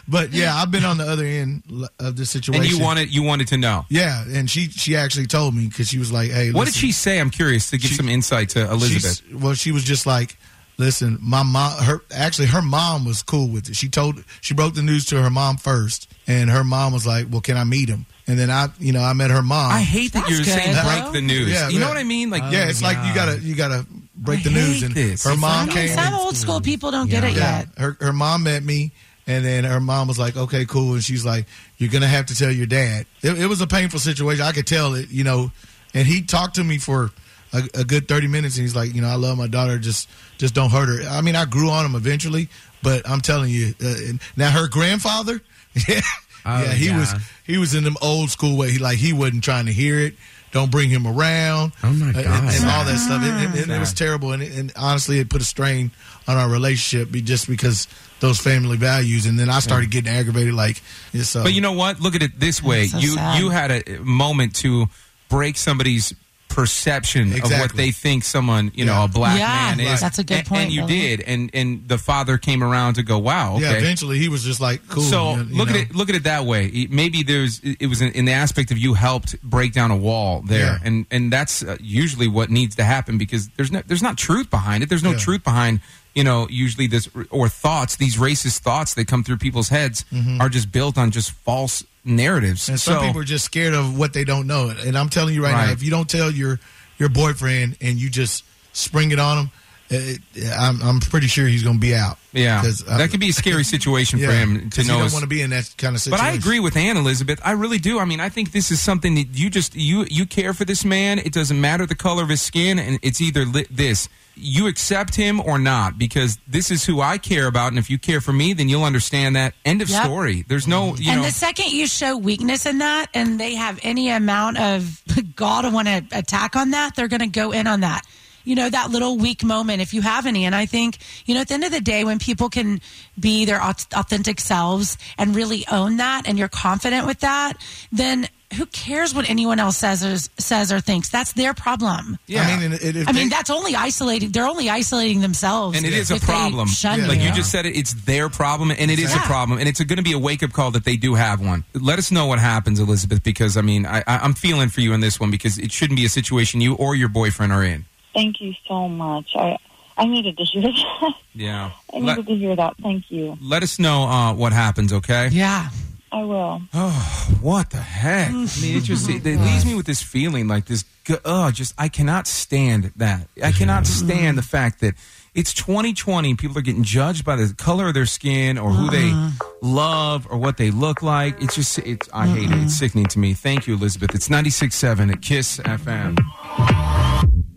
but 0.09 0.33
yeah, 0.33 0.55
I've 0.57 0.71
been 0.71 0.85
on 0.85 0.99
the 0.99 1.05
other 1.05 1.25
end 1.25 1.63
of 1.99 2.17
the 2.17 2.27
situation. 2.27 2.63
And 2.65 2.71
you 2.73 2.83
wanted 2.83 3.15
you 3.15 3.23
wanted 3.23 3.49
to 3.49 3.57
know. 3.57 3.85
Yeah, 3.89 4.25
and 4.29 4.51
she 4.51 4.69
she 4.69 4.97
actually 4.97 5.27
told 5.27 5.55
me 5.55 5.67
because 5.67 5.89
she 5.89 5.99
was 5.99 6.13
like, 6.13 6.31
"Hey, 6.31 6.53
What 6.53 6.67
did 6.67 6.75
she 6.75 6.93
say? 6.93 7.19
I'm 7.21 7.31
curious 7.31 7.71
to 7.71 7.79
give 7.79 7.91
some 7.93 8.09
insight 8.09 8.51
to 8.51 8.71
Elizabeth. 8.71 9.23
Well, 9.33 9.55
she 9.55 9.73
was 9.73 9.85
just 9.85 10.07
like, 10.07 10.37
listen, 10.79 11.19
my 11.21 11.43
mom. 11.43 11.83
Her 11.83 12.01
actually, 12.15 12.49
her 12.49 12.63
mom 12.63 13.05
was 13.05 13.23
cool 13.23 13.49
with 13.49 13.69
it. 13.69 13.77
She 13.77 13.89
told 13.89 14.23
she 14.41 14.55
broke 14.55 14.75
the 14.75 14.83
news 14.83 15.05
to 15.07 15.23
her 15.23 15.31
mom 15.31 15.57
first, 15.57 16.09
and 16.27 16.51
her 16.51 16.65
mom 16.65 16.93
was 16.93 17.07
like, 17.07 17.27
"Well, 17.31 17.41
can 17.41 17.57
I 17.57 17.65
meet 17.65 17.89
him?" 17.89 18.07
And 18.29 18.39
then 18.39 18.51
I, 18.51 18.69
you 18.81 18.93
know, 18.93 19.03
I 19.03 19.13
met 19.13 19.31
her 19.31 19.43
mom. 19.43 19.71
I 19.73 19.81
hate 19.83 20.13
that 20.15 20.21
That's 20.27 20.31
you're 20.31 20.45
saying 20.45 20.75
good, 20.75 20.85
break 20.85 21.05
though. 21.05 21.13
the 21.13 21.21
news. 21.21 21.49
Yeah, 21.53 21.69
you 21.69 21.79
know 21.79 21.89
what 21.89 21.97
I 21.97 22.03
mean? 22.03 22.29
Like, 22.31 22.43
oh, 22.45 22.51
yeah, 22.51 22.69
it's 22.69 22.83
like 22.83 22.97
you 23.07 23.15
gotta 23.15 23.39
you 23.39 23.55
gotta 23.55 23.87
break 24.17 24.43
the 24.43 24.51
news. 24.51 24.81
hate 24.81 24.83
And 24.87 24.95
this. 24.95 25.25
her 25.25 25.33
It's 25.33 25.41
mom 25.41 25.69
came. 25.69 25.89
Some 25.91 26.15
old 26.15 26.37
school 26.37 26.61
people 26.61 26.91
don't 26.91 27.09
get 27.09 27.23
it 27.25 27.35
yeah, 27.37 27.59
yet. 27.61 27.69
her 27.79 27.97
her 28.01 28.13
mom 28.13 28.43
met 28.43 28.63
me, 28.65 28.91
and 29.29 29.45
then 29.45 29.63
her 29.65 29.79
mom 29.81 30.09
was 30.09 30.19
like, 30.19 30.37
"Okay, 30.37 30.65
cool," 30.67 30.95
and 30.95 31.05
she's 31.05 31.25
like, 31.25 31.47
"You're 31.79 31.91
gonna 31.91 32.09
have 32.09 32.27
to 32.27 32.35
tell 32.35 32.51
your 32.51 32.67
dad." 32.67 33.07
It, 33.23 33.39
it 33.43 33.47
was 33.47 33.61
a 33.61 33.67
painful 33.67 34.01
situation. 34.01 34.43
I 34.45 34.51
could 34.53 34.67
tell 34.67 34.95
it, 34.95 35.09
you 35.11 35.23
know, 35.23 35.53
and 35.95 36.07
he 36.07 36.23
talked 36.23 36.57
to 36.57 36.65
me 36.65 36.79
for 36.79 37.11
a, 37.53 37.63
a 37.81 37.85
good 37.85 38.09
thirty 38.09 38.27
minutes, 38.27 38.57
and 38.57 38.63
he's 38.63 38.77
like, 38.77 38.95
"You 38.95 39.03
know, 39.03 39.09
I 39.09 39.15
love 39.15 39.37
my 39.39 39.47
daughter. 39.47 39.79
Just 39.79 40.09
just 40.39 40.55
don't 40.55 40.71
hurt 40.71 40.89
her." 40.89 41.09
I 41.09 41.21
mean, 41.21 41.37
I 41.37 41.45
grew 41.45 41.71
on 41.71 41.85
him 41.87 41.95
eventually, 41.95 42.49
but 42.83 43.09
I'm 43.09 43.21
telling 43.21 43.51
you, 43.51 43.75
uh, 43.85 43.95
now 44.37 44.51
her 44.51 44.69
grandfather, 44.69 45.41
yeah, 45.89 46.01
Oh, 46.45 46.63
yeah, 46.63 46.73
he 46.73 46.87
yeah. 46.87 46.99
was 46.99 47.15
he 47.45 47.59
was 47.59 47.75
in 47.75 47.85
them 47.85 47.97
old 48.03 48.31
school 48.31 48.57
way. 48.57 48.71
He 48.71 48.79
like 48.79 48.99
he 48.99 49.13
wasn't 49.13 49.45
trying 49.45 49.67
to 49.67 49.73
hear 49.73 49.99
it. 49.99 50.15
Don't 50.53 50.71
bring 50.71 50.89
him 50.89 51.07
around. 51.07 51.73
Oh, 51.83 51.93
my 51.93 52.07
Uh, 52.07 52.13
and- 52.15 52.25
God. 52.25 52.55
and, 52.55 52.71
all 52.71 52.85
that 52.85 52.99
stuff. 52.99 53.23
It, 53.23 53.59
it- 53.59 53.69
it- 53.69 53.71
it 53.77 53.79
was 53.81 53.93
terrible, 53.93 54.33
and, 54.33 54.43
it, 54.43 54.53
and 54.57 54.73
honestly, 54.77 55.19
it 55.19 55.29
put 55.29 55.43
a 55.43 55.45
strain 55.45 55.91
on 56.29 56.37
our 56.39 56.49
relationship 56.49 57.11
be- 57.11 57.21
just 57.21 57.47
because 57.49 57.89
those 58.21 58.39
family 58.39 58.77
values. 58.79 59.27
And 59.27 59.39
then 59.39 59.51
I 59.51 59.59
started 59.59 59.91
getting 59.91 60.11
aggravated. 60.11 60.55
Like, 60.55 60.81
it's, 61.13 61.37
uh, 61.37 61.43
But 61.43 61.53
you 61.53 61.61
know 61.61 61.73
what? 61.73 62.01
Look 62.01 62.15
at 62.15 62.23
it 62.23 62.41
this 62.41 62.63
way: 62.63 62.87
so 62.87 62.97
you 62.99 63.15
sad. 63.15 63.39
you 63.41 63.51
had 63.51 63.71
a 63.71 63.99
moment 64.03 64.55
to 64.57 64.87
break 65.29 65.57
somebody's 65.59 66.15
perception 66.57 67.33
of 67.35 67.51
what 67.51 67.73
they 67.75 67.91
think 67.91 68.25
someone, 68.25 68.73
you 68.75 68.85
know, 68.85 69.05
a 69.05 69.09
black 69.09 69.39
Yeah, 69.39 69.75
man 69.77 69.81
is. 69.81 70.01
that's 70.01 70.19
a 70.19 70.25
good 70.25 70.39
And- 70.39 70.47
point, 70.47 70.63
And, 70.65 70.73
you 70.73 70.81
Billy. 70.83 71.17
did, 71.17 71.21
and 71.21 71.51
and 71.55 71.87
the 71.87 71.99
father 71.99 72.39
came 72.39 72.63
around 72.63 72.95
to 72.95 73.03
go, 73.03 73.19
"Wow, 73.19 73.55
okay." 73.57 73.63
yeah, 73.65 73.73
eventually 73.73 74.19
he 74.19 74.29
was 74.29 74.43
just 74.43 74.61
like, 74.61 74.81
cool. 74.89 75.03
So 75.05 75.37
you- 75.37 75.45
you 75.45 75.55
look 75.57 75.69
know. 75.69 75.75
at 75.75 75.81
it. 75.81 75.95
Look 75.95 76.09
at 76.09 76.15
it 76.17 76.25
that 76.25 76.45
way. 76.47 76.87
Maybe 76.91 77.23
there's. 77.23 77.61
It 77.63 77.87
was 77.89 78.01
in, 78.03 78.11
in 78.13 78.25
the 78.25 78.33
aspect 78.33 78.71
of 78.71 78.79
you 78.79 78.95
helped 78.95 79.41
break 79.43 79.73
down 79.73 79.91
a 79.91 79.97
wall 79.97 80.43
there, 80.47 80.79
Yeah. 80.79 80.79
and 80.87 81.07
and 81.11 81.33
that's 81.33 81.63
uh, 81.63 81.77
usually 81.81 82.29
what 82.29 82.51
needs 82.51 82.75
to 82.77 82.85
happen 82.85 83.19
because 83.19 83.49
there's 83.57 83.71
no 83.71 83.83
there's 83.87 84.03
not 84.03 84.17
truth 84.17 84.51
behind 84.51 84.83
it. 84.83 84.89
There's 84.89 85.03
no 85.05 85.13
Yeah. 85.13 85.19
truth 85.19 85.45
behind 85.45 85.81
you 86.15 86.25
know 86.25 86.49
usually 86.51 86.87
this 86.87 87.09
or 87.31 87.49
thoughts. 87.49 87.97
These 87.97 88.17
racist 88.17 88.59
thoughts 88.61 88.95
that 88.95 89.07
come 89.07 89.23
through 89.23 89.39
people's 89.39 89.69
heads 89.69 90.05
are 90.41 90.49
just 90.49 90.73
built 90.73 90.97
on 90.99 91.11
just 91.11 91.31
false 91.31 91.85
narratives. 92.07 92.69
And 92.69 92.79
some 92.81 92.95
so, 93.01 93.07
people 93.07 93.21
are 93.21 93.25
just 93.25 93.45
scared 93.45 93.75
of 93.75 93.99
what 93.99 94.13
they 94.13 94.25
don't 94.25 94.47
know. 94.47 94.69
And 94.71 94.97
I'm 94.97 95.09
telling 95.09 95.35
you 95.35 95.43
right, 95.43 95.53
Right. 95.53 95.67
now, 95.67 95.73
if 95.73 95.83
you 95.83 95.91
don't 95.91 96.09
tell 96.09 96.31
your 96.31 96.59
your 96.99 97.09
boyfriend 97.09 97.77
and 97.81 97.99
you 97.99 98.09
just 98.09 98.45
spring 98.73 99.11
it 99.11 99.19
on 99.19 99.39
him, 99.39 99.51
it, 99.89 100.21
I'm, 100.59 100.83
I'm 100.83 101.01
pretty 101.01 101.27
sure 101.27 101.47
he's 101.47 101.63
going 101.63 101.77
to 101.77 101.81
be 101.81 101.95
out. 101.95 102.19
Yeah, 102.33 102.61
uh, 102.61 102.99
that 102.99 103.11
could 103.11 103.21
be 103.21 103.29
a 103.29 103.33
scary 103.33 103.65
situation 103.75 104.19
yeah, 104.19 104.29
for 104.29 104.33
him 104.33 104.71
to 104.71 104.83
know. 104.85 104.99
Don't 104.99 105.13
want 105.13 105.23
to 105.23 105.29
be 105.29 105.43
in 105.43 105.51
that 105.51 105.73
kind 105.79 105.95
of 105.95 106.01
situation. 106.01 106.25
But. 106.25 106.33
I 106.33 106.37
agree 106.37 106.61
with 106.61 106.77
Ann 106.77 106.97
Elizabeth. 106.97 107.41
I 107.45 107.53
really 107.53 107.79
do. 107.79 107.99
I 107.99 108.05
mean, 108.05 108.21
I 108.21 108.29
think 108.29 108.53
this 108.53 108.71
is 108.71 108.81
something 108.81 109.15
that 109.15 109.29
you 109.33 109.51
just 109.51 109.75
you 109.77 110.07
you 110.11 110.27
care 110.27 110.53
for 110.55 110.65
this 110.65 110.85
man. 110.85 111.19
It 111.19 111.33
doesn't 111.33 111.61
matter 111.61 111.87
the 111.87 111.95
color 111.95 112.23
of 112.23 112.29
his 112.29 112.43
skin, 112.43 112.79
and 112.79 112.99
it's 113.03 113.21
either 113.21 113.45
li- 113.45 113.67
this 113.71 114.09
you 114.37 114.67
accept 114.67 115.15
him 115.15 115.41
or 115.41 115.59
not 115.59 115.99
because 115.99 116.39
this 116.47 116.71
is 116.71 116.85
who 116.85 117.01
I 117.01 117.17
care 117.19 117.47
about. 117.47 117.69
And 117.69 117.79
if 117.79 117.89
you 117.89 117.99
care 117.99 118.21
for 118.21 118.33
me, 118.33 118.53
then 118.53 118.69
you'll 118.69 118.85
understand 118.85 119.35
that. 119.35 119.55
End 119.65 119.81
of 119.83 119.89
Yep. 119.89 120.05
story. 120.05 120.45
There's 120.47 120.67
no 120.69 120.95
you 120.97 121.11
and 121.11 121.23
know. 121.23 121.27
the 121.27 121.33
second 121.33 121.73
you 121.73 121.87
show 121.87 122.17
weakness 122.17 122.67
in 122.67 122.79
that 122.79 123.07
and 123.15 123.41
they 123.41 123.55
have 123.55 123.81
any 123.83 124.11
amount 124.11 124.59
of 124.59 125.03
gall 125.37 125.63
to 125.63 125.71
want 125.71 125.89
to 125.89 126.05
attack 126.13 126.55
on 126.55 126.71
that, 126.73 126.95
they're 126.97 127.09
going 127.09 127.21
to 127.21 127.27
go 127.27 127.51
in 127.53 127.67
on 127.67 127.81
that. 127.81 128.03
You 128.45 128.55
know, 128.55 128.71
that 128.71 128.91
little 128.93 129.17
weak 129.17 129.43
moment, 129.43 129.83
if 129.83 129.93
you 129.93 130.03
have 130.03 130.25
any. 130.25 130.45
And 130.45 130.55
I 130.55 130.67
think, 130.67 130.99
you 131.25 131.35
know, 131.35 131.41
at 131.41 131.49
the 131.49 131.55
end 131.55 131.65
of 131.65 131.73
the 131.73 131.81
day, 131.81 132.05
when 132.05 132.21
people 132.21 132.49
can 132.49 132.81
be 133.19 133.45
their 133.45 133.61
authentic 133.61 134.39
selves 134.39 134.97
and 135.19 135.35
really 135.35 135.67
own 135.73 135.97
that 135.97 136.29
and 136.29 136.39
you're 136.39 136.47
confident 136.47 137.07
with 137.07 137.21
that, 137.21 137.55
then 137.91 138.29
who 138.55 138.65
cares 138.67 139.13
what 139.15 139.29
anyone 139.29 139.59
else 139.59 139.77
says 139.77 140.05
or, 140.05 140.17
says 140.41 140.73
or 140.73 140.81
thinks? 140.81 141.09
That's 141.09 141.33
their 141.33 141.53
problem. 141.55 142.19
yeah. 142.27 142.43
I 142.43 142.57
mean, 142.57 142.73
and 142.73 142.75
it, 142.75 142.97
if 142.97 143.09
I 143.09 143.13
mean, 143.13 143.25
they- 143.29 143.37
that's 143.37 143.51
only 143.51 143.75
isolating. 143.75 144.31
They're 144.31 144.47
only 144.47 144.71
isolating 144.71 145.21
themselves. 145.21 145.77
and 145.77 145.85
it 145.87 145.93
is 145.93 146.11
a 146.11 146.15
if 146.15 146.21
they 146.23 146.27
problem. 146.27 146.69
shun 146.69 147.07
Like 147.09 147.19
you 147.19 147.27
you. 147.27 147.33
just 147.33 147.51
said 147.51 147.67
it, 147.67 147.77
it's 147.77 147.93
their 148.05 148.29
problem, 148.29 148.71
and 148.71 148.91
it 148.91 148.99
is 148.99 149.15
a 149.15 149.19
problem, 149.19 149.59
and 149.59 149.69
it's 149.69 149.83
going 149.83 149.97
to 149.97 150.03
be 150.03 150.13
a 150.13 150.19
wake 150.19 150.43
up 150.43 150.53
call 150.53 150.71
that 150.73 150.85
they 150.85 150.97
do 150.97 151.15
have 151.15 151.41
one. 151.41 151.65
Let 151.75 151.99
us 151.99 152.11
know 152.11 152.27
what 152.27 152.39
happens, 152.39 152.79
Elizabeth, 152.81 153.23
because 153.23 153.57
I 153.57 153.63
mean, 153.63 153.85
I, 153.87 153.99
I, 154.07 154.19
I'm 154.19 154.35
feeling 154.35 154.69
for 154.69 154.81
you 154.81 154.93
in 154.93 155.01
this 155.01 155.19
one 155.19 155.31
because 155.31 155.59
it 155.59 155.73
shouldn't 155.73 155.99
be 155.99 156.05
a 156.07 156.09
situation 156.09 156.61
you 156.61 156.75
or 156.77 156.95
your 156.95 157.09
boyfriend 157.09 157.53
are 157.53 157.65
in. 157.65 157.85
Thank 158.15 158.41
you 158.41 158.55
so 158.69 158.89
much. 158.89 159.33
I 159.37 159.59
I 159.99 160.07
needed 160.07 160.37
to 160.39 160.45
hear 160.45 160.63
that. 160.63 161.15
Yeah. 161.35 161.71
I 161.93 161.99
Let, 161.99 162.19
needed 162.19 162.27
to 162.29 162.37
hear 162.37 162.57
that. 162.57 162.75
Thank 162.83 163.11
you. 163.11 163.37
let 163.43 163.63
us 163.63 163.79
know 163.79 164.05
uh, 164.05 164.35
what 164.35 164.53
happens, 164.53 164.93
okay? 164.93 165.29
yeah. 165.33 165.69
I 166.17 166.25
will. 166.25 166.63
Oh, 166.73 167.29
what 167.43 167.69
the 167.69 167.77
heck? 167.77 168.29
Mm. 168.31 168.59
I 168.59 168.63
mean, 168.63 168.77
it 168.79 168.85
just 168.85 169.07
it, 169.11 169.27
it 169.27 169.39
leaves 169.39 169.67
me 169.67 169.75
with 169.75 169.85
this 169.85 170.03
feeling 170.03 170.49
like 170.49 170.65
this. 170.65 170.83
gu- 171.05 171.19
Oh, 171.27 171.51
just 171.51 171.75
I 171.77 171.89
cannot 171.89 172.27
stand 172.27 172.91
that. 172.97 173.29
I 173.45 173.53
cannot 173.53 173.87
stand 173.87 174.39
the 174.39 174.43
fact 174.43 174.81
that 174.81 174.95
it's 175.35 175.53
2020. 175.53 176.31
and 176.31 176.39
People 176.39 176.57
are 176.57 176.63
getting 176.63 176.85
judged 176.85 177.23
by 177.27 177.37
the 177.37 177.53
color 177.59 177.89
of 177.89 177.95
their 177.95 178.07
skin 178.07 178.57
or 178.57 178.71
who 178.71 178.89
they 178.91 179.11
uh-huh. 179.11 179.47
love 179.61 180.27
or 180.31 180.39
what 180.39 180.57
they 180.57 180.71
look 180.71 181.03
like. 181.03 181.43
It's 181.43 181.55
just 181.55 181.79
it's. 181.81 182.09
I 182.15 182.27
hate 182.29 182.51
it. 182.51 182.63
It's 182.63 182.79
sickening 182.79 183.07
to 183.09 183.19
me. 183.19 183.35
Thank 183.35 183.67
you, 183.67 183.75
Elizabeth. 183.75 184.15
It's 184.15 184.31
96.7 184.31 185.13
at 185.13 185.21
Kiss 185.21 185.59
FM. 185.59 186.17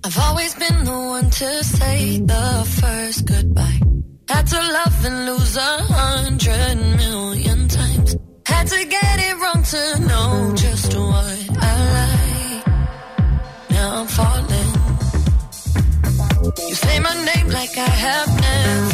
I've 0.03 0.17
always 0.19 0.53
been 0.55 0.83
the 0.83 0.91
one 0.91 1.29
to 1.29 1.63
say 1.63 2.19
the 2.19 2.67
first 2.81 3.25
goodbye. 3.25 3.79
Had 4.27 4.45
to 4.47 4.57
love 4.57 5.05
and 5.05 5.25
lose 5.25 5.55
a 5.57 5.77
hundred 5.89 6.75
million 6.97 7.57
times. 7.57 7.58
Had 8.59 8.67
to 8.67 8.85
get 8.85 9.19
it 9.27 9.35
wrong 9.41 9.63
to 9.63 9.99
know 10.09 10.53
just 10.53 10.93
what 10.93 11.49
I 11.61 11.73
like. 11.97 12.67
Now 13.69 14.01
I'm 14.01 14.07
falling. 14.07 14.71
You 16.67 16.75
say 16.75 16.99
my 16.99 17.15
name 17.29 17.47
like 17.51 17.77
I 17.77 17.89
have 18.05 18.29
never 18.41 18.88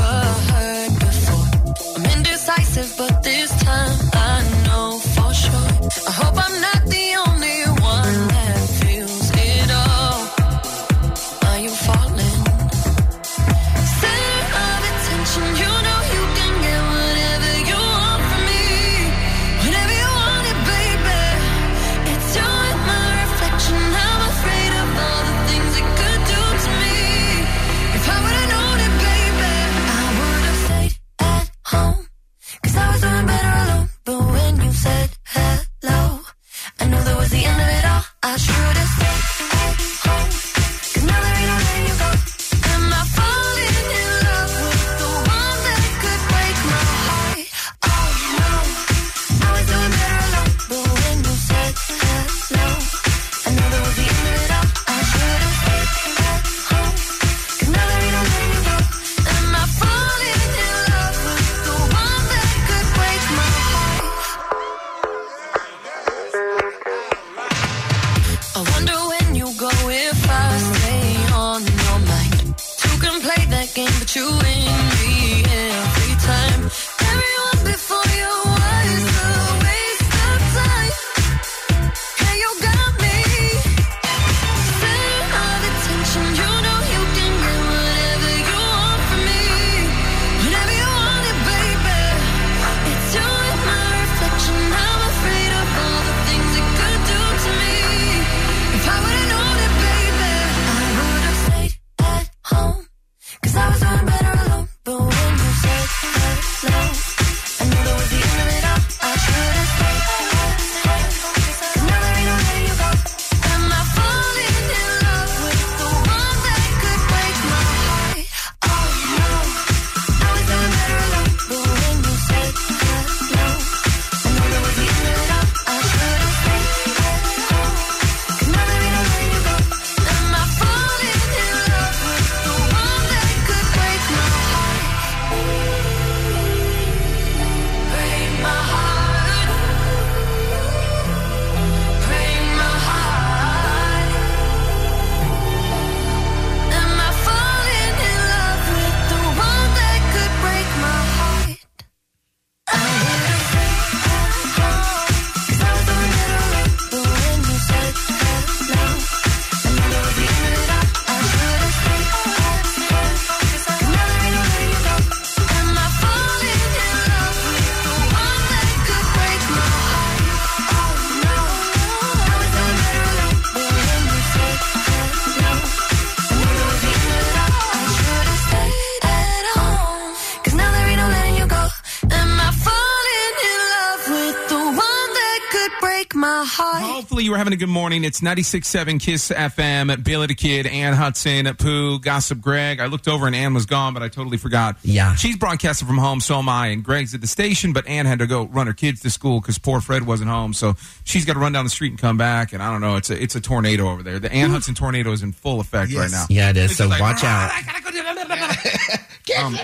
morning. 187.86 188.04
It's 188.04 188.20
96.7 188.20 189.00
KISS 189.00 189.30
FM, 189.30 190.04
Billy 190.04 190.26
the 190.26 190.34
Kid, 190.34 190.66
Ann 190.66 190.94
Hudson, 190.96 191.46
Pooh, 191.56 192.00
Gossip 192.00 192.42
Greg. 192.42 192.80
I 192.80 192.88
looked 192.88 193.08
over 193.08 193.28
and 193.28 193.36
Ann 193.36 193.54
was 193.54 193.68
gone, 193.68 193.94
but 193.94 194.02
I 194.02 194.08
totally 194.10 194.38
forgot. 194.38 194.78
Yeah. 194.82 195.14
She's 195.14 195.38
broadcasting 195.38 195.88
from 195.88 196.00
home, 196.00 196.20
so 196.20 196.40
am 196.40 196.50
I. 196.50 196.70
And 196.70 196.84
Greg's 196.84 197.14
at 197.14 197.22
the 197.22 197.28
station, 197.28 197.74
but 197.74 197.86
Ann 197.88 198.08
had 198.08 198.18
to 198.18 198.26
go 198.26 198.46
run 198.46 198.66
her 198.66 198.74
kids 198.74 199.02
to 199.02 199.12
school 199.12 199.40
because 199.40 199.60
poor 199.60 199.82
Fred 199.82 200.08
wasn't 200.08 200.32
home. 200.32 200.56
So 200.56 200.74
she's 201.04 201.26
got 201.26 201.34
to 201.34 201.40
run 201.40 201.52
down 201.52 201.64
the 201.64 201.70
street 201.70 201.90
and 201.92 202.00
come 202.00 202.18
back. 202.18 202.54
And 202.54 202.64
I 202.64 202.72
don't 202.72 202.82
know, 202.82 202.96
it's 202.96 203.12
a, 203.12 203.22
it's 203.22 203.36
a 203.36 203.40
tornado 203.40 203.88
over 203.88 204.02
there. 204.02 204.18
The 204.18 204.34
Ann 204.34 204.50
Hudson 204.50 204.74
tornado 204.74 205.12
is 205.12 205.22
in 205.22 205.32
full 205.32 205.60
effect 205.60 205.94
right 205.94 206.10
now. 206.10 206.26
Yeah, 206.28 206.50
it 206.50 206.58
is. 206.58 206.72
It's 206.72 206.80
So 206.80 206.88
like, 206.88 207.02
watch 207.02 207.24
out. 207.24 207.52
Um, 209.46 209.56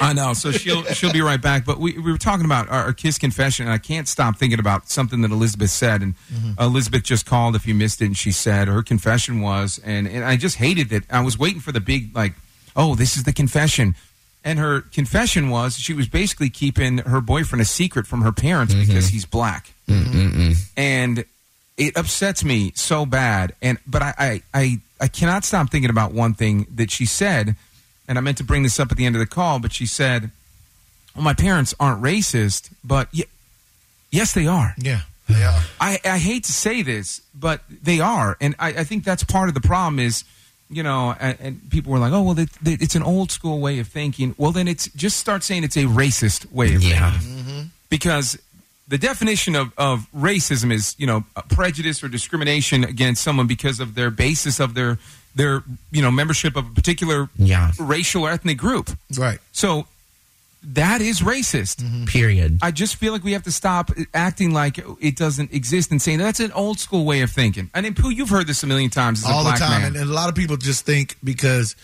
I 0.00 0.12
know. 0.12 0.32
So 0.32 0.50
she'll 0.52 0.82
she'll 0.84 1.12
be 1.12 1.20
right 1.20 1.40
back. 1.40 1.64
But 1.64 1.78
we, 1.78 1.98
we 1.98 2.10
were 2.10 2.18
talking 2.18 2.44
about 2.44 2.68
our, 2.68 2.84
our 2.86 2.92
kiss 2.92 3.18
confession, 3.18 3.66
and 3.66 3.72
I 3.72 3.78
can't 3.78 4.08
stop 4.08 4.36
thinking 4.36 4.58
about 4.58 4.88
something 4.90 5.20
that 5.22 5.30
Elizabeth 5.30 5.70
said. 5.70 6.02
And 6.02 6.14
Elizabeth 6.58 7.04
just 7.04 7.26
called. 7.26 7.54
If 7.54 7.66
you 7.66 7.74
missed 7.74 8.02
it, 8.02 8.06
and 8.06 8.16
she 8.16 8.32
said 8.32 8.68
her 8.68 8.82
confession 8.82 9.40
was, 9.40 9.80
and, 9.84 10.08
and 10.08 10.24
I 10.24 10.36
just 10.36 10.56
hated 10.56 10.88
that. 10.90 11.04
I 11.10 11.20
was 11.22 11.38
waiting 11.38 11.60
for 11.60 11.72
the 11.72 11.80
big 11.80 12.14
like, 12.14 12.32
oh, 12.74 12.94
this 12.94 13.16
is 13.16 13.24
the 13.24 13.32
confession. 13.32 13.94
And 14.42 14.58
her 14.58 14.80
confession 14.80 15.50
was 15.50 15.76
she 15.78 15.92
was 15.92 16.08
basically 16.08 16.48
keeping 16.48 16.98
her 16.98 17.20
boyfriend 17.20 17.60
a 17.60 17.66
secret 17.66 18.06
from 18.06 18.22
her 18.22 18.32
parents 18.32 18.72
because 18.74 19.08
he's 19.08 19.26
black 19.26 19.74
and 20.76 21.24
it 21.76 21.96
upsets 21.96 22.42
me 22.42 22.72
so 22.74 23.04
bad. 23.04 23.54
And 23.60 23.78
but 23.86 24.02
I, 24.02 24.14
I 24.18 24.42
I 24.54 24.80
I 24.98 25.08
cannot 25.08 25.44
stop 25.44 25.70
thinking 25.70 25.90
about 25.90 26.12
one 26.12 26.32
thing 26.34 26.66
that 26.74 26.90
she 26.90 27.04
said, 27.04 27.54
and 28.10 28.18
I 28.18 28.20
meant 28.20 28.38
to 28.38 28.44
bring 28.44 28.64
this 28.64 28.80
up 28.80 28.90
at 28.90 28.96
the 28.98 29.06
end 29.06 29.14
of 29.14 29.20
the 29.20 29.26
call, 29.26 29.60
but 29.60 29.72
she 29.72 29.86
said, 29.86 30.30
"Well, 31.14 31.22
my 31.22 31.32
parents 31.34 31.74
aren't 31.78 32.02
racist, 32.02 32.70
but 32.82 33.08
y- 33.14 33.22
yes, 34.10 34.34
they 34.34 34.46
are." 34.48 34.74
Yeah, 34.76 35.02
they 35.28 35.44
are. 35.44 35.62
I, 35.80 35.98
I 36.04 36.18
hate 36.18 36.42
to 36.44 36.52
say 36.52 36.82
this, 36.82 37.22
but 37.32 37.60
they 37.70 38.00
are, 38.00 38.36
and 38.40 38.56
I, 38.58 38.68
I 38.80 38.84
think 38.84 39.04
that's 39.04 39.22
part 39.22 39.48
of 39.48 39.54
the 39.54 39.60
problem. 39.60 40.00
Is 40.00 40.24
you 40.72 40.82
know, 40.82 41.14
and, 41.20 41.36
and 41.40 41.70
people 41.70 41.92
were 41.92 41.98
like, 42.00 42.12
"Oh, 42.12 42.22
well, 42.22 42.38
it, 42.38 42.48
it- 42.66 42.82
it's 42.82 42.96
an 42.96 43.02
old 43.04 43.30
school 43.30 43.60
way 43.60 43.78
of 43.78 43.86
thinking." 43.88 44.34
Well, 44.36 44.50
then 44.52 44.66
it's 44.66 44.88
just 44.94 45.16
start 45.18 45.42
saying 45.44 45.62
it's 45.64 45.76
a 45.76 45.84
racist 45.84 46.50
way 46.52 46.74
of 46.74 46.82
Yeah. 46.82 47.12
thinking, 47.12 47.36
mm-hmm. 47.44 47.60
because 47.88 48.36
the 48.88 48.98
definition 48.98 49.54
of, 49.54 49.72
of 49.78 50.08
racism 50.12 50.72
is 50.72 50.96
you 50.98 51.06
know 51.06 51.24
prejudice 51.48 52.02
or 52.02 52.08
discrimination 52.08 52.82
against 52.82 53.22
someone 53.22 53.46
because 53.46 53.78
of 53.78 53.94
their 53.94 54.10
basis 54.10 54.58
of 54.58 54.74
their 54.74 54.98
their 55.34 55.62
you 55.90 56.02
know 56.02 56.10
membership 56.10 56.56
of 56.56 56.66
a 56.66 56.70
particular 56.70 57.28
Yeah. 57.36 57.72
racial 57.78 58.24
or 58.24 58.30
ethnic 58.30 58.58
group. 58.58 58.90
Right. 59.16 59.38
So 59.52 59.86
that 60.62 61.00
is 61.00 61.20
racist. 61.20 62.06
Period. 62.06 62.58
I 62.60 62.70
just 62.70 62.96
feel 62.96 63.12
like 63.14 63.24
we 63.24 63.32
have 63.32 63.44
to 63.44 63.52
stop 63.52 63.90
acting 64.12 64.52
like 64.52 64.78
it 65.00 65.16
doesn't 65.16 65.54
exist 65.54 65.90
and 65.90 66.02
saying 66.02 66.18
that's 66.18 66.40
an 66.40 66.52
old 66.52 66.78
school 66.78 67.04
way 67.06 67.22
of 67.22 67.30
thinking. 67.30 67.70
And 67.74 67.86
then, 67.86 67.94
Pooh, 67.94 68.10
you've 68.10 68.28
heard 68.28 68.46
this 68.46 68.62
a 68.62 68.66
million 68.66 68.90
times 68.90 69.24
as 69.24 69.30
a 69.30 69.32
all 69.32 69.44
the 69.44 69.52
time. 69.52 69.80
man. 69.80 69.84
And, 69.86 69.96
and 69.96 70.10
a 70.10 70.12
lot 70.12 70.28
of 70.28 70.34
people 70.34 70.58
just 70.58 70.84
think 70.84 71.16
because, 71.24 71.76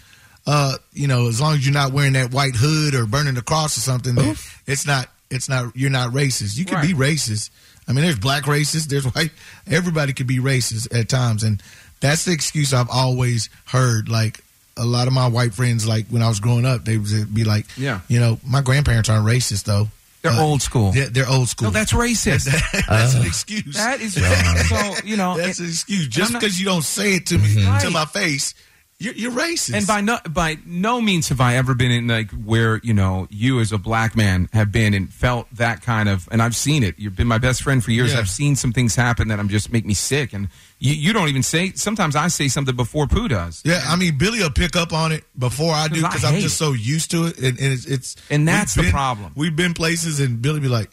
uh, 0.47 0.76
you 0.92 1.07
know, 1.09 1.26
as 1.28 1.40
long 1.40 1.55
as 1.55 1.64
you're 1.64 1.72
not 1.72 1.92
wearing 1.92 2.12
that 2.14 2.32
white 2.32 2.55
hood 2.55 2.94
or 2.94 3.07
burning 3.07 3.32
the 3.34 3.40
cross 3.42 3.78
or 3.78 3.80
something, 3.80 4.14
that 4.16 4.36
it's 4.66 4.86
not. 4.86 5.09
It's 5.30 5.49
not. 5.49 5.74
You're 5.74 5.88
not 5.90 6.12
racist. 6.12 6.59
You 6.59 6.66
can 6.66 6.86
be 6.86 6.92
racist. 6.92 7.49
I 7.88 7.92
mean, 7.92 8.05
there's 8.05 8.18
black 8.18 8.44
racists. 8.44 8.86
There's 8.88 9.07
white. 9.07 9.30
Everybody 9.66 10.12
could 10.12 10.26
be 10.26 10.38
racist 10.38 10.94
at 10.97 11.09
times, 11.09 11.42
and 11.44 11.62
that's 12.01 12.24
the 12.24 12.32
excuse 12.32 12.72
I've 12.74 12.90
always 12.90 13.49
heard. 13.66 14.09
Like 14.09 14.40
a 14.76 14.84
lot 14.84 15.07
of 15.07 15.12
my 15.14 15.26
white 15.28 15.55
friends, 15.55 15.86
like 15.88 16.07
when 16.09 16.22
I 16.22 16.28
was 16.28 16.40
growing 16.40 16.66
up, 16.66 16.84
they 16.84 16.99
would 16.99 17.34
be 17.34 17.44
like, 17.44 17.66
Yeah. 17.76 18.01
you 18.09 18.20
know, 18.20 18.38
my 18.47 18.61
grandparents 18.61 19.09
aren't 19.09 19.26
racist 19.26 19.64
though. 19.64 19.88
They're 20.22 20.32
Uh, 20.32 20.40
old 20.42 20.61
school. 20.62 20.92
They're, 20.92 21.09
they're 21.09 21.28
old 21.28 21.49
school. 21.49 21.68
No, 21.68 21.72
that's 21.72 21.92
racist. 21.92 22.44
that's 22.88 23.14
Uh. 23.14 23.18
an 23.20 23.26
excuse. 23.26 23.74
That 23.76 24.01
is 24.01 24.14
so 24.14 24.94
you 25.05 25.16
know 25.16 25.36
That's 25.36 25.61
it- 25.61 25.62
an 25.64 25.68
excuse. 25.70 26.09
Just 26.09 26.32
because 26.32 26.59
you 26.59 26.66
don't 26.66 26.84
say 26.84 27.14
it 27.14 27.26
to 27.26 27.38
me 27.38 27.55
to 27.55 27.66
Right. 27.68 27.92
my 27.92 28.05
face, 28.07 28.55
you're, 28.99 29.12
you're 29.14 29.32
racist. 29.32 29.74
And 29.74 29.86
by 29.86 30.01
no 30.01 30.18
by 30.30 30.57
no 30.64 31.03
means 31.03 31.28
have 31.28 31.40
I 31.40 31.57
ever 31.57 31.74
been 31.74 31.90
in 31.90 32.07
like 32.09 32.30
where 32.30 32.80
you 32.82 32.94
know 32.94 33.26
you 33.30 33.61
as 33.61 33.70
a 33.70 33.76
black 33.78 34.16
man 34.16 34.49
have 34.55 34.72
been 34.72 34.94
and 34.94 35.12
felt 35.12 35.47
that 35.53 35.82
kind 35.82 36.09
of. 36.09 36.26
And 36.32 36.40
I've 36.40 36.57
seen 36.57 36.82
it. 36.82 36.94
You've 36.99 37.14
been 37.14 37.26
my 37.26 37.36
best 37.36 37.62
friend 37.62 37.84
for 37.84 37.90
years. 37.90 38.14
Yeah. 38.14 38.20
I've 38.20 38.28
seen 38.30 38.57
some 38.57 38.72
things 38.72 38.94
happen 38.94 39.28
that 39.28 39.38
I'm 39.38 39.49
just 39.51 39.70
make 39.70 39.84
me 39.84 39.92
sick. 39.92 40.32
And 40.32 40.49
you, 40.78 40.94
you 40.94 41.12
don't 41.12 41.28
even 41.28 41.42
say. 41.42 41.72
Sometimes 41.72 42.16
I 42.16 42.28
say 42.28 42.49
something 42.49 42.74
before 42.74 43.07
Pooh 43.07 43.28
does. 43.28 43.61
yeah, 43.66 43.82
I 43.86 43.97
mean, 43.97 44.16
Billy 44.16 44.38
will 44.40 44.51
pick 44.51 44.76
up 44.76 44.94
on 44.94 45.12
it 45.12 45.24
before 45.38 45.74
I 45.74 45.88
do 45.88 46.01
'Cause 46.01 46.14
because 46.14 46.24
I'm 46.24 46.40
just 46.40 46.55
it. 46.55 46.59
so 46.64 46.72
used 46.72 47.11
to 47.11 47.26
it, 47.26 47.36
and, 47.38 47.59
and 47.61 47.72
it's, 47.74 47.84
it's 47.84 48.16
And 48.30 48.49
that's 48.49 48.74
the 48.74 48.82
been- 48.82 48.92
problem. 48.92 49.32
We've 49.36 49.55
been 49.57 49.74
places, 49.74 50.20
and 50.20 50.40
Billy 50.40 50.61
be 50.61 50.68
like, 50.68 50.90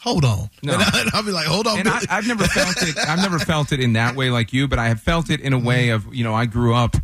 "Hold 0.00 0.26
on," 0.26 0.50
No. 0.62 0.74
and, 0.74 0.82
I, 0.82 1.10
will 1.14 1.22
be 1.22 1.32
like, 1.32 1.46
"Hold 1.46 1.66
on." 1.66 1.78
and 1.78 1.88
I, 1.88 2.00
I've 2.10 2.26
never 2.26 2.44
felt 2.44 2.82
it. 2.82 2.98
I've 2.98 3.20
never 3.20 3.38
felt 3.38 3.72
it 3.72 3.80
in 3.80 3.94
that 3.94 4.14
way 4.14 4.28
like 4.28 4.52
you, 4.52 4.68
but 4.68 4.78
I 4.78 4.88
have 4.88 5.00
felt 5.00 5.30
it 5.30 5.40
in 5.40 5.54
a 5.54 5.58
way 5.58 5.86
mm-hmm. 5.88 6.08
of 6.08 6.14
you 6.14 6.22
know 6.22 6.34
I 6.34 6.44
grew 6.44 6.74
up 6.74 6.96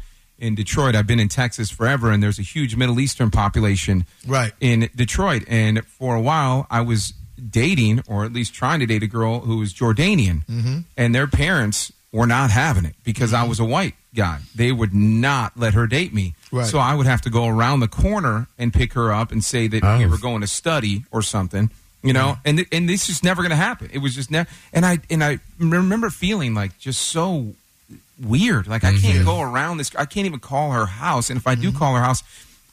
in 0.43 0.55
Detroit. 0.55 0.95
I've 0.95 1.07
been 1.07 1.21
in 1.21 1.29
Texas 1.29 1.71
forever, 1.71 2.11
and 2.11 2.23
there's 2.23 2.39
a 2.39 2.43
huge 2.43 2.77
Middle 2.77 3.01
Eastern 3.01 3.31
population 3.31 4.05
right 4.27 4.53
in 4.61 4.91
Detroit. 4.95 5.45
And 5.49 5.87
for 5.87 6.15
a 6.15 6.21
while, 6.21 6.67
I 6.71 6.83
was 6.83 7.15
dating, 7.51 8.03
or 8.09 8.25
at 8.25 8.33
least 8.33 8.53
trying 8.55 8.81
to 8.81 8.87
date, 8.87 9.03
a 9.03 9.07
girl 9.07 9.41
who 9.41 9.59
was 9.59 9.73
Jordanian, 9.73 10.45
Mm-hmm. 10.47 10.79
and 10.97 11.15
their 11.15 11.27
parents 11.27 11.93
were 12.13 12.27
not 12.27 12.51
having 12.51 12.85
it 12.85 12.95
because 13.05 13.33
I 13.33 13.45
was 13.45 13.59
a 13.59 13.65
white 13.65 13.95
guy. 14.15 14.41
They 14.55 14.71
would 14.71 14.93
not 14.93 15.57
let 15.57 15.73
her 15.73 15.87
date 15.87 16.13
me. 16.13 16.35
Right. 16.51 16.67
So 16.67 16.79
I 16.79 16.95
would 16.95 17.07
have 17.07 17.23
to 17.23 17.31
go 17.31 17.47
around 17.49 17.81
the 17.81 17.89
corner 17.89 18.49
and 18.59 18.71
pick 18.73 18.93
her 18.93 19.11
up 19.13 19.33
and 19.33 19.43
say 19.43 19.67
that 19.69 19.83
we 19.83 20.05
Oh. 20.05 20.09
were 20.09 20.19
going 20.19 20.43
to 20.43 20.47
study 20.47 21.05
or 21.11 21.23
something. 21.23 21.71
You 22.05 22.13
know, 22.13 22.37
and 22.45 22.59
th- 22.59 22.69
and 22.73 22.89
this 22.89 23.09
is 23.09 23.23
never 23.23 23.43
going 23.43 23.51
to 23.51 23.57
happen. 23.57 23.89
It 23.93 23.99
was 23.99 24.15
just 24.17 24.29
never. 24.29 24.51
And 24.73 24.85
I 24.85 24.99
and 25.09 25.23
I 25.23 25.39
remember 25.61 26.11
feeling 26.11 26.53
like 26.53 26.77
just 26.79 27.01
so 27.01 27.55
weird. 28.23 28.67
Like 28.67 28.85
I 28.85 28.97
can't 28.97 29.25
go 29.25 29.41
around 29.41 29.79
this. 29.79 29.95
I 29.97 30.05
can't 30.05 30.27
even 30.27 30.41
call 30.41 30.71
her 30.73 30.87
house. 30.87 31.31
And 31.31 31.37
if 31.39 31.47
I 31.47 31.55
do 31.55 31.73
call 31.73 31.95
her 31.95 32.03
house, 32.03 32.23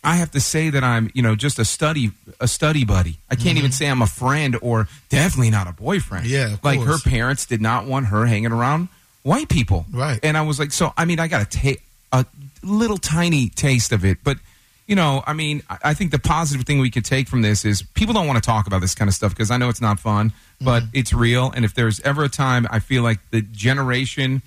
I 0.03 0.15
have 0.15 0.31
to 0.31 0.39
say 0.39 0.69
that 0.69 0.83
I'm, 0.83 1.11
you 1.13 1.21
know, 1.21 1.35
just 1.35 1.59
a 1.59 1.65
study 1.65 2.11
a 2.39 2.47
study 2.47 2.85
buddy. 2.85 3.17
I 3.29 3.35
can't 3.35 3.57
even 3.57 3.71
say 3.71 3.87
I'm 3.87 4.01
a 4.01 4.07
friend 4.07 4.57
or 4.61 4.87
definitely 5.09 5.49
not 5.49 5.67
a 5.67 5.73
boyfriend. 5.73 6.25
Mm-hmm. 6.25 6.33
Yeah, 6.33 6.53
of 6.53 6.63
like 6.63 6.79
course. 6.79 7.03
her 7.03 7.09
parents 7.09 7.45
did 7.45 7.61
not 7.61 7.85
want 7.85 8.07
her 8.07 8.25
hanging 8.25 8.51
around 8.51 8.87
white 9.23 9.49
people. 9.49 9.85
Right. 9.91 10.19
And 10.23 10.37
I 10.37 10.41
was 10.43 10.59
like, 10.59 10.71
so 10.71 10.93
I 10.97 11.05
mean, 11.05 11.19
I 11.19 11.27
got 11.27 11.49
to 11.49 11.57
take 11.57 11.81
a 12.11 12.25
little 12.63 12.97
tiny 12.97 13.49
taste 13.49 13.91
of 13.91 14.05
it, 14.05 14.19
but 14.23 14.37
you 14.87 14.95
know, 14.95 15.21
I 15.27 15.33
mean, 15.33 15.61
I 15.69 15.77
I 15.83 15.93
think 15.93 16.11
the 16.11 16.17
positive 16.19 16.65
thing 16.65 16.79
we 16.79 16.89
could 16.89 17.05
take 17.05 17.27
from 17.27 17.41
this 17.41 17.63
is 17.65 17.81
people 17.81 18.13
don't 18.13 18.25
want 18.25 18.41
to 18.41 18.47
talk 18.47 18.67
about 18.67 18.81
this 18.81 18.95
kind 18.95 19.07
of 19.09 19.13
stuff 19.13 19.31
because 19.33 19.51
I 19.51 19.57
know 19.57 19.69
it's 19.69 19.81
not 19.81 19.99
fun, 19.99 20.31
but 20.61 20.83
Mm-hmm. 20.83 20.97
it's 20.99 21.13
real. 21.13 21.51
And 21.55 21.63
if 21.65 21.73
there's 21.73 21.99
ever 22.01 22.23
a 22.23 22.29
time 22.29 22.65
I 22.71 22.79
feel 22.79 23.03
like 23.03 23.19
the 23.31 23.41
generation, 23.41 24.41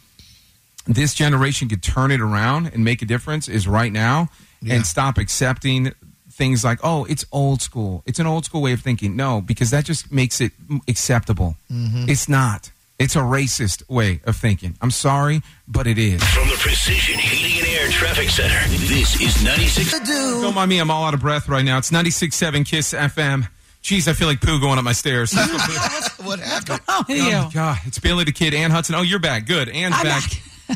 this 0.86 1.14
generation 1.14 1.68
could 1.68 1.82
turn 1.82 2.10
it 2.10 2.20
around 2.20 2.66
and 2.72 2.84
make 2.84 3.02
a 3.02 3.06
difference 3.06 3.48
is 3.48 3.66
right 3.68 3.92
now 3.92 4.28
Yeah. 4.60 4.74
and 4.74 4.86
stop 4.86 5.18
accepting 5.18 5.92
things 6.30 6.64
like, 6.64 6.78
oh, 6.82 7.04
it's 7.04 7.24
old 7.30 7.60
school. 7.62 8.02
It's 8.06 8.18
an 8.18 8.26
old 8.26 8.44
school 8.44 8.62
way 8.62 8.72
of 8.72 8.80
thinking. 8.80 9.14
No, 9.16 9.40
because 9.40 9.70
that 9.70 9.84
just 9.84 10.10
makes 10.10 10.40
it 10.40 10.52
acceptable. 10.88 11.56
Mm-hmm. 11.70 12.08
It's 12.08 12.28
not. 12.28 12.70
It's 12.98 13.16
a 13.16 13.20
racist 13.20 13.88
way 13.88 14.20
of 14.24 14.36
thinking. 14.36 14.76
I'm 14.80 14.90
sorry, 14.92 15.42
but 15.66 15.86
it 15.86 15.98
is. 15.98 16.22
From 16.22 16.48
the 16.48 16.54
Precision 16.56 17.18
Heating 17.18 17.58
and 17.58 17.68
Air 17.76 17.88
Traffic 17.90 18.28
Center, 18.28 18.60
this 18.86 19.20
is 19.20 19.42
96. 19.44 20.08
Don't 20.08 20.54
mind 20.54 20.68
me, 20.70 20.78
I'm 20.78 20.90
all 20.90 21.04
out 21.04 21.14
of 21.14 21.20
breath 21.20 21.48
right 21.48 21.64
now. 21.64 21.78
It's 21.78 21.90
96.7 21.90 22.64
KISS 22.66 22.94
FM. 22.94 23.48
Jeez, 23.82 24.06
I 24.06 24.12
feel 24.12 24.28
like 24.28 24.40
poo 24.40 24.60
going 24.60 24.78
up 24.78 24.84
my 24.84 24.92
stairs. 24.92 25.32
what 26.22 26.38
happened? 26.38 26.80
Oh, 26.86 27.04
with 27.08 27.20
Oh, 27.20 27.26
you. 27.26 27.32
my 27.32 27.50
God. 27.52 27.78
It's 27.86 27.98
Billy 27.98 28.22
the 28.24 28.30
Kid, 28.32 28.54
Ann 28.54 28.70
Hudson. 28.70 28.94
Oh, 28.94 29.02
you're 29.02 29.18
back. 29.18 29.46
Good. 29.46 29.68
Ann's 29.68 29.96
I'm 29.96 30.04
back. 30.04 30.22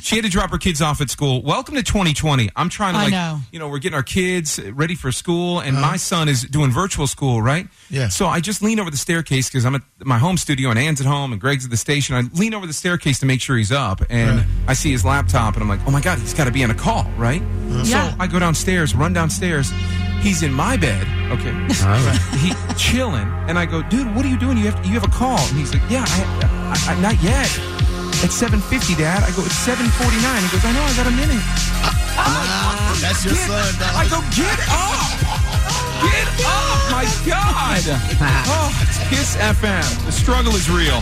She 0.03 0.17
had 0.17 0.25
to 0.25 0.31
drop 0.31 0.51
her 0.51 0.59
kids 0.59 0.83
off 0.83 1.01
at 1.01 1.11
school. 1.11 1.43
Welcome 1.43 1.75
to 1.77 1.83
2020. 1.83 2.51
I'm 2.57 2.69
trying 2.69 2.95
to 2.95 2.99
like, 3.01 3.11
know. 3.11 3.41
you 3.53 3.59
know, 3.59 3.69
we're 3.69 3.79
getting 3.79 3.97
our 3.97 4.03
kids 4.03 4.61
ready 4.61 4.95
for 4.95 5.13
school, 5.13 5.61
and 5.61 5.77
my 5.77 5.89
uh-huh. 5.89 5.97
son 5.99 6.29
is 6.29 6.43
doing 6.43 6.71
virtual 6.71 7.07
school, 7.07 7.41
right? 7.41 7.67
Yeah. 7.91 8.09
So 8.09 8.27
I 8.27 8.41
just 8.41 8.63
lean 8.63 8.81
over 8.81 8.91
the 8.91 8.97
staircase 8.97 9.49
because 9.49 9.65
I'm 9.65 9.75
at 9.75 9.83
my 10.05 10.19
home 10.19 10.37
studio, 10.37 10.71
and 10.71 10.79
Ann's 10.79 11.01
at 11.01 11.07
home, 11.07 11.33
and 11.33 11.41
Greg's 11.41 11.65
at 11.65 11.71
the 11.71 11.77
station. 11.77 12.15
I 12.15 12.23
lean 12.39 12.55
over 12.55 12.67
the 12.67 12.73
staircase 12.73 13.21
to 13.21 13.27
make 13.27 13.41
sure 13.41 13.57
he's 13.57 13.73
up, 13.73 14.03
and 14.11 14.39
Right. 14.39 14.47
I 14.69 14.75
see 14.75 14.91
his 14.91 15.05
laptop, 15.05 15.55
and 15.55 15.63
I'm 15.63 15.69
like, 15.69 15.81
oh 15.87 15.91
my 15.91 16.01
God, 16.01 16.19
he's 16.19 16.35
got 16.35 16.45
to 16.45 16.51
be 16.51 16.65
on 16.65 16.71
a 16.71 16.75
call, 16.75 17.05
right? 17.17 17.41
Uh-huh. 17.41 17.83
Yeah. 17.87 18.11
So 18.11 18.17
I 18.19 18.27
go 18.27 18.39
downstairs, 18.39 18.95
run 18.95 19.13
downstairs. 19.13 19.71
He's 20.21 20.43
in 20.43 20.53
my 20.53 20.77
bed, 20.77 21.07
okay, 21.31 21.53
he 22.39 22.53
chilling, 22.75 23.29
and 23.49 23.59
I 23.59 23.67
go, 23.67 23.83
dude, 23.83 24.13
what 24.17 24.25
are 24.25 24.29
you 24.29 24.39
doing? 24.39 24.57
You 24.59 24.71
have 24.71 24.85
you 24.85 24.93
have 24.93 25.05
a 25.05 25.11
call, 25.11 25.39
and 25.39 25.57
he's 25.57 25.73
like, 25.73 25.83
yeah, 25.89 26.05
I, 26.09 26.75
I, 26.89 26.95
I 26.95 27.01
not 27.01 27.23
yet. 27.23 27.76
It's 28.25 28.35
seven 28.35 28.61
fifty, 28.61 28.95
Dad. 28.95 29.23
I 29.23 29.31
go, 29.37 29.45
it's 29.45 29.55
seven 29.55 29.87
forty 29.99 30.17
nine. 30.23 30.43
He 30.43 30.49
goes, 30.49 30.65
I 30.65 30.73
know, 30.73 30.83
I 30.83 30.95
got 30.97 31.07
a 31.07 31.15
minute. 31.15 31.43
Ah, 32.19 32.99
that's 33.01 33.25
your 33.25 33.35
Get- 33.35 33.47
son, 33.47 33.69
dog. 33.79 33.93
I 33.93 34.05
go, 34.09 34.19
get 34.33 34.59
up, 34.73 35.11
get 36.01 36.29
up, 36.45 36.79
my 36.91 37.05
God. 37.29 37.83
oh, 38.49 38.73
it's 38.83 38.99
Kiss 39.09 39.37
FM. 39.37 40.07
The 40.07 40.13
struggle 40.13 40.55
is 40.55 40.69
real. 40.71 41.01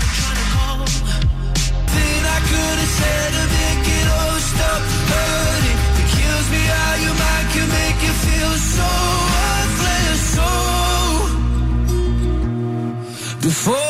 Hollywood 13.64 13.83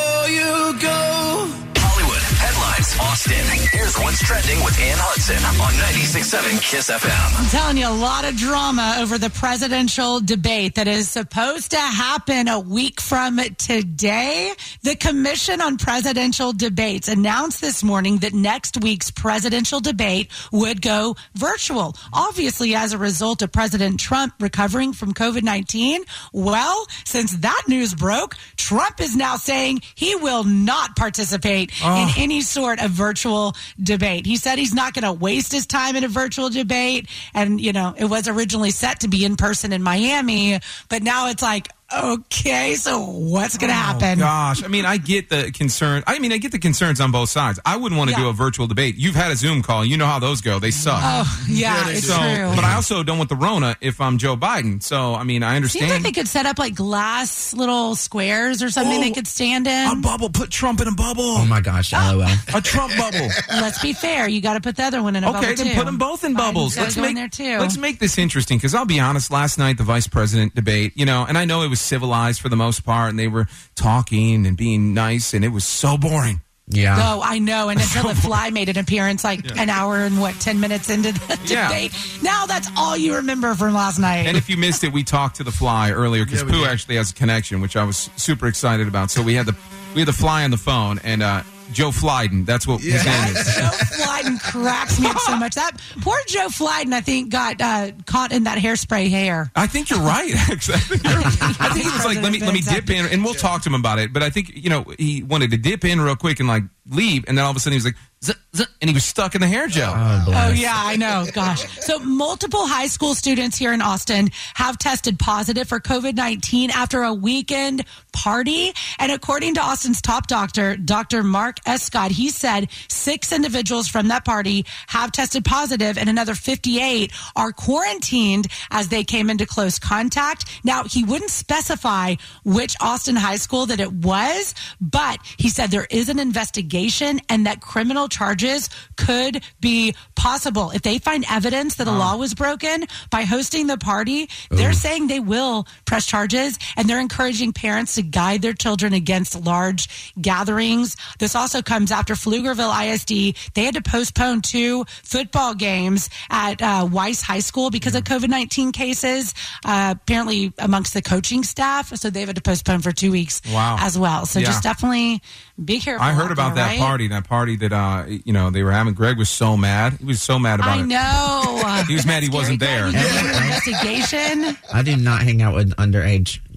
headlines. 3.26 3.73
Austin. 3.94 4.04
What's 4.04 4.22
trending 4.26 4.64
with 4.64 4.78
Ann 4.78 4.96
Hudson 4.98 5.36
on 5.60 5.72
96.7 5.72 6.60
Kiss 6.62 6.90
FM. 6.90 7.40
I'm 7.40 7.50
telling 7.50 7.76
you, 7.76 7.88
a 7.88 7.90
lot 7.90 8.24
of 8.24 8.36
drama 8.36 8.96
over 9.00 9.18
the 9.18 9.30
presidential 9.30 10.20
debate 10.20 10.74
that 10.76 10.88
is 10.88 11.08
supposed 11.08 11.70
to 11.72 11.78
happen 11.78 12.48
a 12.48 12.60
week 12.60 13.00
from 13.00 13.38
today. 13.58 14.52
The 14.82 14.96
Commission 14.96 15.60
on 15.60 15.76
Presidential 15.76 16.52
Debates 16.52 17.08
announced 17.08 17.60
this 17.60 17.82
morning 17.82 18.18
that 18.18 18.32
next 18.32 18.82
week's 18.82 19.10
presidential 19.10 19.80
debate 19.80 20.30
would 20.52 20.82
go 20.82 21.16
virtual. 21.34 21.96
Obviously, 22.12 22.74
as 22.74 22.92
a 22.92 22.98
result 22.98 23.42
of 23.42 23.52
President 23.52 24.00
Trump 24.00 24.34
recovering 24.40 24.92
from 24.92 25.14
COVID 25.14 25.42
19. 25.42 26.02
Well, 26.32 26.86
since 27.04 27.36
that 27.38 27.62
news 27.68 27.94
broke, 27.94 28.36
Trump 28.56 29.00
is 29.00 29.16
now 29.16 29.36
saying 29.36 29.80
he 29.94 30.14
will 30.16 30.44
not 30.44 30.96
participate 30.96 31.70
in 31.70 32.08
oh. 32.08 32.14
any 32.16 32.40
sort 32.40 32.82
of 32.82 32.90
virtual 32.90 33.54
debate. 33.84 34.26
He 34.26 34.36
said 34.36 34.58
he's 34.58 34.74
not 34.74 34.94
going 34.94 35.04
to 35.04 35.12
waste 35.12 35.52
his 35.52 35.66
time 35.66 35.96
in 35.96 36.04
a 36.04 36.08
virtual 36.08 36.50
debate. 36.50 37.08
And, 37.34 37.60
you 37.60 37.72
know, 37.72 37.94
it 37.96 38.06
was 38.06 38.26
originally 38.26 38.70
set 38.70 39.00
to 39.00 39.08
be 39.08 39.24
in 39.24 39.36
person 39.36 39.72
in 39.72 39.82
Miami, 39.82 40.58
but 40.88 41.02
now 41.02 41.28
it's 41.28 41.42
like, 41.42 41.68
okay, 41.92 42.74
so 42.74 43.00
what's 43.00 43.58
going 43.58 43.70
to 43.70 43.76
oh, 43.76 43.80
happen? 43.80 44.18
Oh, 44.20 44.24
gosh, 44.24 44.64
I 44.64 44.68
mean, 44.68 44.84
I 44.84 44.96
get 44.96 45.28
the 45.28 45.50
concern. 45.52 46.02
I 46.06 46.18
mean, 46.18 46.32
I 46.32 46.38
get 46.38 46.52
the 46.52 46.58
concerns 46.58 47.00
on 47.00 47.10
both 47.12 47.28
sides. 47.28 47.60
I 47.64 47.76
wouldn't 47.76 47.98
want 47.98 48.10
to 48.10 48.16
Yeah. 48.16 48.22
do 48.24 48.28
a 48.28 48.32
virtual 48.32 48.66
debate. 48.66 48.96
You've 48.96 49.14
had 49.14 49.30
a 49.30 49.36
Zoom 49.36 49.62
call. 49.62 49.84
You 49.84 49.96
know 49.96 50.06
how 50.06 50.18
those 50.18 50.40
go. 50.40 50.58
They 50.58 50.70
suck. 50.70 51.00
Oh, 51.02 51.44
yeah, 51.48 51.84
they 51.84 51.92
it's 51.94 52.06
so, 52.06 52.14
true. 52.16 52.52
but 52.54 52.64
I 52.64 52.74
also 52.74 53.02
don't 53.02 53.18
want 53.18 53.30
the 53.30 53.36
Rona 53.36 53.76
if 53.80 54.00
I'm 54.00 54.18
Joe 54.18 54.36
Biden. 54.36 54.82
So, 54.82 55.14
I 55.14 55.24
mean, 55.24 55.42
I 55.42 55.56
understand. 55.56 55.90
Seems 55.90 55.92
like 55.92 56.02
they 56.02 56.12
could 56.20 56.28
set 56.28 56.46
up 56.46 56.58
like 56.58 56.74
glass 56.74 57.54
little 57.54 57.94
squares 57.96 58.62
or 58.62 58.70
something 58.70 58.98
Oh, 58.98 59.00
they 59.02 59.10
could 59.10 59.26
stand 59.26 59.66
in. 59.66 59.88
a 59.90 59.96
bubble. 59.96 60.30
Put 60.30 60.50
Trump 60.50 60.80
in 60.80 60.88
a 60.88 60.92
bubble. 60.94 61.22
Oh 61.24 61.44
my 61.46 61.60
gosh, 61.60 61.92
oh. 61.94 62.14
lol. 62.16 62.58
a 62.58 62.60
Trump 62.62 62.96
bubble. 62.96 63.28
Let's 63.50 63.80
be 63.80 63.92
fair. 63.92 64.28
You 64.28 64.40
got 64.40 64.54
to 64.54 64.60
put 64.60 64.76
the 64.76 64.84
other 64.84 65.02
one 65.02 65.16
in 65.16 65.24
a 65.24 65.32
bubble 65.32 65.44
Okay, 65.46 65.54
then 65.54 65.68
too. 65.68 65.74
put 65.74 65.86
them 65.86 65.98
both 65.98 66.24
in 66.24 66.32
Biden's 66.32 66.36
bubbles. 66.38 66.76
Let's 66.76 66.96
go 66.96 67.02
make 67.02 67.10
in 67.10 67.14
there 67.16 67.28
too. 67.28 67.58
let's 67.58 67.76
make 67.76 67.98
this 67.98 68.18
interesting 68.18 68.58
because 68.58 68.74
I'll 68.74 68.84
be 68.84 69.00
honest. 69.00 69.30
Last 69.30 69.58
night, 69.58 69.78
the 69.78 69.84
vice 69.84 70.06
president 70.06 70.54
debate, 70.54 70.92
you 70.96 71.06
know, 71.06 71.24
and 71.28 71.36
I 71.38 71.44
know 71.44 71.62
it 71.62 71.68
was 71.68 71.73
civilized 71.80 72.40
for 72.40 72.48
the 72.48 72.56
most 72.56 72.84
part, 72.84 73.10
and 73.10 73.18
they 73.18 73.28
were 73.28 73.46
talking 73.74 74.46
and 74.46 74.56
being 74.56 74.94
nice, 74.94 75.34
and 75.34 75.44
it 75.44 75.48
was 75.48 75.64
so 75.64 75.96
boring. 75.96 76.40
Yeah. 76.66 76.96
Oh, 76.98 77.20
I 77.22 77.38
know. 77.40 77.68
And 77.68 77.78
until 77.82 78.04
the 78.08 78.14
fly 78.14 78.48
made 78.50 78.70
an 78.70 78.78
appearance 78.78 79.22
like 79.22 79.44
an 79.58 79.68
hour 79.68 79.98
and 79.98 80.18
what, 80.18 80.34
10 80.40 80.60
minutes 80.60 80.88
into 80.88 81.12
the 81.12 81.38
Yeah. 81.46 81.68
debate. 81.68 81.92
Now 82.22 82.46
that's 82.46 82.68
all 82.76 82.96
you 82.96 83.16
remember 83.16 83.54
from 83.54 83.74
last 83.74 83.98
night. 83.98 84.26
And 84.26 84.34
if 84.36 84.48
you 84.48 84.56
missed 84.56 84.82
it, 84.82 84.90
we 84.92 85.04
talked 85.04 85.36
to 85.36 85.44
the 85.44 85.52
fly 85.52 85.90
earlier 85.90 86.24
because 86.24 86.42
Yeah, 86.42 86.48
Pooh 86.50 86.64
actually 86.64 86.96
has 86.96 87.10
a 87.10 87.14
connection, 87.14 87.60
which 87.60 87.76
I 87.76 87.84
was 87.84 88.08
super 88.16 88.46
excited 88.46 88.88
about. 88.88 89.10
So 89.10 89.20
we 89.22 89.34
had 89.34 89.44
the 89.44 89.54
we 89.94 90.00
had 90.00 90.08
the 90.08 90.12
fly 90.14 90.42
on 90.44 90.50
the 90.50 90.56
phone, 90.56 90.98
and 91.04 91.22
uh, 91.22 91.42
Joe 91.72 91.90
Flyden, 91.90 92.46
that's 92.46 92.66
what 92.66 92.80
his 92.80 93.04
name 93.04 93.36
is. 93.36 93.44
Joe 93.56 93.70
Flyden 94.04 94.40
cracks 94.40 95.00
me 95.00 95.08
up 95.08 95.18
so 95.18 95.36
much. 95.36 95.54
That 95.54 95.72
poor 96.00 96.16
Joe 96.26 96.48
Flyden, 96.48 96.92
I 96.92 97.00
think, 97.00 97.30
got 97.30 97.60
uh, 97.60 97.92
caught 98.06 98.32
in 98.32 98.44
that 98.44 98.58
hairspray 98.58 99.08
hair. 99.10 99.50
I 99.56 99.66
think 99.66 99.90
you're 99.90 100.00
right. 100.00 100.32
Actually, 100.50 100.74
I 100.74 100.78
think, 100.78 101.04
you're. 101.04 101.12
I 101.12 101.68
think 101.72 101.84
he 101.86 101.90
was 101.90 102.04
like, 102.04 102.22
"Let 102.22 102.32
me 102.32 102.40
let 102.40 102.54
me 102.54 102.60
dip 102.60 102.90
in," 102.90 103.06
and 103.06 103.24
we'll 103.24 103.34
talk 103.34 103.62
to 103.62 103.68
him 103.68 103.74
about 103.74 103.98
it. 103.98 104.12
But 104.12 104.22
I 104.22 104.30
think 104.30 104.52
you 104.54 104.70
know 104.70 104.84
he 104.98 105.22
wanted 105.22 105.50
to 105.50 105.56
dip 105.56 105.84
in 105.84 106.00
real 106.00 106.16
quick 106.16 106.40
and 106.40 106.48
like 106.48 106.64
leave, 106.88 107.24
and 107.26 107.36
then 107.36 107.44
all 107.44 107.50
of 107.50 107.56
a 107.56 107.60
sudden 107.60 107.72
he 107.72 107.78
was 107.78 107.84
like, 107.84 107.96
"Zuh, 108.24 108.36
zuh," 108.54 108.66
and 108.80 108.90
he 108.90 108.94
was 108.94 109.04
stuck 109.04 109.34
in 109.34 109.40
the 109.40 109.46
hair 109.46 109.66
gel. 109.68 109.94
Oh, 109.94 110.24
oh, 110.28 110.50
yeah, 110.50 110.74
I 110.74 110.96
know. 110.96 111.26
Gosh. 111.32 111.64
So, 111.80 111.98
multiple 111.98 112.66
high 112.66 112.86
school 112.86 113.14
students 113.14 113.56
here 113.56 113.72
in 113.72 113.82
Austin 113.82 114.30
have 114.54 114.78
tested 114.78 115.18
positive 115.18 115.68
for 115.68 115.80
COVID 115.80 116.14
19 116.14 116.70
after 116.70 117.02
a 117.02 117.12
weekend 117.12 117.84
party. 118.12 118.72
And 118.98 119.12
according 119.12 119.54
to 119.54 119.60
Austin's 119.60 120.00
top 120.00 120.26
doctor, 120.26 120.76
Dr. 120.76 121.22
Mark 121.22 121.58
Escott, 121.66 122.12
he 122.12 122.30
said 122.30 122.68
six 122.88 123.32
individuals 123.32 123.88
from 123.88 124.08
that 124.08 124.24
party 124.24 124.64
have 124.86 125.12
tested 125.12 125.44
positive 125.44 125.98
and 125.98 126.08
another 126.08 126.34
58 126.34 127.12
are 127.36 127.52
quarantined 127.52 128.46
as 128.70 128.88
they 128.88 129.04
came 129.04 129.28
into 129.28 129.44
close 129.46 129.78
contact. 129.78 130.44
Now, 130.64 130.84
he 130.84 131.04
wouldn't 131.04 131.30
specify 131.30 132.14
which 132.44 132.76
Austin 132.80 133.16
high 133.16 133.36
school 133.36 133.66
that 133.66 133.80
it 133.80 133.92
was, 133.92 134.54
but 134.80 135.18
he 135.36 135.48
said 135.48 135.70
there 135.70 135.88
is 135.90 136.08
an 136.08 136.18
investigation 136.18 137.20
and 137.28 137.46
that 137.46 137.60
criminal 137.60 138.08
charges 138.18 138.70
could 138.96 139.42
be 139.60 139.94
possible. 140.14 140.70
If 140.70 140.82
they 140.82 140.98
find 140.98 141.24
evidence 141.30 141.74
that 141.76 141.88
a 141.88 141.92
law 141.92 142.16
was 142.16 142.32
broken 142.34 142.84
by 143.10 143.22
hosting 143.22 143.66
the 143.66 143.76
party, 143.76 144.28
they're 144.50 144.72
saying 144.72 145.08
they 145.08 145.20
will 145.20 145.66
press 145.84 146.06
charges 146.06 146.58
and 146.76 146.88
they're 146.88 147.00
encouraging 147.00 147.52
parents 147.52 147.96
to 147.96 148.02
guide 148.02 148.40
their 148.42 148.54
children 148.64 148.92
against 148.92 149.34
large 149.52 149.82
gatherings. 150.20 150.96
This 151.18 151.34
also 151.34 151.60
comes 151.62 151.90
after 151.92 152.14
Pflugerville 152.14 152.72
ISD. 152.86 153.36
They 153.54 153.64
had 153.64 153.74
to 153.74 153.82
postpone 153.82 154.42
two 154.42 154.84
football 155.02 155.54
games 155.54 156.08
at 156.30 156.62
uh, 156.62 156.88
Weiss 156.90 157.20
High 157.22 157.40
School 157.40 157.70
because 157.70 157.94
of 157.94 158.04
COVID 158.04 158.28
19 158.28 158.72
cases, 158.72 159.34
uh, 159.64 159.94
apparently 159.96 160.52
amongst 160.58 160.94
the 160.94 161.02
coaching 161.02 161.42
staff. 161.44 161.94
So 161.96 162.10
they've 162.10 162.26
had 162.26 162.36
to 162.36 162.42
postpone 162.42 162.80
for 162.80 162.92
two 162.92 163.10
weeks 163.10 163.42
Wow. 163.52 163.76
as 163.80 163.98
well. 163.98 164.26
So 164.26 164.38
Yeah. 164.40 164.46
just 164.46 164.62
definitely 164.62 165.20
be 165.62 165.80
careful. 165.80 166.04
I 166.06 166.12
heard 166.12 166.30
about 166.32 166.54
there, 166.54 166.64
that 166.64 166.70
right? 166.72 166.78
party. 166.78 167.08
That 167.08 167.28
party 167.28 167.56
that 167.56 167.72
uh, 167.72 168.03
you 168.08 168.32
know 168.32 168.50
they 168.50 168.62
were 168.62 168.72
having. 168.72 168.94
Greg 168.94 169.18
was 169.18 169.28
so 169.28 169.56
mad. 169.56 169.94
He 169.94 170.04
was 170.04 170.20
so 170.22 170.38
mad 170.38 170.60
about 170.60 170.78
I 170.78 170.82
it. 170.82 170.86
know. 170.86 171.82
He 171.88 171.94
was 171.94 172.06
mad 172.06 172.22
he 172.22 172.28
wasn't 172.28 172.60
there. 172.60 172.86
Investigation. 172.86 174.56
I 174.72 174.82
do 174.82 174.96
not 174.96 175.22
hang 175.22 175.42
out 175.42 175.54
with 175.54 175.70
underage 175.76 176.34
ki- 176.34 176.53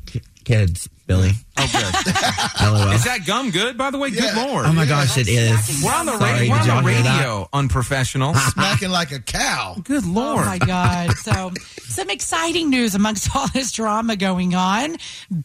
kids, 0.48 0.88
Billy. 1.08 1.32
Oh, 1.58 1.70
good. 1.74 2.14
LOL. 2.64 2.92
Is 2.94 3.04
that 3.04 3.26
gum 3.26 3.52
good, 3.52 3.78
by 3.78 3.92
the 3.92 3.98
way? 3.98 4.12
Good 4.12 4.34
lord. 4.34 4.66
Oh 4.66 4.72
my 4.72 4.86
gosh, 4.86 5.18
it 5.18 5.28
is. 5.28 5.84
We're 5.84 5.92
on 5.94 6.06
the, 6.06 6.18
Sorry, 6.18 6.32
radio. 6.32 6.54
We're 6.54 6.62
did 6.62 6.70
on 6.70 6.84
the 6.84 6.90
y'all 6.90 6.94
hear 6.96 7.04
that? 7.04 7.18
radio, 7.20 7.50
unprofessional. 7.52 8.34
Smacking 8.54 8.90
like 8.90 9.12
a 9.12 9.20
cow. 9.20 9.76
Good 9.84 10.06
lord. 10.06 10.44
Oh 10.44 10.46
my 10.46 10.58
God. 10.58 11.12
So, 11.18 11.52
some 11.84 12.10
exciting 12.10 12.70
news 12.70 12.96
amongst 12.96 13.30
all 13.36 13.48
this 13.50 13.74
drama 13.74 14.16
going 14.16 14.56
on. 14.56 14.96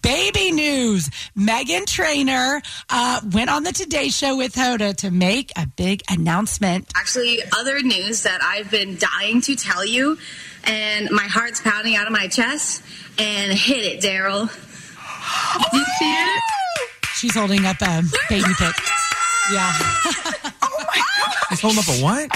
Baby 0.02 0.52
news. 0.52 1.08
Meghan 1.36 1.84
Trainor 1.86 2.62
uh, 2.88 3.20
went 3.32 3.50
on 3.50 3.64
the 3.64 3.72
Today 3.72 4.08
Show 4.10 4.36
with 4.36 4.54
Hoda 4.54 4.94
to 4.98 5.10
make 5.10 5.50
a 5.56 5.66
big 5.66 6.02
announcement. 6.08 6.92
Actually, 6.94 7.40
other 7.58 7.80
news 7.82 8.22
that 8.22 8.40
I've 8.40 8.70
been 8.70 8.98
dying 8.98 9.40
to 9.42 9.56
tell 9.56 9.84
you, 9.84 10.16
and 10.62 11.10
my 11.10 11.24
heart's 11.24 11.60
pounding 11.60 11.96
out 11.96 12.06
of 12.06 12.12
my 12.12 12.28
chest. 12.28 12.84
And 13.18 13.52
hit 13.52 13.84
it, 13.84 14.00
Daryl. 14.00 14.48
Did 15.72 15.78
you 15.80 15.84
see 15.98 16.12
it? 16.12 16.42
She's 17.14 17.34
holding 17.34 17.64
up 17.66 17.76
a 17.82 18.02
baby 18.28 18.52
pic. 18.58 18.74
Yeah. 19.52 19.72
Oh 20.64 20.78
my 20.78 20.84
god! 20.96 21.34
He's 21.50 21.60
holding 21.60 21.78
up 21.80 21.88
a 21.88 22.02
what? 22.02 22.30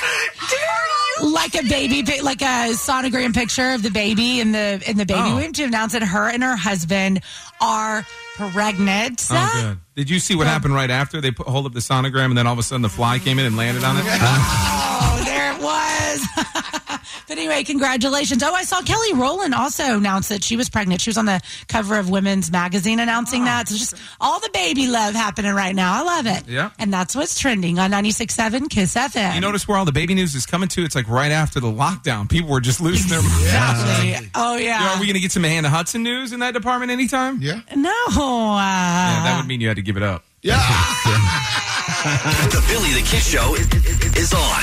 like 1.32 1.54
a 1.54 1.62
baby, 1.68 2.02
like 2.20 2.42
a 2.42 2.72
sonogram 2.74 3.32
picture 3.34 3.70
of 3.72 3.82
the 3.82 3.90
baby 3.90 4.40
in 4.40 4.52
the 4.52 4.82
in 4.86 4.96
the 4.98 5.06
baby 5.06 5.20
Oh. 5.22 5.36
womb 5.36 5.52
to 5.54 5.64
announce 5.64 5.92
that 5.94 6.02
her 6.02 6.28
and 6.28 6.42
her 6.42 6.56
husband 6.56 7.22
are 7.60 8.04
pregnant. 8.36 9.26
Oh, 9.30 9.60
good. 9.62 9.78
Did 9.94 10.10
you 10.10 10.18
see 10.20 10.34
what 10.36 10.46
happened 10.46 10.74
right 10.74 10.90
after 10.90 11.20
they 11.22 11.30
put, 11.30 11.46
hold 11.48 11.64
up 11.66 11.72
the 11.72 11.80
sonogram 11.80 12.26
and 12.26 12.36
then 12.38 12.46
all 12.46 12.52
of 12.52 12.58
a 12.58 12.62
sudden 12.62 12.82
the 12.82 12.88
fly 12.90 13.18
came 13.18 13.38
in 13.38 13.46
and 13.46 13.56
landed 13.56 13.82
on 13.84 13.96
it? 13.96 14.04
Oh, 15.58 15.60
it 15.60 15.62
was. 15.62 17.00
but 17.28 17.38
anyway, 17.38 17.64
congratulations. 17.64 18.42
Oh, 18.42 18.52
I 18.52 18.62
saw 18.64 18.80
Kelly 18.82 19.12
Rowland 19.14 19.54
also 19.54 19.96
announce 19.96 20.28
that 20.28 20.42
she 20.44 20.56
was 20.56 20.68
pregnant. 20.68 21.00
She 21.00 21.10
was 21.10 21.18
on 21.18 21.26
the 21.26 21.40
cover 21.68 21.98
of 21.98 22.08
Women's 22.10 22.50
Magazine 22.50 23.00
announcing 23.00 23.44
that. 23.44 23.68
So 23.68 23.76
just 23.76 23.94
all 24.20 24.40
the 24.40 24.50
baby 24.52 24.86
love 24.86 25.14
happening 25.14 25.52
right 25.54 25.74
now. 25.74 26.00
I 26.00 26.02
love 26.02 26.26
it. 26.26 26.48
Yeah. 26.48 26.70
And 26.78 26.92
that's 26.92 27.14
what's 27.14 27.38
trending 27.38 27.78
on 27.78 27.90
96.7 27.92 28.68
KISS 28.70 28.94
FM. 28.94 29.34
You 29.34 29.40
notice 29.40 29.66
where 29.68 29.78
all 29.78 29.84
the 29.84 29.92
baby 29.92 30.14
news 30.14 30.34
is 30.34 30.46
coming 30.46 30.68
to? 30.70 30.82
It's 30.84 30.94
like 30.94 31.08
right 31.08 31.32
after 31.32 31.60
the 31.60 31.68
lockdown. 31.70 32.28
People 32.28 32.50
were 32.50 32.60
just 32.60 32.80
losing 32.80 33.08
their 33.10 33.20
Exactly. 33.20 34.30
Oh, 34.34 34.56
You 34.56 34.64
know, 34.64 34.66
yeah. 34.66 34.94
are 34.96 35.00
we 35.00 35.06
going 35.06 35.14
to 35.14 35.20
get 35.20 35.32
some 35.32 35.44
Hannah 35.44 35.70
Hudson 35.70 36.02
news 36.02 36.32
in 36.32 36.40
that 36.40 36.54
department 36.54 36.90
anytime? 36.92 37.40
Yeah. 37.40 37.60
no. 37.74 37.90
Uh, 38.08 38.16
Yeah, 38.16 39.22
that 39.24 39.36
would 39.38 39.46
mean 39.46 39.60
you 39.60 39.68
had 39.68 39.76
to 39.76 39.82
give 39.82 39.96
it 39.96 40.02
up. 40.02 40.24
Yeah. 40.42 40.58
The 42.06 42.62
Billy 42.68 42.92
the 42.92 43.00
Kiss 43.04 43.26
Show 43.28 43.54
is, 43.56 43.66
is 44.16 44.32
on 44.32 44.62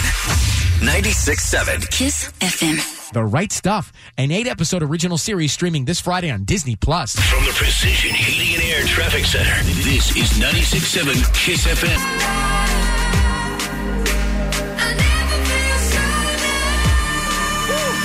96.7 0.84 1.90
Kiss 1.92 2.30
FM. 2.42 3.14
The 3.14 3.24
Right 3.24 3.54
Stuff, 3.54 3.94
an 4.18 4.32
eight 4.32 4.48
episode 4.48 4.84
original 4.84 5.18
series 5.18 5.54
streaming 5.54 5.86
this 5.86 6.02
Friday 6.02 6.30
on 6.30 6.44
Disney 6.44 6.76
Plus. 6.76 7.16
From 7.16 7.46
the 7.46 7.52
Precision 7.52 8.14
Heating 8.14 8.56
and 8.56 8.64
Air 8.64 8.86
Traffic 8.86 9.24
Center, 9.24 9.64
this 9.84 10.14
is 10.18 10.32
96.7 10.38 11.34
Kiss 11.34 11.66
FM. 11.68 12.53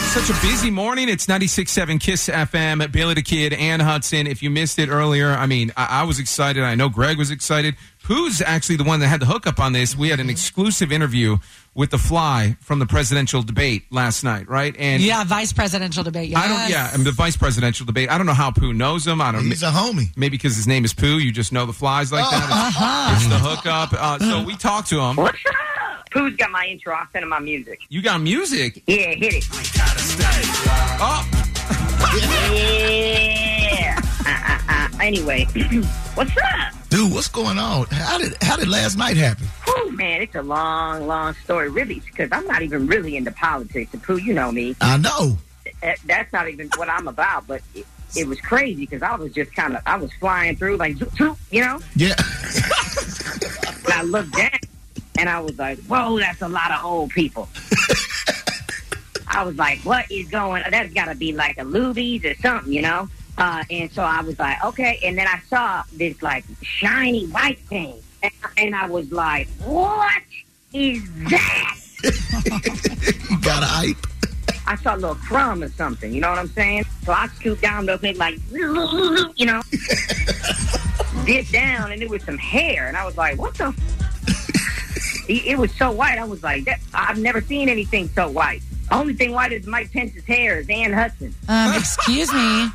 Such 0.09 0.31
a 0.31 0.41
busy 0.41 0.71
morning. 0.71 1.09
It's 1.09 1.27
96.7 1.27 2.01
KISS 2.01 2.29
FM. 2.29 2.91
Billy 2.91 3.15
the 3.15 3.23
Kid, 3.23 3.53
Ann 3.53 3.79
Hudson. 3.79 4.27
If 4.27 4.43
you 4.43 4.51
missed 4.51 4.79
it 4.81 4.89
earlier, 4.89 5.29
I 5.31 5.47
mean, 5.47 5.71
I, 5.77 6.01
I 6.01 6.03
was 6.05 6.19
excited. 6.19 6.65
I 6.65 6.75
know 6.75 6.89
Greg 6.89 7.19
was 7.19 7.31
excited. 7.31 7.77
Pooh's 8.03 8.43
actually 8.43 8.77
the 8.77 8.85
one 8.85 8.99
that 9.01 9.07
had 9.09 9.21
the 9.21 9.27
hookup 9.27 9.61
on 9.61 9.75
this. 9.75 9.95
We 9.97 10.09
had 10.09 10.19
an 10.19 10.29
exclusive 10.29 10.91
interview 10.91 11.37
with 11.75 11.91
the 11.91 11.99
fly 11.99 12.57
from 12.61 12.81
the 12.81 12.87
presidential 12.87 13.43
debate 13.43 13.85
last 13.93 14.25
night, 14.25 14.49
right? 14.49 14.75
And 14.79 15.03
yeah, 15.03 15.23
vice 15.25 15.53
presidential 15.53 16.03
debate. 16.03 16.31
Yes. 16.31 16.43
I 16.45 16.49
don't. 16.49 16.71
Yeah, 16.71 16.91
I 16.93 16.97
mean, 16.97 17.05
the 17.05 17.13
vice 17.13 17.37
presidential 17.37 17.87
debate. 17.87 18.11
I 18.11 18.17
don't 18.19 18.27
know 18.27 18.35
how 18.35 18.51
Pooh 18.51 18.73
knows 18.73 19.07
him. 19.07 19.21
I 19.21 19.31
don't. 19.31 19.45
He's 19.45 19.63
a 19.63 19.71
homie. 19.71 20.09
Maybe 20.17 20.37
because 20.37 20.57
his 20.57 20.67
name 20.67 20.85
is 20.85 20.93
Pooh, 20.95 21.19
you 21.19 21.31
just 21.31 21.53
know 21.53 21.65
the 21.67 21.73
flies 21.73 22.11
like 22.11 22.29
that. 22.29 22.45
It's, 22.45 22.77
Uh-huh. 22.77 23.15
it's 23.15 23.29
the 23.29 23.39
hookup. 23.39 23.93
Uh, 23.93 24.19
so 24.19 24.43
we 24.43 24.57
talked 24.57 24.89
to 24.89 25.01
him. 25.01 25.17
What's 25.17 25.39
up? 25.47 25.55
Pooh's 26.11 26.35
got 26.37 26.51
my 26.51 26.65
intro. 26.65 26.95
I'll 26.95 27.07
send 27.13 27.23
him 27.25 27.29
my 27.29 27.39
music. 27.39 27.81
You 27.91 28.01
got 28.01 28.23
music. 28.23 28.83
Yeah, 28.87 29.09
hit 29.15 29.35
it. 29.35 29.45
Oh, 31.01 31.25
Yeah. 32.55 34.01
Uh, 34.27 34.31
uh, 34.31 34.59
uh. 34.69 34.89
Anyway, 35.03 35.45
what's 36.15 36.31
up? 36.37 36.73
Dude, 36.89 37.13
what's 37.13 37.29
going 37.29 37.59
on? 37.59 37.87
How 37.91 38.17
did 38.19 38.35
how 38.43 38.57
did 38.57 38.69
last 38.69 38.97
night 38.97 39.17
happen? 39.17 39.47
Oh 39.67 39.91
man, 39.95 40.23
it's 40.23 40.35
a 40.35 40.43
long, 40.43 41.07
long 41.07 41.35
story, 41.45 41.69
really, 41.69 42.01
because 42.01 42.31
I'm 42.33 42.47
not 42.47 42.63
even 42.63 42.87
really 42.87 43.17
into 43.17 43.31
politics. 43.33 43.93
And 43.93 44.03
Pooh, 44.03 44.17
you 44.17 44.33
know 44.33 44.51
me. 44.51 44.75
I 44.81 44.97
know. 44.97 45.37
Uh, 45.83 45.93
That's 46.07 46.33
not 46.33 46.49
even 46.49 46.71
what 46.77 46.89
I'm 46.89 47.07
about, 47.09 47.47
but 47.47 47.61
it, 47.75 47.87
it 48.17 48.27
was 48.27 48.41
crazy 48.41 48.87
because 48.87 49.03
I 49.03 49.15
was 49.17 49.33
just 49.35 49.55
kind 49.55 49.77
of, 49.77 49.83
I 49.85 49.97
was 49.97 50.11
flying 50.15 50.57
through 50.57 50.79
like, 50.79 50.97
you 51.51 51.61
know? 51.61 51.79
Yeah. 51.95 52.15
And 53.85 53.93
I 53.95 54.03
looked 54.03 54.33
down 54.33 54.51
and 55.19 55.29
I 55.31 55.41
was 55.41 55.59
like, 55.59 55.79
whoa, 55.85 56.19
that's 56.19 56.43
a 56.43 56.49
lot 56.49 56.71
of 56.73 56.85
old 56.85 57.11
people. 57.11 57.49
I 59.31 59.45
was 59.45 59.57
like, 59.57 59.79
what 59.81 60.11
is 60.11 60.29
going 60.29 60.63
That's 60.71 60.93
got 60.93 61.07
to 61.07 61.15
be 61.15 61.33
like 61.33 61.59
a 61.59 61.63
Luby's 61.63 62.25
or 62.25 62.35
something, 62.37 62.73
you 62.73 62.83
know? 62.83 63.09
Uh, 63.37 63.63
and 63.71 63.91
so 63.93 64.03
I 64.03 64.21
was 64.23 64.39
like, 64.39 64.63
okay. 64.65 64.99
And 65.05 65.17
then 65.17 65.27
I 65.29 65.41
saw 65.49 65.85
this 65.93 66.21
like 66.23 66.45
shiny 66.63 67.27
white 67.27 67.59
thing. 67.61 68.03
And, 68.23 68.33
and 68.57 68.75
I 68.75 68.87
was 68.87 69.13
like, 69.13 69.49
what 69.65 70.23
is 70.73 71.03
that? 71.31 71.77
You 73.31 73.39
got 73.41 73.63
a 73.63 73.67
hype. 73.67 74.07
I 74.67 74.77
saw 74.77 74.95
a 74.95 74.97
little 74.97 75.15
crumb 75.17 75.63
or 75.63 75.69
something, 75.69 76.13
you 76.13 76.21
know 76.21 76.31
what 76.31 76.39
I'm 76.39 76.49
saying? 76.49 76.85
So 77.05 77.13
I 77.13 77.27
scooped 77.29 77.63
down 77.63 77.87
real 77.87 77.99
quick, 77.99 78.19
like, 78.19 78.39
you 78.53 79.47
know, 79.47 79.61
dipped 81.25 81.53
down, 81.53 81.93
and 81.93 82.03
it 82.03 82.09
was 82.09 82.23
some 82.23 82.39
hair. 82.39 82.87
And 82.89 82.97
I 82.97 83.05
was 83.05 83.17
like, 83.17 83.39
what 83.39 83.55
the? 83.55 83.69
it, 85.29 85.47
it 85.47 85.59
was 85.59 85.75
so 85.75 85.91
white. 85.91 86.19
I 86.19 86.25
was 86.25 86.43
like, 86.43 86.65
that, 86.65 86.81
I've 86.95 87.19
never 87.19 87.41
seen 87.41 87.69
anything 87.69 88.09
so 88.09 88.29
white. 88.29 88.63
Only 88.91 89.15
thing 89.15 89.33
white 89.33 89.53
is 89.53 89.67
Mike 89.67 89.93
Pence's 89.93 90.25
hair 90.25 90.59
is 90.59 90.69
Ann 90.69 90.93
Hudson. 90.93 91.35
Um, 91.49 91.75
excuse 91.75 92.33
me. 92.33 92.39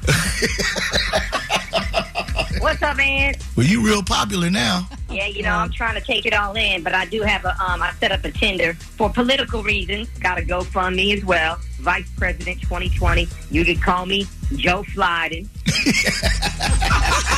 What's 2.62 2.82
up, 2.82 2.98
Ann? 3.00 3.36
Well, 3.58 3.66
you 3.66 3.84
real 3.84 4.04
popular 4.04 4.50
now. 4.50 4.88
Yeah, 5.10 5.28
you 5.28 5.44
know, 5.44 5.52
I'm 5.52 5.72
trying 5.72 5.96
to 5.96 6.02
take 6.02 6.26
it 6.26 6.34
all 6.34 6.56
in, 6.56 6.84
but 6.84 6.94
I 6.94 7.06
do 7.06 7.22
have 7.24 7.44
a, 7.46 7.50
um, 7.62 7.82
I 7.82 7.92
set 8.00 8.12
up 8.12 8.24
a 8.24 8.32
Tinder 8.32 8.74
for 8.74 9.10
political 9.10 9.64
reasons. 9.64 10.08
Got 10.20 10.36
to 10.36 10.44
go 10.44 10.62
fund 10.62 10.96
me 10.96 11.14
as 11.14 11.26
well. 11.26 11.58
Vice 11.80 12.10
President 12.16 12.62
2020. 12.62 13.28
You 13.52 13.66
can 13.66 13.78
call 13.78 14.06
me 14.06 14.28
Joe 14.56 14.84
Flyden. 14.84 15.48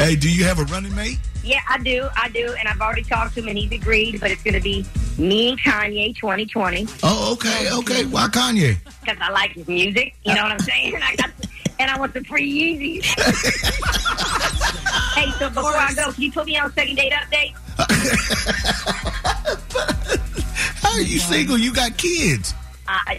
Hey, 0.00 0.16
do 0.16 0.34
you 0.34 0.44
have 0.44 0.58
a 0.58 0.64
running 0.64 0.94
mate? 0.94 1.18
Yeah, 1.42 1.60
I 1.68 1.78
do. 1.78 2.08
I 2.16 2.28
do. 2.28 2.54
And 2.58 2.68
I've 2.68 2.80
already 2.80 3.02
talked 3.02 3.34
to 3.34 3.40
him 3.42 3.48
and 3.48 3.58
he's 3.58 3.72
agreed, 3.72 4.20
but 4.20 4.30
it's 4.30 4.42
going 4.42 4.54
to 4.54 4.60
be 4.60 4.84
me 5.18 5.50
and 5.50 5.60
Kanye 5.60 6.14
2020 6.16 6.86
Oh, 7.02 7.32
okay, 7.34 7.68
um, 7.68 7.80
okay. 7.80 8.04
Why 8.04 8.26
Kanye? 8.28 8.76
because 9.00 9.18
I 9.20 9.30
like 9.30 9.52
his 9.52 9.66
music. 9.68 10.14
You 10.24 10.34
know 10.34 10.42
what 10.42 10.52
I'm 10.52 10.58
saying? 10.60 10.96
I 11.02 11.16
got, 11.16 11.30
and 11.78 11.90
I 11.90 11.98
want 11.98 12.14
the 12.14 12.22
free 12.24 13.00
Yeezys. 13.02 13.04
hey, 15.14 15.30
so 15.38 15.48
before 15.48 15.76
I 15.76 15.92
go, 15.94 16.12
can 16.12 16.22
you 16.22 16.32
put 16.32 16.46
me 16.46 16.58
on 16.58 16.72
second 16.74 16.96
date 16.96 17.12
update? 17.12 17.54
How 20.82 20.92
are 20.92 21.00
you 21.00 21.18
single? 21.18 21.56
You 21.58 21.72
got 21.72 21.96
kids. 21.96 22.54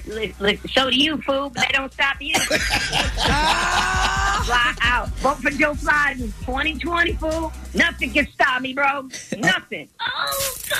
Listen, 0.07 0.35
listen, 0.39 0.69
so 0.69 0.89
do 0.89 0.97
you, 0.97 1.17
fool, 1.21 1.49
but 1.49 1.65
they 1.67 1.73
don't 1.73 1.91
stop 1.93 2.17
you. 2.19 2.35
Fly 4.45 4.73
out. 4.81 5.09
Vote 5.19 5.37
for 5.37 5.51
Joe 5.51 5.73
Fly 5.75 6.15
in 6.17 6.31
2020, 6.45 7.13
fool. 7.13 7.53
Nothing 7.73 8.11
can 8.11 8.27
stop 8.31 8.61
me, 8.61 8.73
bro. 8.73 9.09
Nothing. 9.37 9.89
Oh, 10.01 10.55
God. 10.69 10.77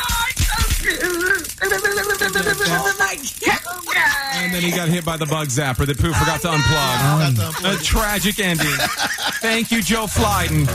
Oh, 2.73 2.95
my 2.97 3.15
God. 3.45 4.35
and 4.35 4.53
then 4.53 4.61
he 4.61 4.71
got 4.71 4.89
hit 4.89 5.05
by 5.05 5.15
the 5.15 5.27
bug 5.27 5.47
zapper 5.47 5.85
that 5.85 5.97
Pooh 5.99 6.13
forgot 6.13 6.41
to 6.41 6.47
unplug. 6.47 7.73
A 7.73 7.83
tragic 7.83 8.39
ending. 8.39 8.65
Thank 9.41 9.71
you, 9.71 9.81
Joe 9.83 10.05
Flyden. 10.05 10.67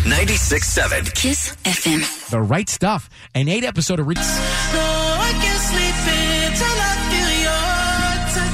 96.7. 0.08 1.14
Kiss 1.14 1.54
FM. 1.64 2.30
The 2.30 2.40
right 2.40 2.68
stuff. 2.68 3.10
An 3.34 3.48
eight 3.48 3.64
episode 3.64 4.00
of. 4.00 4.06
Re- 4.06 4.16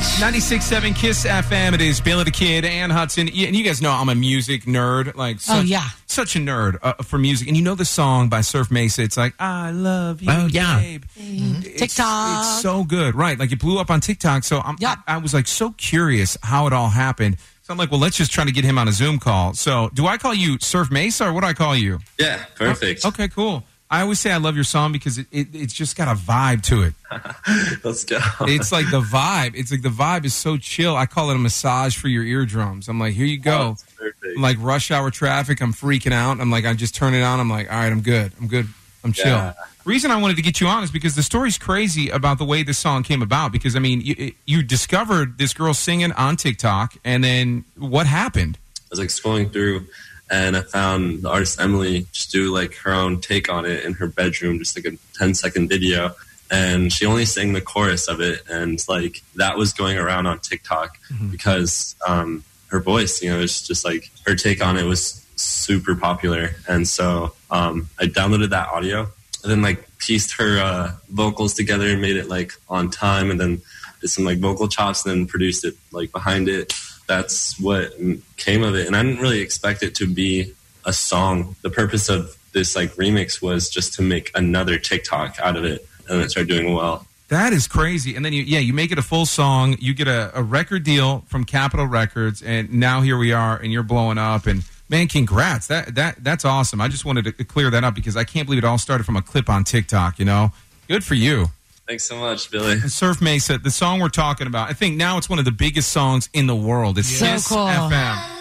96.7 0.03 0.96
Kiss 0.96 1.24
FM. 1.24 1.74
It 1.74 1.80
is 1.80 2.00
Billy 2.00 2.24
the 2.24 2.32
Kid 2.32 2.64
and 2.64 2.90
Hudson. 2.90 3.28
And 3.28 3.55
you 3.57 3.62
guys 3.62 3.80
know 3.80 3.92
I'm 3.92 4.09
a 4.09 4.14
music 4.16 4.64
nerd. 4.64 5.14
Like, 5.14 5.38
such, 5.40 5.59
Oh, 5.59 5.61
yeah. 5.62 5.88
Such 6.07 6.34
a 6.34 6.40
nerd 6.40 6.78
uh, 6.82 6.94
for 7.05 7.18
music. 7.18 7.46
And 7.46 7.57
you 7.57 7.62
know 7.62 7.76
the 7.76 7.84
song 7.84 8.28
by 8.28 8.40
Surf 8.40 8.68
Mesa? 8.72 9.03
It's 9.03 9.16
like, 9.16 9.32
I 9.38 9.70
love 9.70 10.20
you, 10.20 10.28
Oh, 10.32 10.46
yeah. 10.46 10.80
babe. 10.80 11.05
It's- 11.16 11.78
TikTok. 11.80 12.40
It's 12.40 12.62
so 12.62 12.82
good. 12.82 13.14
Right. 13.14 13.38
Like, 13.38 13.53
it 13.53 13.61
blew 13.61 13.78
up 13.78 13.90
on 13.92 14.00
TikTok. 14.00 14.42
So 14.42 14.59
I'm, 14.64 14.76
Yep. 14.80 14.98
I, 15.07 15.14
I 15.14 15.18
was 15.18 15.32
like 15.34 15.46
so 15.46 15.70
curious 15.70 16.36
how 16.42 16.66
it 16.66 16.72
all 16.72 16.88
happened. 16.88 17.36
So 17.62 17.72
I'm 17.72 17.78
like, 17.78 17.92
well, 17.92 18.00
let's 18.00 18.16
just 18.16 18.32
try 18.32 18.44
to 18.44 18.53
get 18.53 18.64
him 18.64 18.78
on 18.78 18.88
a 18.88 18.92
Zoom 18.92 19.20
call. 19.20 19.55
So 19.55 19.88
do 19.94 20.09
I 20.09 20.18
call 20.18 20.34
you 20.34 20.59
Surf 20.61 20.90
Mesa 20.90 21.28
or 21.28 21.32
what 21.32 21.42
do 21.42 21.46
I 21.46 21.53
call 21.55 21.76
you? 21.76 22.00
Yeah, 22.18 22.44
perfect. 22.57 23.05
Okay, 23.07 23.28
cool. 23.28 23.62
I 23.93 24.01
always 24.01 24.18
say 24.18 24.32
I 24.32 24.38
love 24.38 24.55
your 24.55 24.64
song 24.64 24.90
because 24.90 25.18
it, 25.18 25.26
it, 25.30 25.49
it's 25.53 25.74
just 25.74 25.97
got 25.97 26.09
a 26.09 26.18
vibe 26.18 26.62
to 26.62 26.80
it. 26.80 26.95
Let's 27.84 28.05
go. 28.05 28.18
It's 28.40 28.72
like 28.72 28.90
the 28.90 29.03
vibe. 29.03 29.53
It's 29.55 29.70
like 29.70 29.82
the 29.82 29.90
vibe 29.90 30.24
is 30.24 30.32
so 30.32 30.57
chill. 30.57 30.97
I 30.97 31.05
call 31.05 31.28
it 31.28 31.36
a 31.36 31.38
massage 31.38 31.95
for 31.95 32.09
your 32.09 32.24
eardrums. 32.24 32.88
I'm 32.88 32.99
like, 32.99 33.12
here 33.12 33.26
you 33.26 33.38
go. 33.38 33.76
Perfect. 33.99 34.38
like 34.38 34.57
rush 34.61 34.90
hour 34.90 35.11
traffic. 35.11 35.61
I'm 35.61 35.74
freaking 35.74 36.12
out. 36.12 36.40
I'm 36.40 36.51
like, 36.51 36.64
I 36.64 36.72
just 36.72 36.95
turn 36.95 37.12
it 37.12 37.20
on. 37.20 37.38
I'm 37.38 37.51
like, 37.51 37.70
all 37.70 37.78
right, 37.78 37.93
I'm 37.93 38.01
good. 38.01 38.32
I'm 38.40 38.49
good. 38.49 38.66
I'm 39.05 39.12
chill. 39.12 39.26
Yeah. 39.26 39.53
Reason 39.84 40.11
I 40.11 40.18
wanted 40.18 40.36
to 40.36 40.43
get 40.43 40.59
you 40.59 40.68
on 40.68 40.82
is 40.82 40.90
because 40.90 41.14
the 41.14 41.22
story's 41.22 41.59
crazy 41.59 42.09
about 42.09 42.38
the 42.38 42.47
way 42.47 42.62
this 42.62 42.78
song 42.78 43.03
came 43.03 43.20
about. 43.20 43.53
Because 43.53 43.76
I 43.76 43.78
mean, 43.78 44.01
you, 44.01 44.32
you 44.47 44.62
discovered 44.62 45.36
this 45.36 45.53
girl 45.53 45.74
singing 45.74 46.12
on 46.12 46.36
TikTok, 46.36 46.95
and 47.05 47.22
then 47.22 47.66
what 47.76 48.07
happened? 48.07 48.57
I 48.78 48.80
was 48.88 48.99
like 48.99 49.09
scrolling 49.11 49.53
through 49.53 49.86
and 50.33 50.57
I 50.57 50.62
found 50.62 51.22
the 51.22 51.28
artist 51.28 51.61
Emily 51.61 52.07
just 52.11 52.33
do 52.33 52.53
like 52.53 52.74
her 52.76 52.93
own 52.93 53.20
take 53.20 53.51
on 53.51 53.66
it 53.66 53.85
in 53.85 53.93
her 53.95 54.07
bedroom, 54.07 54.59
just 54.59 54.74
like 54.76 54.87
a 54.87 54.97
10 55.18 55.35
second 55.35 55.68
video. 55.68 56.12
And 56.51 56.91
she 56.91 57.05
only 57.05 57.26
sang 57.26 57.53
the 57.53 57.61
chorus 57.61 58.09
of 58.09 58.20
it. 58.20 58.43
And 58.49 58.83
like 58.89 59.22
that 59.37 59.59
was 59.59 59.74
going 59.74 59.99
around 59.99 60.26
on 60.26 60.39
TikTok 60.39 60.97
because 61.30 61.95
um, 62.07 62.45
her 62.68 62.80
voice, 62.80 63.22
you 63.22 63.28
know, 63.28 63.41
it's 63.41 63.66
just 63.66 63.85
like 63.85 64.11
her 64.26 64.35
take 64.35 64.64
on 64.64 64.78
it 64.78 64.85
was 64.85 65.24
super 65.37 65.95
popular. 65.95 66.53
And 66.66 66.89
so 66.89 67.35
um, 67.51 67.91
I 68.01 68.05
downloaded 68.07 68.51
that 68.51 68.68
audio 68.68 69.09
and 69.43 69.53
then 69.53 69.61
like 69.61 69.87
pieced 69.99 70.39
her 70.39 70.59
uh, 70.59 70.93
vocals 71.11 71.53
together 71.53 71.89
and 71.89 72.01
made 72.01 72.16
it 72.16 72.28
like 72.28 72.53
on 72.70 72.91
time 72.91 73.30
and 73.30 73.39
then 73.39 73.61
did 74.01 74.09
some 74.09 74.24
like 74.24 74.39
vocal 74.39 74.66
chops 74.66 75.05
and 75.05 75.14
then 75.14 75.26
produced 75.26 75.64
it 75.66 75.74
like 75.91 76.11
behind 76.11 76.49
it 76.49 76.72
that's 77.07 77.59
what 77.61 77.92
came 78.36 78.62
of 78.62 78.74
it 78.74 78.86
and 78.86 78.96
i 78.96 79.03
didn't 79.03 79.20
really 79.20 79.40
expect 79.40 79.82
it 79.82 79.94
to 79.94 80.07
be 80.07 80.53
a 80.84 80.92
song 80.92 81.55
the 81.62 81.70
purpose 81.70 82.09
of 82.09 82.36
this 82.53 82.76
like 82.76 82.92
remix 82.94 83.40
was 83.42 83.68
just 83.70 83.94
to 83.94 84.03
make 84.03 84.30
another 84.34 84.78
tiktok 84.78 85.38
out 85.40 85.57
of 85.57 85.64
it 85.64 85.86
and 86.09 86.20
it 86.20 86.30
started 86.30 86.48
doing 86.48 86.74
well 86.74 87.07
That 87.28 87.55
is 87.55 87.66
crazy. 87.66 88.14
And 88.14 88.22
then 88.26 88.34
you, 88.34 88.42
yeah, 88.42 88.59
you 88.59 88.74
make 88.74 88.92
it 88.92 88.98
a 88.98 89.03
full 89.03 89.24
song. 89.24 89.76
You 89.80 89.94
get 89.94 90.07
a, 90.07 90.30
a 90.38 90.42
record 90.42 90.84
deal 90.84 91.24
from 91.28 91.44
Capitol 91.44 91.86
Records, 91.86 92.42
and 92.42 92.70
now 92.74 93.00
here 93.00 93.16
we 93.16 93.32
are, 93.32 93.57
and 93.57 93.72
you're 93.72 93.82
blowing 93.82 94.18
up. 94.18 94.46
And 94.46 94.64
man, 94.90 95.09
congrats! 95.09 95.66
That 95.68 95.94
that 95.94 96.22
that's 96.22 96.44
awesome. 96.44 96.82
I 96.82 96.88
just 96.88 97.07
wanted 97.07 97.24
to 97.24 97.44
clear 97.44 97.70
that 97.70 97.84
up 97.84 97.94
because 97.94 98.18
I 98.18 98.24
can't 98.24 98.46
believe 98.46 98.62
it 98.62 98.66
all 98.66 98.76
started 98.76 99.05
from 99.05 99.16
a 99.16 99.22
clip 99.22 99.48
on 99.48 99.64
TikTok. 99.64 100.18
You 100.18 100.26
know, 100.26 100.53
good 100.88 101.05
for 101.05 101.14
you. 101.14 101.46
Thanks 101.87 102.05
so 102.05 102.16
much 102.16 102.51
billy 102.51 102.78
Surf 102.89 103.20
Mesa, 103.20 103.59
the 103.59 103.70
song 103.70 104.01
we're 104.01 104.09
talking 104.09 104.47
about. 104.47 104.70
I 104.70 104.72
think 104.72 104.97
now 104.97 105.18
it's 105.18 105.28
one 105.28 105.39
of 105.39 105.45
the 105.45 105.53
biggest 105.53 105.91
songs 105.93 106.28
in 106.33 106.47
the 106.47 106.57
world. 106.57 106.99
It's 106.99 107.09
So 107.09 107.26
Kiss 107.26 107.49
cool. 107.49 107.59
FM. 107.59 108.32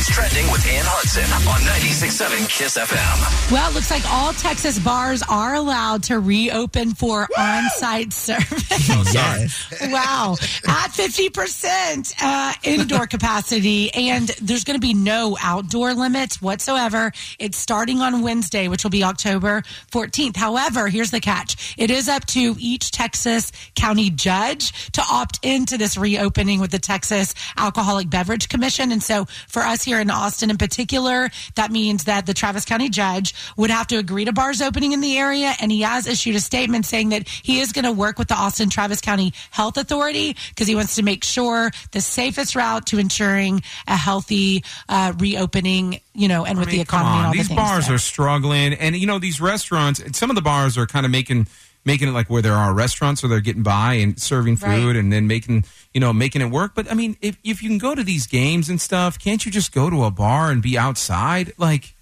What's 0.00 0.14
trending 0.14 0.50
with 0.50 0.66
Ann 0.66 0.84
Hudson 0.86 1.24
on 1.46 1.60
96.7 1.60 2.48
Kiss 2.48 2.78
FM. 2.78 3.52
Well, 3.52 3.70
it 3.70 3.74
looks 3.74 3.90
like 3.90 4.02
all 4.10 4.32
Texas 4.32 4.78
bars 4.78 5.22
are 5.28 5.54
allowed 5.54 6.04
to 6.04 6.18
reopen 6.20 6.94
for 6.94 7.28
on-site 7.36 8.14
service. 8.14 8.88
yes. 8.88 9.90
wow, 9.92 10.36
at 10.66 10.88
fifty 10.92 11.28
percent 11.28 12.14
uh, 12.22 12.54
indoor 12.62 13.06
capacity, 13.06 13.92
and 13.92 14.28
there's 14.40 14.64
going 14.64 14.80
to 14.80 14.80
be 14.80 14.94
no 14.94 15.36
outdoor 15.42 15.92
limits 15.92 16.40
whatsoever. 16.40 17.12
It's 17.38 17.58
starting 17.58 18.00
on 18.00 18.22
Wednesday, 18.22 18.68
which 18.68 18.84
will 18.84 18.90
be 18.90 19.04
October 19.04 19.62
14th. 19.92 20.36
However, 20.36 20.88
here's 20.88 21.10
the 21.10 21.20
catch: 21.20 21.74
it 21.76 21.90
is 21.90 22.08
up 22.08 22.24
to 22.26 22.56
each 22.58 22.90
Texas 22.90 23.52
county 23.74 24.08
judge 24.08 24.90
to 24.92 25.02
opt 25.10 25.40
into 25.42 25.76
this 25.76 25.98
reopening 25.98 26.58
with 26.58 26.70
the 26.70 26.78
Texas 26.78 27.34
Alcoholic 27.58 28.08
Beverage 28.08 28.48
Commission. 28.48 28.92
And 28.92 29.02
so, 29.02 29.26
for 29.48 29.60
us 29.60 29.84
here 29.89 29.89
in 29.98 30.10
Austin, 30.10 30.50
in 30.50 30.58
particular, 30.58 31.30
that 31.54 31.70
means 31.72 32.04
that 32.04 32.26
the 32.26 32.34
Travis 32.34 32.66
County 32.66 32.90
judge 32.90 33.34
would 33.56 33.70
have 33.70 33.86
to 33.86 33.96
agree 33.96 34.26
to 34.26 34.32
bars 34.32 34.60
opening 34.60 34.92
in 34.92 35.00
the 35.00 35.16
area, 35.16 35.54
and 35.58 35.72
he 35.72 35.80
has 35.80 36.06
issued 36.06 36.36
a 36.36 36.40
statement 36.40 36.84
saying 36.84 37.08
that 37.08 37.26
he 37.26 37.60
is 37.60 37.72
going 37.72 37.86
to 37.86 37.92
work 37.92 38.18
with 38.18 38.28
the 38.28 38.34
Austin 38.34 38.68
Travis 38.68 39.00
County 39.00 39.32
Health 39.50 39.78
Authority 39.78 40.36
because 40.50 40.66
he 40.68 40.74
wants 40.74 40.96
to 40.96 41.02
make 41.02 41.24
sure 41.24 41.70
the 41.92 42.02
safest 42.02 42.54
route 42.54 42.86
to 42.88 42.98
ensuring 42.98 43.62
a 43.88 43.96
healthy 43.96 44.62
uh, 44.88 45.14
reopening, 45.18 46.00
you 46.14 46.28
know, 46.28 46.44
and 46.44 46.58
with 46.58 46.68
I 46.68 46.70
mean, 46.72 46.76
the 46.78 46.82
economy 46.82 47.10
and 47.16 47.18
on. 47.20 47.26
all 47.26 47.32
These 47.32 47.48
the 47.48 47.54
bars 47.54 47.86
so. 47.86 47.94
are 47.94 47.98
struggling, 47.98 48.74
and 48.74 48.94
you 48.94 49.06
know 49.06 49.18
these 49.18 49.40
restaurants. 49.40 50.02
Some 50.18 50.28
of 50.28 50.36
the 50.36 50.42
bars 50.42 50.76
are 50.76 50.86
kind 50.86 51.06
of 51.06 51.10
making 51.10 51.46
making 51.86 52.08
it 52.08 52.12
like 52.12 52.28
where 52.28 52.42
there 52.42 52.52
are 52.52 52.74
restaurants, 52.74 53.22
where 53.22 53.30
they're 53.30 53.40
getting 53.40 53.62
by 53.62 53.94
and 53.94 54.20
serving 54.20 54.56
food, 54.56 54.66
Right. 54.66 54.96
and 54.96 55.10
then 55.10 55.26
making 55.26 55.64
you 55.94 56.00
know 56.00 56.12
making 56.12 56.42
it 56.42 56.50
work. 56.50 56.72
But 56.74 56.90
I 56.90 56.94
mean, 56.94 57.16
if 57.20 57.36
if 57.44 57.62
you 57.62 57.68
can 57.68 57.78
go 57.78 57.94
to 57.94 58.02
these 58.02 58.26
games 58.26 58.68
and 58.68 58.80
stuff, 58.80 59.18
can't 59.18 59.44
you 59.44 59.52
just 59.52 59.72
go 59.72 59.90
to 59.90 60.04
a 60.04 60.10
bar 60.10 60.50
and 60.50 60.62
be 60.62 60.78
outside? 60.78 61.52
Like 61.58 61.94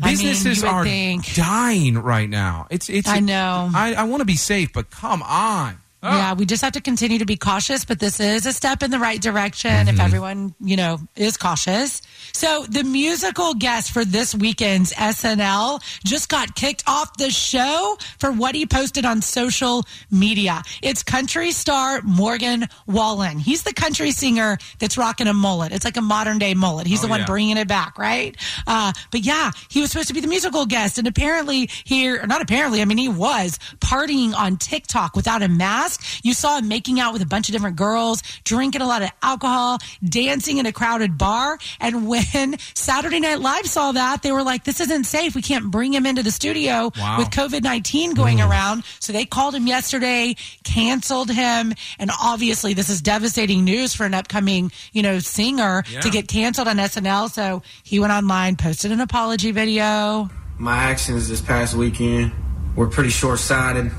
I 0.00 0.06
mean, 0.06 0.14
businesses 0.16 0.64
are 0.64 0.84
think. 0.84 1.34
dying 1.34 1.98
right 1.98 2.28
now. 2.28 2.66
It's 2.70 2.88
it's. 2.88 3.08
I 3.08 3.20
know. 3.20 3.70
I, 3.74 3.94
I 3.94 4.04
want 4.04 4.20
to 4.20 4.26
be 4.26 4.36
safe, 4.36 4.72
but 4.72 4.90
come 4.90 5.22
on. 5.22 5.78
Yeah, 6.04 6.34
we 6.34 6.44
just 6.44 6.62
have 6.62 6.72
to 6.72 6.80
continue 6.80 7.18
to 7.18 7.24
be 7.24 7.36
cautious, 7.36 7.84
but 7.84 7.98
this 7.98 8.20
is 8.20 8.44
a 8.46 8.52
step 8.52 8.82
in 8.82 8.90
the 8.90 8.98
right 8.98 9.20
direction 9.20 9.88
if 9.88 9.98
everyone, 9.98 10.54
you 10.60 10.76
know, 10.76 10.98
is 11.16 11.36
cautious. 11.36 12.02
So 12.32 12.64
the 12.68 12.84
musical 12.84 13.54
guest 13.54 13.90
for 13.90 14.04
this 14.04 14.34
weekend's 14.34 14.92
SNL 14.92 15.80
just 16.04 16.28
got 16.28 16.54
kicked 16.54 16.84
off 16.86 17.16
the 17.16 17.30
show 17.30 17.96
for 18.18 18.30
what 18.32 18.54
he 18.54 18.66
posted 18.66 19.04
on 19.04 19.22
social 19.22 19.84
media. 20.10 20.62
It's 20.82 21.02
country 21.02 21.52
star 21.52 22.02
Morgan 22.02 22.66
Wallen. 22.86 23.38
He's 23.38 23.62
the 23.62 23.72
country 23.72 24.10
singer 24.10 24.58
that's 24.78 24.98
rocking 24.98 25.26
a 25.26 25.32
mullet. 25.34 25.72
It's 25.72 25.84
like 25.84 25.96
a 25.96 26.02
modern 26.02 26.38
day 26.38 26.54
mullet. 26.54 26.86
He's 26.86 26.98
Oh, 27.00 27.02
the 27.02 27.08
one 27.08 27.20
yeah. 27.20 27.26
bringing 27.26 27.56
it 27.56 27.68
back, 27.68 27.98
right? 27.98 28.36
Uh, 28.66 28.92
but 29.10 29.20
yeah, 29.20 29.50
he 29.70 29.80
was 29.80 29.90
supposed 29.90 30.08
to 30.08 30.14
be 30.14 30.20
the 30.20 30.28
musical 30.28 30.64
guest, 30.66 30.98
and 30.98 31.06
apparently 31.08 31.68
here, 31.84 32.24
not 32.26 32.40
apparently, 32.42 32.80
I 32.82 32.84
mean, 32.84 32.98
he 32.98 33.08
was 33.08 33.58
partying 33.80 34.34
on 34.34 34.56
TikTok 34.56 35.16
without 35.16 35.42
a 35.42 35.48
mask. 35.48 35.93
You 36.22 36.34
saw 36.34 36.58
him 36.58 36.68
making 36.68 37.00
out 37.00 37.12
with 37.12 37.22
a 37.22 37.26
bunch 37.26 37.48
of 37.48 37.52
different 37.52 37.76
girls, 37.76 38.22
drinking 38.44 38.82
a 38.82 38.86
lot 38.86 39.02
of 39.02 39.10
alcohol, 39.22 39.78
dancing 40.06 40.58
in 40.58 40.66
a 40.66 40.72
crowded 40.72 41.18
bar. 41.18 41.58
And 41.80 42.06
when 42.08 42.56
Saturday 42.74 43.20
Night 43.20 43.40
Live 43.40 43.66
saw 43.66 43.92
that, 43.92 44.22
they 44.22 44.32
were 44.32 44.42
like, 44.42 44.64
"This 44.64 44.80
isn't 44.80 45.04
safe. 45.04 45.34
We 45.34 45.42
can't 45.42 45.70
bring 45.70 45.92
him 45.92 46.06
into 46.06 46.22
the 46.22 46.30
studio 46.30 46.90
Wow. 46.98 47.18
with 47.18 47.30
COVID 47.30 47.62
nineteen 47.62 48.14
going 48.14 48.38
mm. 48.38 48.48
around." 48.48 48.84
So 49.00 49.12
they 49.12 49.24
called 49.24 49.54
him 49.54 49.66
yesterday, 49.66 50.36
canceled 50.64 51.30
him, 51.30 51.74
and 51.98 52.10
obviously 52.22 52.74
this 52.74 52.88
is 52.88 53.00
devastating 53.00 53.64
news 53.64 53.94
for 53.94 54.04
an 54.04 54.14
upcoming, 54.14 54.72
you 54.92 55.02
know, 55.02 55.18
singer 55.18 55.84
Yeah. 55.90 56.00
to 56.00 56.10
get 56.10 56.28
canceled 56.28 56.68
on 56.68 56.76
SNL. 56.78 57.30
So 57.30 57.62
he 57.82 57.98
went 58.00 58.12
online, 58.12 58.56
posted 58.56 58.92
an 58.92 59.00
apology 59.00 59.50
video. 59.50 60.30
My 60.58 60.76
actions 60.76 61.28
this 61.28 61.40
past 61.40 61.74
weekend 61.74 62.32
were 62.76 62.86
pretty 62.86 63.10
short 63.10 63.38
sighted, 63.40 63.90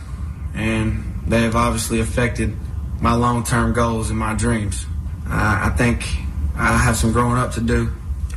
and 0.53 1.03
they 1.27 1.41
have 1.41 1.55
obviously 1.55 1.99
affected 1.99 2.55
my 3.01 3.13
long 3.13 3.43
term 3.43 3.73
goals 3.73 4.09
and 4.09 4.17
my 4.19 4.33
dreams. 4.33 4.85
I, 5.27 5.69
I 5.71 5.77
think 5.77 6.03
I 6.55 6.77
have 6.77 6.95
some 6.95 7.11
growing 7.11 7.37
up 7.37 7.51
to 7.53 7.61
do. 7.61 7.91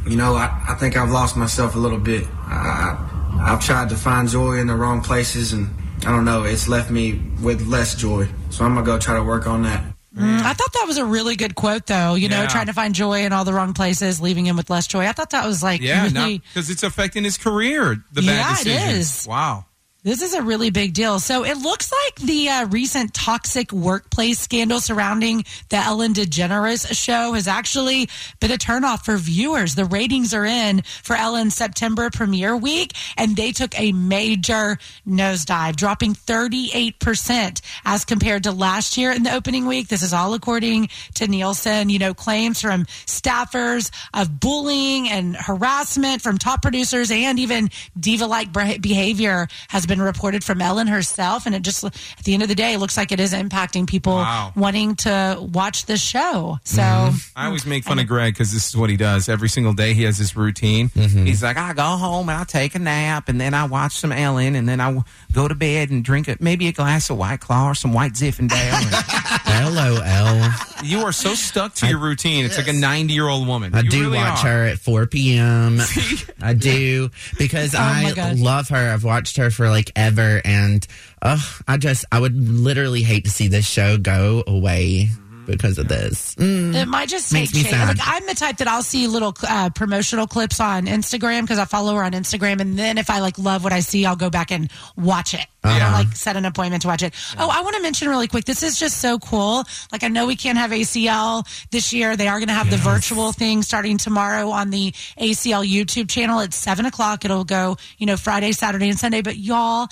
You 0.07 0.16
know, 0.16 0.34
I, 0.34 0.64
I 0.70 0.74
think 0.74 0.97
I've 0.97 1.11
lost 1.11 1.36
myself 1.36 1.74
a 1.74 1.78
little 1.78 1.99
bit. 1.99 2.24
I, 2.47 2.97
I've 3.41 3.61
tried 3.64 3.91
to 3.91 3.97
find 3.97 4.28
joy 4.28 4.55
in 4.59 4.66
the 4.66 4.74
wrong 4.74 5.03
places, 5.03 5.53
and 5.53 5.68
I 6.07 6.11
don't 6.11 6.24
know, 6.24 6.45
it's 6.45 6.66
left 6.68 6.91
me 6.91 7.20
with 7.43 7.66
less 7.66 7.95
joy. 7.95 8.26
So 8.51 8.64
I'm 8.64 8.72
going 8.74 8.84
to 8.86 8.91
go 8.93 8.99
try 8.99 9.16
to 9.16 9.22
work 9.22 9.47
on 9.47 9.62
that. 9.64 9.84
Mm, 10.16 10.41
I 10.41 10.53
thought 10.55 10.72
that 10.72 10.84
was 10.86 10.97
a 10.97 11.05
really 11.05 11.36
good 11.36 11.55
quote, 11.55 11.86
though. 11.86 12.14
You 12.14 12.28
know, 12.28 12.41
Yeah. 12.43 12.49
trying 12.49 12.66
to 12.66 12.72
find 12.72 12.95
joy 12.95 13.24
in 13.24 13.32
all 13.32 13.45
the 13.45 13.53
wrong 13.53 13.74
places, 13.74 14.20
leaving 14.20 14.47
him 14.47 14.57
with 14.57 14.70
less 14.70 14.86
joy. 14.86 15.07
I 15.07 15.12
thought 15.12 15.30
that 15.30 15.47
was 15.47 15.62
like 15.62 15.80
Yeah, 15.82 16.05
really. 16.12 16.39
because 16.39 16.70
it's 16.70 16.82
affecting 16.82 17.22
his 17.22 17.36
career. 17.36 18.03
The 18.12 18.22
bad 18.22 18.26
Yeah, 18.26 18.53
it 18.53 18.64
decisions. 18.64 19.20
is. 19.20 19.26
Wow. 19.28 19.66
This 20.09 20.22
is 20.22 20.32
a 20.32 20.40
really 20.40 20.70
big 20.70 20.94
deal. 20.94 21.20
So 21.20 21.44
it 21.44 21.59
looks 21.59 21.92
like 21.92 22.26
the 22.26 22.48
uh, 22.48 22.66
recent 22.68 23.12
toxic 23.12 23.74
workplace 23.74 24.38
scandal 24.38 24.80
surrounding 24.80 25.44
the 25.68 25.76
Ellen 25.76 26.14
DeGeneres 26.14 26.96
show 26.96 27.34
has 27.34 27.46
actually 27.46 28.09
been 28.40 28.50
a 28.50 28.56
turnoff 28.56 29.04
for 29.04 29.18
viewers. 29.18 29.74
The 29.74 29.84
ratings 29.84 30.32
are 30.32 30.46
in 30.46 30.80
for 31.02 31.14
Ellen's 31.14 31.54
September 31.54 32.09
premiere 32.09 32.56
week, 32.56 32.94
and 33.18 33.36
they 33.36 33.52
took 33.52 33.78
a 33.78 33.92
major 33.92 34.78
nosedive, 35.06 35.76
dropping 35.76 36.14
38% 36.14 37.61
as 37.84 38.06
compared 38.06 38.44
to 38.44 38.52
last 38.52 38.96
year 38.96 39.12
in 39.12 39.24
the 39.24 39.34
opening 39.34 39.66
week. 39.66 39.88
This 39.88 40.02
is 40.02 40.14
all 40.14 40.32
according 40.32 40.88
to 41.16 41.28
Nielsen. 41.28 41.90
You 41.90 41.98
know, 41.98 42.14
claims 42.14 42.62
from 42.62 42.86
staffers 43.04 43.90
of 44.14 44.40
bullying 44.40 45.11
and 45.11 45.36
harassment 45.36 46.22
from 46.22 46.38
top 46.38 46.62
producers 46.62 47.11
and 47.11 47.38
even 47.38 47.68
diva 48.00 48.24
like 48.24 48.54
behavior 48.80 49.48
has 49.68 49.84
been 49.84 49.97
reported 50.01 50.44
from 50.44 50.61
Ellen 50.61 50.86
herself. 50.86 51.46
And 51.46 51.55
it 51.55 51.62
just, 51.62 51.84
at 51.84 51.94
the 52.24 52.34
end 52.34 52.42
of 52.42 52.49
the 52.49 52.55
day, 52.55 52.74
it 52.74 52.78
looks 52.78 52.96
like 52.96 53.12
it 53.12 53.20
is 53.20 53.32
impacting 53.32 53.86
people 53.86 54.14
Wow. 54.14 54.53
wanting 54.57 54.96
to 54.96 55.38
watch 55.53 55.86
the 55.86 55.96
show. 55.96 56.59
So. 56.64 56.82
Mm-hmm. 56.82 57.16
I 57.36 57.42
mm. 57.42 57.46
always 57.46 57.66
make 57.66 57.84
fun 57.84 57.99
of 57.99 58.07
Greg 58.07 58.34
because 58.34 58.53
this 58.53 58.68
is 58.68 58.76
what 58.76 58.90
he 58.90 58.96
does 58.96 59.28
every 59.28 59.49
single 59.49 59.72
day. 59.72 59.94
He 59.94 60.03
has 60.05 60.18
this 60.18 60.34
routine. 60.36 60.88
Mm-hmm. 60.90 61.26
He's 61.26 61.42
like, 61.42 61.57
I 61.57 61.72
go 61.72 61.82
home 61.82 62.28
and 62.28 62.38
I 62.38 62.44
take 62.44 62.74
a 62.74 62.78
nap, 62.78 63.28
and 63.28 63.40
then 63.40 63.55
I 63.55 63.64
watch 63.66 63.92
some 63.96 64.12
Ellen, 64.12 64.55
and 64.57 64.68
then 64.68 64.80
I 64.80 65.01
go 65.32 65.46
to 65.49 65.55
bed 65.55 65.90
and 65.90 66.05
drink 66.05 66.28
a, 66.28 66.36
maybe 66.40 66.66
a 66.68 66.72
glass 66.72 67.11
of 67.11 67.16
White 67.18 67.40
Claw 67.40 67.70
or 67.70 67.74
some 67.74 67.92
White 67.92 68.12
Zinfandel. 68.14 69.28
LOL. 69.74 70.51
You 70.84 71.01
are 71.01 71.12
so 71.12 71.34
stuck 71.34 71.74
to 71.76 71.86
your 71.88 71.99
routine. 71.99 72.44
It's 72.44 72.57
like 72.57 72.68
a 72.68 72.72
ninety-year-old 72.72 73.46
woman. 73.46 73.74
I 73.74 73.80
You 73.80 73.90
do 73.90 74.01
really 74.03 74.18
watch 74.18 74.44
are. 74.44 74.49
her 74.49 74.64
at 74.66 74.78
4 74.78 75.07
p.m. 75.07 75.78
I 76.40 76.55
do 76.55 77.11
because 77.38 77.74
Oh 77.74 77.78
I 77.78 78.12
gosh. 78.14 78.38
love 78.38 78.68
her. 78.68 78.92
I've 78.92 79.05
watched 79.05 79.36
her 79.38 79.51
for 79.51 79.68
like 79.68 79.88
ever, 79.97 80.41
and 80.45 80.86
uh, 81.22 81.41
I 81.66 81.76
just 81.76 82.05
I 82.11 82.20
would 82.20 82.36
literally 82.36 83.03
hate 83.03 83.24
to 83.24 83.30
see 83.30 83.49
this 83.49 83.66
show 83.66 83.99
go 83.99 84.43
away 84.47 85.11
because 85.49 85.78
of 85.78 85.88
this. 85.88 86.36
Mm. 86.36 86.74
It 86.74 86.86
might 86.86 87.09
just 87.09 87.32
Makes 87.32 87.51
take 87.53 87.64
me 87.64 87.70
sad. 87.70 87.88
Like 87.88 88.07
I'm 88.07 88.24
the 88.26 88.34
type 88.34 88.59
that 88.59 88.68
I'll 88.68 88.82
see 88.84 89.09
little 89.09 89.34
uh, 89.49 89.70
promotional 89.70 90.28
clips 90.28 90.61
on 90.61 90.86
Instagram 90.86 91.40
because 91.42 91.59
I 91.59 91.64
follow 91.64 91.94
her 91.96 92.05
on 92.05 92.12
Instagram, 92.12 92.61
and 92.61 92.78
then 92.78 92.99
if 92.99 93.11
I 93.11 93.18
like 93.18 93.36
love 93.38 93.64
what 93.64 93.72
I 93.72 93.80
see, 93.80 94.07
I'll 94.07 94.14
go 94.14 94.30
back 94.30 94.53
and 94.53 94.70
watch 94.96 95.34
it. 95.34 95.40
You 95.64 95.70
know, 95.70 95.86
Uh-huh. 95.86 96.05
like 96.05 96.14
set 96.16 96.36
an 96.36 96.44
appointment 96.44 96.82
to 96.82 96.88
watch 96.88 97.03
it. 97.03 97.12
Oh, 97.36 97.51
I 97.53 97.62
want 97.62 97.74
to 97.74 97.82
mention 97.82 98.09
really 98.09 98.28
quick. 98.28 98.44
This 98.44 98.62
is 98.62 98.78
just 98.78 98.99
so 99.01 99.18
cool. 99.18 99.64
Like 99.90 100.05
I 100.05 100.09
know 100.09 100.26
we 100.26 100.36
can't 100.36 100.57
have 100.57 100.70
ACL 100.70 101.44
this 101.72 101.92
year. 101.92 102.16
They 102.16 102.28
are 102.28 102.38
going 102.38 102.46
to 102.49 102.55
have 102.55 102.70
the 102.70 102.76
virtual 102.76 103.32
thing 103.32 103.62
starting 103.62 103.99
tomorrow 103.99 104.51
on 104.51 104.70
the 104.70 104.92
ACL 105.18 105.66
YouTube 105.68 106.09
channel 106.09 106.38
at 106.40 106.55
seven 106.55 106.86
o'clock. 106.86 107.24
It'll 107.24 107.42
go, 107.44 107.76
you 107.99 108.07
know, 108.07 108.16
Friday, 108.16 108.53
Saturday, 108.53 108.88
and 108.88 108.99
Sunday. 108.99 109.22
But 109.22 109.36
y'all. 109.36 109.88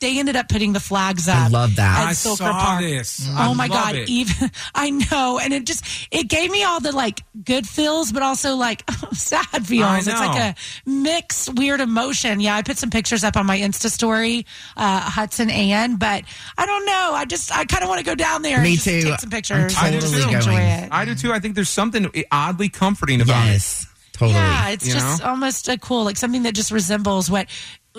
They 0.00 0.18
ended 0.20 0.36
up 0.36 0.48
putting 0.48 0.72
the 0.72 0.80
flags 0.80 1.26
up. 1.28 1.36
I 1.36 1.48
love 1.48 1.74
that. 1.76 1.98
at 2.02 2.06
I 2.08 2.12
Zilker 2.12 2.36
saw 2.36 2.52
Park. 2.52 2.80
this. 2.82 3.26
Oh 3.30 3.34
I 3.36 3.54
my 3.54 3.66
love 3.66 3.70
god! 3.86 3.94
it. 3.96 4.08
Even 4.08 4.50
I 4.74 4.90
know, 4.90 5.40
and 5.42 5.52
it 5.52 5.66
just 5.66 5.84
it 6.12 6.28
gave 6.28 6.50
me 6.52 6.62
all 6.62 6.78
the 6.78 6.92
like 6.92 7.24
good 7.44 7.66
feels, 7.66 8.12
but 8.12 8.22
also 8.22 8.54
like 8.54 8.88
sad 9.12 9.66
feels. 9.66 10.06
It's 10.06 10.20
like 10.20 10.38
a 10.38 10.54
mixed 10.88 11.54
weird 11.54 11.80
emotion. 11.80 12.40
Yeah, 12.40 12.54
I 12.54 12.62
put 12.62 12.78
some 12.78 12.90
pictures 12.90 13.24
up 13.24 13.36
on 13.36 13.44
my 13.46 13.58
Insta 13.58 13.90
story, 13.90 14.46
uh, 14.76 15.00
Hudson 15.00 15.50
Ann, 15.50 15.96
but 15.96 16.22
I 16.56 16.64
don't 16.66 16.86
know. 16.86 17.10
I 17.14 17.24
just 17.24 17.50
I 17.50 17.64
kind 17.64 17.82
of 17.82 17.88
want 17.88 17.98
to 17.98 18.04
go 18.04 18.14
down 18.14 18.42
there. 18.42 18.60
Me 18.62 18.74
and 18.74 18.80
just 18.80 18.84
too. 18.84 19.02
Take 19.02 19.20
some 19.20 19.30
pictures. 19.30 19.74
I 19.76 19.88
do 19.90 19.94
and 19.96 20.00
just 20.00 20.14
too. 20.14 20.28
enjoy 20.36 20.60
it. 20.60 20.88
I 20.92 21.04
do 21.06 21.14
too. 21.16 21.32
I 21.32 21.40
think 21.40 21.56
there's 21.56 21.68
something 21.70 22.08
oddly 22.30 22.68
comforting 22.68 23.20
about 23.20 23.46
Yes, 23.46 23.82
it. 23.82 23.88
totally. 24.16 24.34
Yeah, 24.38 24.68
it's 24.68 24.86
You 24.86 24.92
just 24.94 25.20
know? 25.22 25.30
almost 25.30 25.68
a 25.68 25.76
cool, 25.76 26.04
like 26.04 26.16
something 26.16 26.44
that 26.44 26.54
just 26.54 26.70
resembles 26.70 27.28
what 27.28 27.48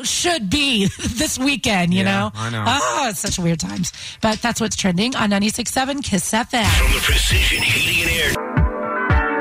should 0.03 0.49
be 0.49 0.85
this 1.15 1.37
weekend, 1.39 1.93
you 1.93 1.99
Yeah, 2.03 2.05
know? 2.05 2.31
I 2.35 2.49
know. 2.49 2.63
Ah, 2.65 3.09
it's 3.09 3.19
such 3.19 3.37
weird 3.39 3.59
times. 3.59 3.91
But 4.21 4.41
that's 4.41 4.59
what's 4.61 4.75
trending 4.75 5.15
on 5.15 5.29
96.7 5.29 6.03
KISS 6.03 6.31
FM. 6.31 6.65
From 6.65 6.93
the 6.93 6.99
Precision 7.01 7.63
Heating 7.63 8.03
and 8.03 8.35
Air 8.37 9.39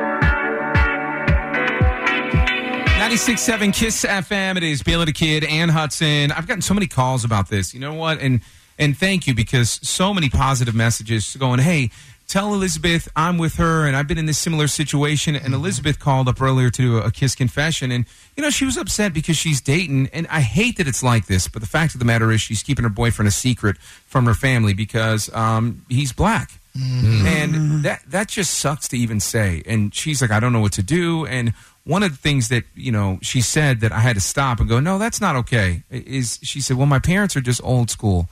96.7 2.99 3.73
Kiss 3.75 4.05
FM. 4.05 4.57
It 4.57 4.63
is 4.65 4.83
Billy 4.83 5.05
the 5.07 5.13
Kid 5.13 5.45
and 5.45 5.71
Hudson. 5.71 6.33
I've 6.33 6.47
gotten 6.47 6.63
so 6.63 6.75
many 6.75 6.87
calls 6.89 7.25
about 7.25 7.49
this. 7.49 7.73
You 7.73 7.81
know 7.81 7.95
what? 7.95 8.21
And 8.21 8.41
and 8.79 8.97
thank 8.97 9.27
you 9.27 9.35
because 9.35 9.71
so 9.83 10.13
many 10.13 10.29
positive 10.29 10.75
messages 10.75 11.35
going, 11.37 11.59
hey, 11.61 11.91
tell 12.29 12.55
Elizabeth 12.55 13.09
I'm 13.17 13.39
with 13.39 13.55
her 13.57 13.87
and 13.87 13.97
I've 13.97 14.07
been 14.07 14.19
in 14.19 14.27
this 14.27 14.39
similar 14.39 14.69
situation. 14.69 15.35
And 15.35 15.55
Elizabeth 15.55 15.99
called 15.99 16.29
up 16.29 16.41
earlier 16.41 16.71
to 16.71 16.83
do 16.83 16.99
a, 16.99 17.07
a 17.07 17.11
Kiss 17.11 17.35
confession. 17.35 17.91
And, 17.91 18.05
you 18.37 18.43
know, 18.43 18.51
she 18.51 18.65
was 18.65 18.77
upset 18.77 19.13
because 19.13 19.37
she's 19.37 19.61
dating. 19.61 20.09
And 20.13 20.27
I 20.29 20.41
hate 20.41 20.77
that 20.77 20.87
it's 20.87 21.03
like 21.03 21.27
this. 21.27 21.49
But 21.49 21.63
the 21.63 21.69
fact 21.69 21.95
of 21.95 21.99
the 21.99 22.05
matter 22.05 22.31
is 22.31 22.41
she's 22.41 22.63
keeping 22.63 22.85
her 22.85 22.91
boyfriend 22.91 23.27
a 23.27 23.33
secret 23.33 23.79
from 23.79 24.27
her 24.27 24.35
family 24.35 24.75
because 24.75 25.33
um, 25.35 25.85
he's 25.89 26.13
black. 26.13 26.53
And 26.81 27.83
that 27.83 28.03
that 28.09 28.29
just 28.29 28.55
sucks 28.55 28.87
to 28.89 28.97
even 28.97 29.19
say. 29.19 29.63
And 29.67 29.93
she's 29.93 30.23
like, 30.23 30.31
I 30.31 30.39
don't 30.39 30.53
know 30.53 30.61
what 30.61 30.75
to 30.75 30.83
do. 30.83 31.27
And 31.27 31.53
one 31.83 32.05
of 32.05 32.13
the 32.13 32.17
things 32.17 32.49
that 32.51 32.65
you 32.77 32.93
know 32.93 33.19
she 33.21 33.41
said 33.41 33.81
that 33.81 33.91
I 33.91 33.99
had 33.99 34.15
to 34.15 34.21
stop 34.21 34.61
and 34.61 34.69
go, 34.69 34.79
no, 34.79 34.97
that's 34.97 35.21
not 35.21 35.35
okay. 35.37 35.83
Is 35.91 36.39
she 36.43 36.61
said, 36.61 36.77
well, 36.77 36.87
my 36.87 37.01
parents 37.01 37.35
are 37.35 37.41
just 37.41 37.61
old 37.65 37.91
school. 37.91 38.29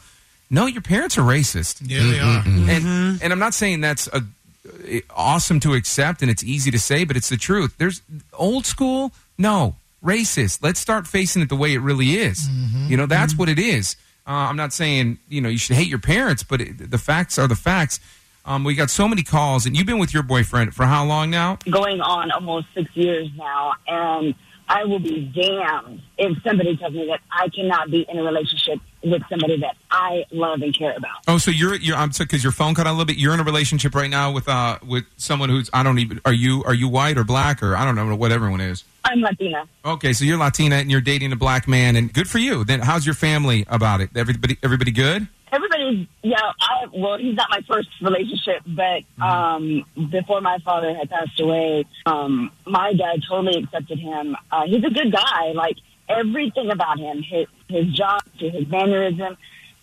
No, 0.49 0.67
your 0.67 0.83
parents 0.83 1.19
are 1.19 1.23
racist. 1.23 1.83
Yeah, 1.85 2.11
they 2.11 2.21
are. 2.21 2.43
And 2.47 3.23
and 3.23 3.33
I'm 3.33 3.39
not 3.39 3.55
saying 3.55 3.81
that's 3.81 4.09
a 4.09 4.23
awesome 5.11 5.59
to 5.61 5.75
accept 5.75 6.23
and 6.23 6.31
it's 6.31 6.45
easy 6.45 6.71
to 6.71 6.79
say, 6.79 7.05
but 7.05 7.17
it's 7.17 7.29
the 7.29 7.37
truth. 7.37 7.75
There's 7.79 8.03
old 8.33 8.67
school, 8.67 9.13
no 9.39 9.75
racist. 10.05 10.63
Let's 10.63 10.79
start 10.79 11.07
facing 11.07 11.43
it 11.43 11.49
the 11.49 11.57
way 11.57 11.75
it 11.75 11.81
really 11.81 12.17
is. 12.17 12.49
You 12.89 12.97
know, 12.97 13.07
that's 13.07 13.37
what 13.37 13.49
it 13.49 13.59
is. 13.59 13.97
Uh, 14.27 14.31
I'm 14.33 14.57
not 14.57 14.73
saying 14.73 15.19
you 15.29 15.41
know 15.41 15.49
you 15.49 15.59
should 15.59 15.77
hate 15.77 15.89
your 15.89 16.01
parents, 16.01 16.43
but 16.43 16.61
it, 16.61 16.91
the 16.91 16.99
facts 16.99 17.39
are 17.39 17.47
the 17.49 17.57
facts. 17.57 18.01
Um, 18.45 18.63
we 18.63 18.77
got 18.77 18.91
so 18.91 19.09
many 19.09 19.23
calls, 19.23 19.67
and 19.67 19.77
you've 19.77 19.87
been 19.87 19.99
with 19.99 20.15
your 20.15 20.23
boyfriend 20.23 20.73
for 20.75 20.85
how 20.87 21.05
long 21.05 21.31
now? 21.31 21.59
going 21.69 22.01
on 22.01 22.31
almost 22.31 22.69
six 22.75 22.89
years 22.95 23.29
now, 23.37 23.73
and 23.89 24.35
I 24.69 24.85
will 24.85 25.01
be 25.01 25.21
damned 25.35 26.03
if 26.19 26.43
somebody 26.45 26.77
tells 26.77 26.93
me 26.93 27.07
that 27.07 27.21
I 27.31 27.49
cannot 27.49 27.91
be 27.91 28.07
in 28.09 28.19
a 28.19 28.23
relationship 28.23 28.79
with 29.11 29.23
somebody 29.29 29.59
that 29.61 29.77
I 29.91 30.25
love 30.31 30.63
and 30.63 30.77
care 30.77 30.95
about. 30.97 31.17
Oh, 31.29 31.39
so 31.39 31.51
you're 31.51 31.75
you're 31.77 31.97
I'm 31.97 32.13
sorry 32.13 32.27
because 32.27 32.43
your 32.43 32.53
phone 32.53 32.75
cut 32.75 32.87
out 32.87 32.91
a 32.91 32.93
little 32.93 33.07
bit. 33.07 33.17
You're 33.17 33.35
in 33.35 33.41
a 33.41 33.45
relationship 33.45 33.95
right 33.95 34.11
now 34.11 34.33
with 34.33 34.49
uh 34.49 34.79
with 34.87 35.05
someone 35.17 35.49
who's 35.49 35.71
I 35.73 35.83
don't 35.83 35.99
even 35.99 36.21
are 36.25 36.33
you 36.33 36.63
are 36.65 36.75
you 36.75 36.89
white 36.89 37.17
or 37.17 37.25
black 37.25 37.63
or 37.63 37.77
I 37.77 37.85
don't 37.85 37.95
know 37.95 38.15
what 38.17 38.33
everyone 38.33 38.61
is. 38.61 38.85
I'm 39.05 39.21
Latina. 39.21 39.69
Okay, 39.85 40.13
so 40.13 40.25
you're 40.25 40.39
Latina 40.39 40.77
and 40.77 40.91
you're 40.91 41.01
dating 41.01 41.33
a 41.33 41.37
black 41.37 41.69
man, 41.69 41.95
and 41.95 42.13
good 42.13 42.29
for 42.29 42.39
you. 42.39 42.65
Then 42.65 42.81
how's 42.81 43.07
your 43.07 43.15
family 43.15 43.65
about 43.69 44.01
it? 44.01 44.11
Everybody 44.17 44.59
everybody 44.63 44.91
good? 44.91 45.29
Everybody's 45.53 46.09
yeah, 46.23 46.39
I, 46.61 46.87
well, 46.93 47.19
he's 47.19 47.37
not 47.37 47.49
my 47.49 47.61
first 47.69 47.89
relationship, 48.03 48.63
but, 48.67 49.03
um, 49.25 49.85
before 50.11 50.41
my 50.41 50.59
father 50.59 50.93
had 50.93 51.09
passed 51.09 51.39
away, 51.41 51.85
um, 52.05 52.51
my 52.67 52.93
dad 52.93 53.23
totally 53.29 53.63
accepted 53.63 54.01
him. 54.01 54.37
Uh, 54.51 54.65
he's 54.67 54.83
a 54.83 54.91
good 54.91 55.13
guy. 55.13 55.53
Like, 55.55 55.77
everything 56.09 56.71
about 56.71 56.99
him, 56.99 57.23
his, 57.23 57.47
his 57.69 57.93
job 57.93 58.21
to 58.39 58.51
his 58.51 58.67
mannerism 58.69 59.37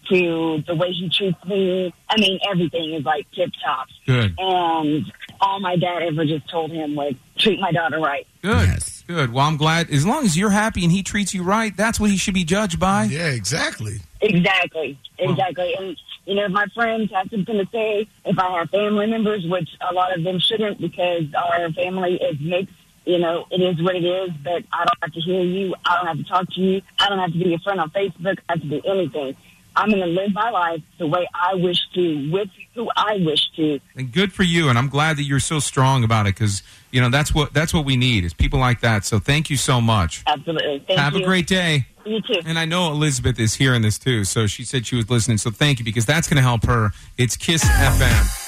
to 0.10 0.64
the 0.68 0.76
way 0.76 0.92
he 0.92 1.10
treats 1.10 1.44
me. 1.46 1.94
I 2.10 2.20
mean, 2.20 2.40
everything 2.50 2.94
is 2.94 3.04
like 3.04 3.30
tip 3.32 3.52
top. 3.64 3.88
Good. 4.06 4.36
And 4.38 5.12
all 5.40 5.60
my 5.60 5.76
dad 5.76 6.04
ever 6.04 6.26
just 6.26 6.50
told 6.50 6.72
him 6.72 6.96
was 6.96 7.14
treat 7.38 7.60
my 7.60 7.72
daughter 7.72 8.00
right. 8.00 8.28
Good. 8.42 8.80
Good. 9.08 9.34
Well, 9.34 9.46
I'm 9.46 9.58
glad. 9.58 9.90
As 9.90 10.06
long 10.06 10.24
as 10.26 10.38
you're 10.38 10.50
happy 10.50 10.84
and 10.84 10.92
he 10.92 11.04
treats 11.04 11.34
you 11.34 11.44
right, 11.44 11.76
that's 11.76 12.00
what 12.00 12.10
he 12.10 12.18
should 12.18 12.34
be 12.34 12.46
judged 12.46 12.80
by. 12.80 13.06
Yeah, 13.06 13.28
exactly. 13.28 14.00
Exactly. 14.22 14.98
Exactly. 15.18 15.76
And, 15.76 15.98
you 16.26 16.36
know, 16.36 16.46
if 16.46 16.52
my 16.52 16.68
friends 16.74 17.12
have 17.14 17.30
something 17.30 17.58
to 17.58 17.68
say, 17.72 18.08
if 18.24 18.40
I 18.40 18.60
have 18.60 18.70
family 18.70 19.08
members, 19.08 19.46
which 19.46 19.70
a 19.82 19.94
lot 19.94 20.18
of 20.18 20.24
them 20.24 20.40
shouldn't 20.40 20.80
because 20.80 21.24
our 21.36 21.72
family 21.74 22.16
is 22.16 22.40
mixed, 22.40 22.74
you 23.06 23.20
know, 23.20 23.46
it 23.52 23.62
is 23.62 23.82
what 23.82 23.96
it 23.96 24.04
is, 24.04 24.32
but 24.44 24.64
I 24.72 24.86
don't 24.86 24.98
have 25.02 25.14
to 25.14 25.20
hear 25.20 25.42
you. 25.42 25.76
I 25.86 25.96
don't 25.98 26.08
have 26.08 26.18
to 26.18 26.24
talk 26.24 26.50
to 26.54 26.62
you. 26.62 26.82
I 27.00 27.10
don't 27.10 27.20
have 27.20 27.32
to 27.34 27.38
be 27.38 27.50
your 27.50 27.60
friend 27.60 27.80
on 27.80 27.90
Facebook. 27.92 28.38
I 28.50 28.54
have 28.54 28.62
to 28.62 28.68
do 28.68 28.82
anything. 28.86 29.36
I'm 29.76 29.90
going 29.90 30.02
to 30.02 30.08
live 30.08 30.34
my 30.34 30.50
life 30.52 30.82
the 31.00 31.08
way 31.08 31.28
I 31.34 31.56
wish 31.56 31.80
to, 31.96 32.32
with 32.32 32.50
who 32.76 32.90
I 32.96 33.18
wish 33.18 33.50
to. 33.56 33.80
And 33.96 34.12
good 34.12 34.32
for 34.32 34.44
you. 34.44 34.70
And 34.70 34.78
I'm 34.78 34.88
glad 34.88 35.18
that 35.18 35.24
you're 35.24 35.40
so 35.40 35.60
strong 35.60 36.04
about 36.04 36.28
it 36.28 36.36
because 36.36 36.62
you 36.92 37.02
know 37.02 37.10
that's 37.10 37.34
what 37.34 37.54
that's 37.54 37.74
what 37.74 37.84
we 37.84 37.98
need 37.98 38.24
is 38.24 38.34
people 38.34 38.60
like 38.60 38.82
that. 38.82 39.04
So 39.04 39.18
thank 39.20 39.50
you 39.50 39.58
so 39.58 39.82
much. 39.82 40.24
Absolutely. 40.28 40.84
Thank 40.88 41.00
Have 41.00 41.16
you. 41.16 41.24
a 41.24 41.26
great 41.26 41.48
day. 41.48 41.88
You 42.06 42.22
too. 42.22 42.42
And 42.46 42.60
I 42.60 42.66
know 42.66 42.92
Elizabeth 42.92 43.40
is 43.40 43.56
hearing 43.56 43.82
this 43.82 43.98
too, 43.98 44.26
so 44.26 44.46
she 44.46 44.64
said 44.64 44.86
she 44.86 44.96
was 44.96 45.10
listening. 45.10 45.38
So 45.38 45.50
thank 45.50 45.80
you 45.80 45.86
because 45.86 46.06
that's 46.06 46.28
going 46.28 46.38
to 46.38 46.44
help 46.44 46.66
her. 46.66 46.92
It's 47.18 47.36
Kiss 47.36 47.64
FM. 47.64 48.43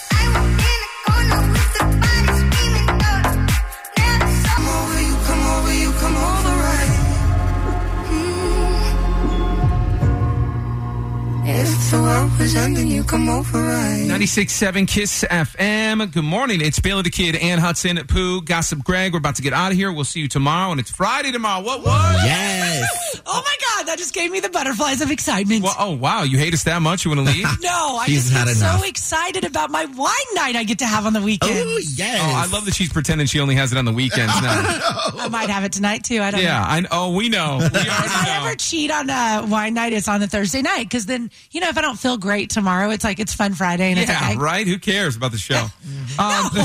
Mm. 11.96 12.40
If 12.42 12.54
the 12.54 12.60
world 12.60 12.90
you 12.90 13.04
come 13.04 13.30
over 13.30 13.62
right. 13.62 14.06
96.7 14.08 14.88
Kiss 14.88 15.24
FM. 15.24 16.12
Good 16.12 16.24
morning. 16.24 16.60
It's 16.62 16.80
Billy 16.80 17.02
the 17.04 17.10
Kid, 17.10 17.36
Ann 17.36 17.60
Hudson, 17.60 17.98
Pooh, 18.08 18.42
Gossip 18.42 18.84
Greg. 18.84 19.14
We're 19.14 19.20
about 19.20 19.36
to 19.38 19.42
get 19.42 19.54
out 19.54 19.72
of 19.72 19.78
here. 19.78 19.92
We'll 19.92 20.04
see 20.04 20.20
you 20.20 20.28
tomorrow, 20.28 20.72
and 20.72 20.80
it's 20.80 20.92
Friday 20.92 21.32
tomorrow. 21.32 21.64
What 21.64 21.84
was? 21.84 22.24
Yes. 22.24 23.12
Oh 23.28 23.42
my 23.44 23.56
God, 23.76 23.88
that 23.88 23.98
just 23.98 24.14
gave 24.14 24.30
me 24.30 24.40
the 24.40 24.50
butterflies 24.50 25.02
of 25.02 25.10
excitement. 25.10 25.64
Well, 25.64 25.76
oh, 25.80 25.96
wow. 25.96 26.22
You 26.22 26.38
hate 26.38 26.54
us 26.54 26.64
that 26.66 26.82
much? 26.84 27.06
You 27.06 27.12
want 27.12 27.28
to 27.28 27.34
leave? 27.34 27.48
No, 27.62 27.98
I 27.98 28.06
She's 28.06 28.26
just 28.26 28.36
had 28.36 28.46
get 28.46 28.58
enough. 28.58 28.82
so 28.82 28.88
excited 28.88 29.44
about 29.46 29.72
my 29.72 29.86
wine 29.86 30.14
night 30.36 30.56
I 30.56 30.64
get 30.64 30.80
to 30.80 30.86
have 30.86 31.08
on 31.08 31.14
the 31.14 31.22
weekend. 31.22 31.54
Oh, 31.56 31.80
yes. 31.96 32.20
Oh, 32.22 32.36
I 32.36 32.46
love 32.54 32.66
that 32.66 32.76
she's 32.76 32.94
pretending 32.94 33.26
she 33.26 33.40
only 33.40 33.56
has 33.56 33.72
it 33.72 33.80
on 33.80 33.86
the 33.86 33.92
weekends 33.92 34.34
now. 34.42 34.52
I 35.18 35.28
might 35.32 35.50
have 35.50 35.64
it 35.64 35.72
tonight 35.72 36.04
too. 36.04 36.22
I 36.22 36.30
don't 36.30 36.42
yeah, 36.44 36.60
know. 36.60 36.66
I, 36.68 36.84
oh, 36.92 37.16
we 37.16 37.30
know. 37.30 37.58
We 37.60 37.66
if 37.66 37.74
already 37.74 37.90
I 37.90 38.26
know. 38.40 38.46
ever 38.46 38.56
cheat 38.56 38.92
on 38.92 39.10
a 39.10 39.48
wine 39.50 39.74
night, 39.74 39.94
it's 39.94 40.08
on 40.08 40.20
the 40.20 40.28
Thursday 40.28 40.62
night 40.62 40.84
because 40.84 41.08
then 41.08 41.32
you 41.52 41.62
know 41.62 41.70
if 41.70 41.78
I 41.78 41.82
don't 41.86 41.98
feel 42.00 42.18
great 42.18 42.50
tomorrow, 42.50 42.90
it's 42.90 43.04
like 43.04 43.20
it's 43.20 43.34
fun 43.34 43.54
Friday 43.54 43.92
and 43.92 44.00
it's 44.00 44.10
Yeah, 44.10 44.36
right? 44.38 44.66
Who 44.68 44.78
cares 44.80 45.16
about 45.16 45.32
the 45.32 45.38
show? 45.38 45.68
Um, 46.18 46.50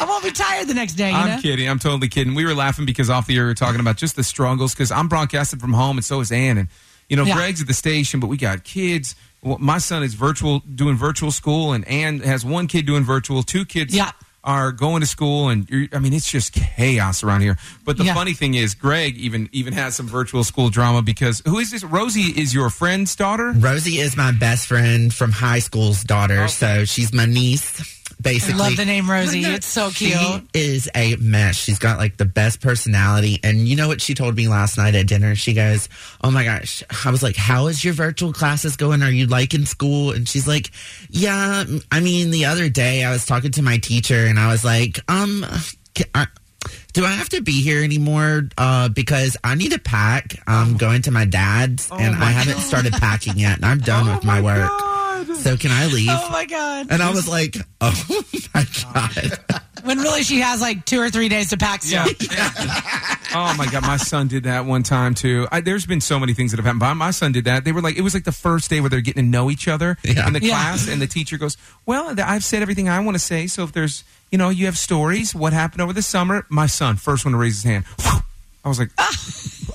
I 0.00 0.06
won't 0.08 0.24
be 0.24 0.30
tired 0.30 0.66
the 0.68 0.74
next 0.74 0.94
day. 0.94 1.10
You 1.10 1.16
I'm 1.16 1.28
know? 1.36 1.42
kidding. 1.42 1.68
I'm 1.68 1.78
totally 1.78 2.08
kidding. 2.08 2.34
We 2.34 2.44
were 2.46 2.54
laughing 2.54 2.86
because 2.86 3.10
off 3.10 3.26
the 3.26 3.36
air 3.36 3.42
we 3.44 3.48
were 3.50 3.54
talking 3.54 3.80
about 3.80 3.96
just 3.96 4.16
the 4.16 4.24
struggles 4.24 4.72
because 4.74 4.90
I'm 4.90 5.08
broadcasting 5.08 5.58
from 5.58 5.72
home 5.72 5.98
and 5.98 6.04
so 6.04 6.20
is 6.20 6.32
Ann. 6.32 6.58
And, 6.58 6.68
you 7.08 7.16
know, 7.16 7.24
Yeah. 7.24 7.34
Greg's 7.34 7.60
at 7.60 7.66
the 7.66 7.74
station, 7.74 8.18
but 8.20 8.28
we 8.28 8.36
got 8.36 8.64
kids. 8.64 9.14
Well, 9.42 9.58
my 9.58 9.78
son 9.78 10.02
is 10.02 10.14
virtual, 10.14 10.60
doing 10.60 10.96
virtual 10.96 11.30
school, 11.30 11.72
and 11.72 11.86
Ann 11.86 12.20
has 12.20 12.44
one 12.44 12.66
kid 12.66 12.86
doing 12.86 13.04
virtual. 13.04 13.42
Two 13.42 13.64
kids 13.64 13.94
Yeah. 13.94 14.12
Are 14.46 14.72
going 14.72 15.00
to 15.00 15.06
school, 15.06 15.48
and 15.50 15.68
you're, 15.68 15.88
I 15.92 15.98
mean, 15.98 16.14
it's 16.14 16.30
just 16.30 16.52
chaos 16.52 17.22
around 17.24 17.40
here. 17.42 17.58
But 17.84 17.98
the 17.98 18.04
Yeah. 18.04 18.14
funny 18.14 18.32
thing 18.32 18.54
is, 18.54 18.74
Greg 18.74 19.16
even 19.16 19.48
even 19.52 19.72
has 19.74 19.96
some 19.96 20.06
virtual 20.06 20.44
school 20.44 20.70
drama 20.70 21.02
because 21.02 21.42
who 21.46 21.58
is 21.58 21.70
this? 21.72 21.82
Rosie 21.84 22.32
is 22.40 22.54
your 22.54 22.70
friend's 22.70 23.14
daughter. 23.16 23.52
Rosie 23.52 23.98
is 23.98 24.16
my 24.16 24.30
best 24.32 24.68
friend 24.68 25.12
from 25.12 25.32
high 25.32 25.58
school's 25.58 26.02
daughter, 26.04 26.44
oh. 26.44 26.46
so 26.46 26.84
she's 26.84 27.12
my 27.12 27.26
niece. 27.26 27.95
Basically, 28.20 28.54
I 28.54 28.68
love 28.68 28.76
the 28.76 28.84
name 28.84 29.10
Rosie. 29.10 29.44
It's 29.44 29.66
so 29.66 29.90
cute. 29.90 30.12
She 30.12 30.42
is 30.54 30.88
a 30.94 31.16
mess. 31.16 31.56
She's 31.56 31.78
got 31.78 31.98
like 31.98 32.16
the 32.16 32.24
best 32.24 32.60
personality. 32.60 33.38
And 33.44 33.68
you 33.68 33.76
know 33.76 33.88
what 33.88 34.00
she 34.00 34.14
told 34.14 34.36
me 34.36 34.48
last 34.48 34.78
night 34.78 34.94
at 34.94 35.06
dinner? 35.06 35.34
She 35.34 35.52
goes, 35.52 35.88
Oh 36.22 36.30
my 36.30 36.44
gosh. 36.44 36.82
I 37.04 37.10
was 37.10 37.22
like, 37.22 37.36
How 37.36 37.66
is 37.66 37.84
your 37.84 37.94
virtual 37.94 38.32
classes 38.32 38.76
going? 38.76 39.02
Are 39.02 39.10
you 39.10 39.26
liking 39.26 39.66
school? 39.66 40.12
And 40.12 40.26
she's 40.28 40.48
like, 40.48 40.70
Yeah. 41.10 41.64
I 41.92 42.00
mean, 42.00 42.30
the 42.30 42.46
other 42.46 42.68
day 42.68 43.04
I 43.04 43.10
was 43.10 43.26
talking 43.26 43.52
to 43.52 43.62
my 43.62 43.78
teacher 43.78 44.26
and 44.26 44.38
I 44.38 44.48
was 44.48 44.64
like, 44.64 44.98
Um, 45.08 45.44
I, 46.14 46.26
do 46.94 47.04
I 47.04 47.10
have 47.10 47.28
to 47.30 47.42
be 47.42 47.60
here 47.62 47.84
anymore? 47.84 48.48
Uh, 48.56 48.88
because 48.88 49.36
I 49.44 49.54
need 49.54 49.72
to 49.72 49.78
pack. 49.78 50.36
I'm 50.46 50.76
going 50.76 51.02
to 51.02 51.10
my 51.10 51.26
dad's 51.26 51.90
and 51.90 52.16
I 52.16 52.30
haven't 52.30 52.60
started 52.62 52.92
packing 52.94 53.38
yet 53.38 53.56
and 53.56 53.64
I'm 53.64 53.78
done 53.80 54.12
with 54.12 54.24
my, 54.24 54.40
work. 54.40 54.70
So 55.34 55.56
can 55.56 55.70
I 55.70 55.86
leave? 55.86 56.08
Oh 56.10 56.28
my 56.30 56.44
god! 56.46 56.86
And 56.90 57.02
I 57.02 57.10
was 57.10 57.28
like, 57.28 57.56
Oh 57.80 58.22
my 58.54 58.64
God. 58.92 59.38
When 59.84 59.98
really 59.98 60.22
she 60.24 60.40
has 60.40 60.60
like 60.60 60.84
two 60.84 61.00
or 61.00 61.10
three 61.10 61.28
days 61.28 61.50
to 61.50 61.56
pack 61.56 61.82
still. 61.82 62.04
Oh 63.38 63.54
my 63.58 63.66
god, 63.70 63.82
my 63.82 63.98
son 63.98 64.28
did 64.28 64.44
that 64.44 64.64
one 64.64 64.82
time 64.82 65.14
too. 65.14 65.46
I, 65.52 65.60
there's 65.60 65.84
been 65.84 66.00
so 66.00 66.18
many 66.18 66.32
things 66.32 66.52
that 66.52 66.56
have 66.56 66.64
happened. 66.64 66.80
But 66.80 66.94
my 66.94 67.10
son 67.10 67.32
did 67.32 67.44
that. 67.44 67.64
They 67.64 67.72
were 67.72 67.82
like, 67.82 67.96
it 67.98 68.00
was 68.00 68.14
like 68.14 68.24
the 68.24 68.32
first 68.32 68.70
day 68.70 68.80
where 68.80 68.88
they're 68.88 69.02
getting 69.02 69.24
to 69.24 69.28
know 69.28 69.50
each 69.50 69.68
other 69.68 69.98
Yeah. 70.04 70.26
in 70.26 70.32
the 70.32 70.40
Yeah. 70.40 70.50
class, 70.54 70.88
and 70.88 71.02
the 71.02 71.06
teacher 71.06 71.36
goes, 71.36 71.56
"Well, 71.84 72.14
I've 72.18 72.44
said 72.44 72.62
everything 72.62 72.88
I 72.88 72.98
want 73.00 73.14
to 73.14 73.18
say. 73.18 73.46
So 73.46 73.62
if 73.64 73.72
there's, 73.72 74.04
you 74.30 74.38
know, 74.38 74.48
you 74.48 74.64
have 74.66 74.78
stories, 74.78 75.34
what 75.34 75.52
happened 75.52 75.82
over 75.82 75.92
the 75.92 76.00
summer?" 76.02 76.46
My 76.48 76.66
son, 76.66 76.96
first 76.96 77.26
one 77.26 77.32
to 77.32 77.38
raise 77.38 77.56
his 77.56 77.64
hand. 77.64 77.84
I 78.64 78.68
was 78.68 78.78
like, 78.78 78.90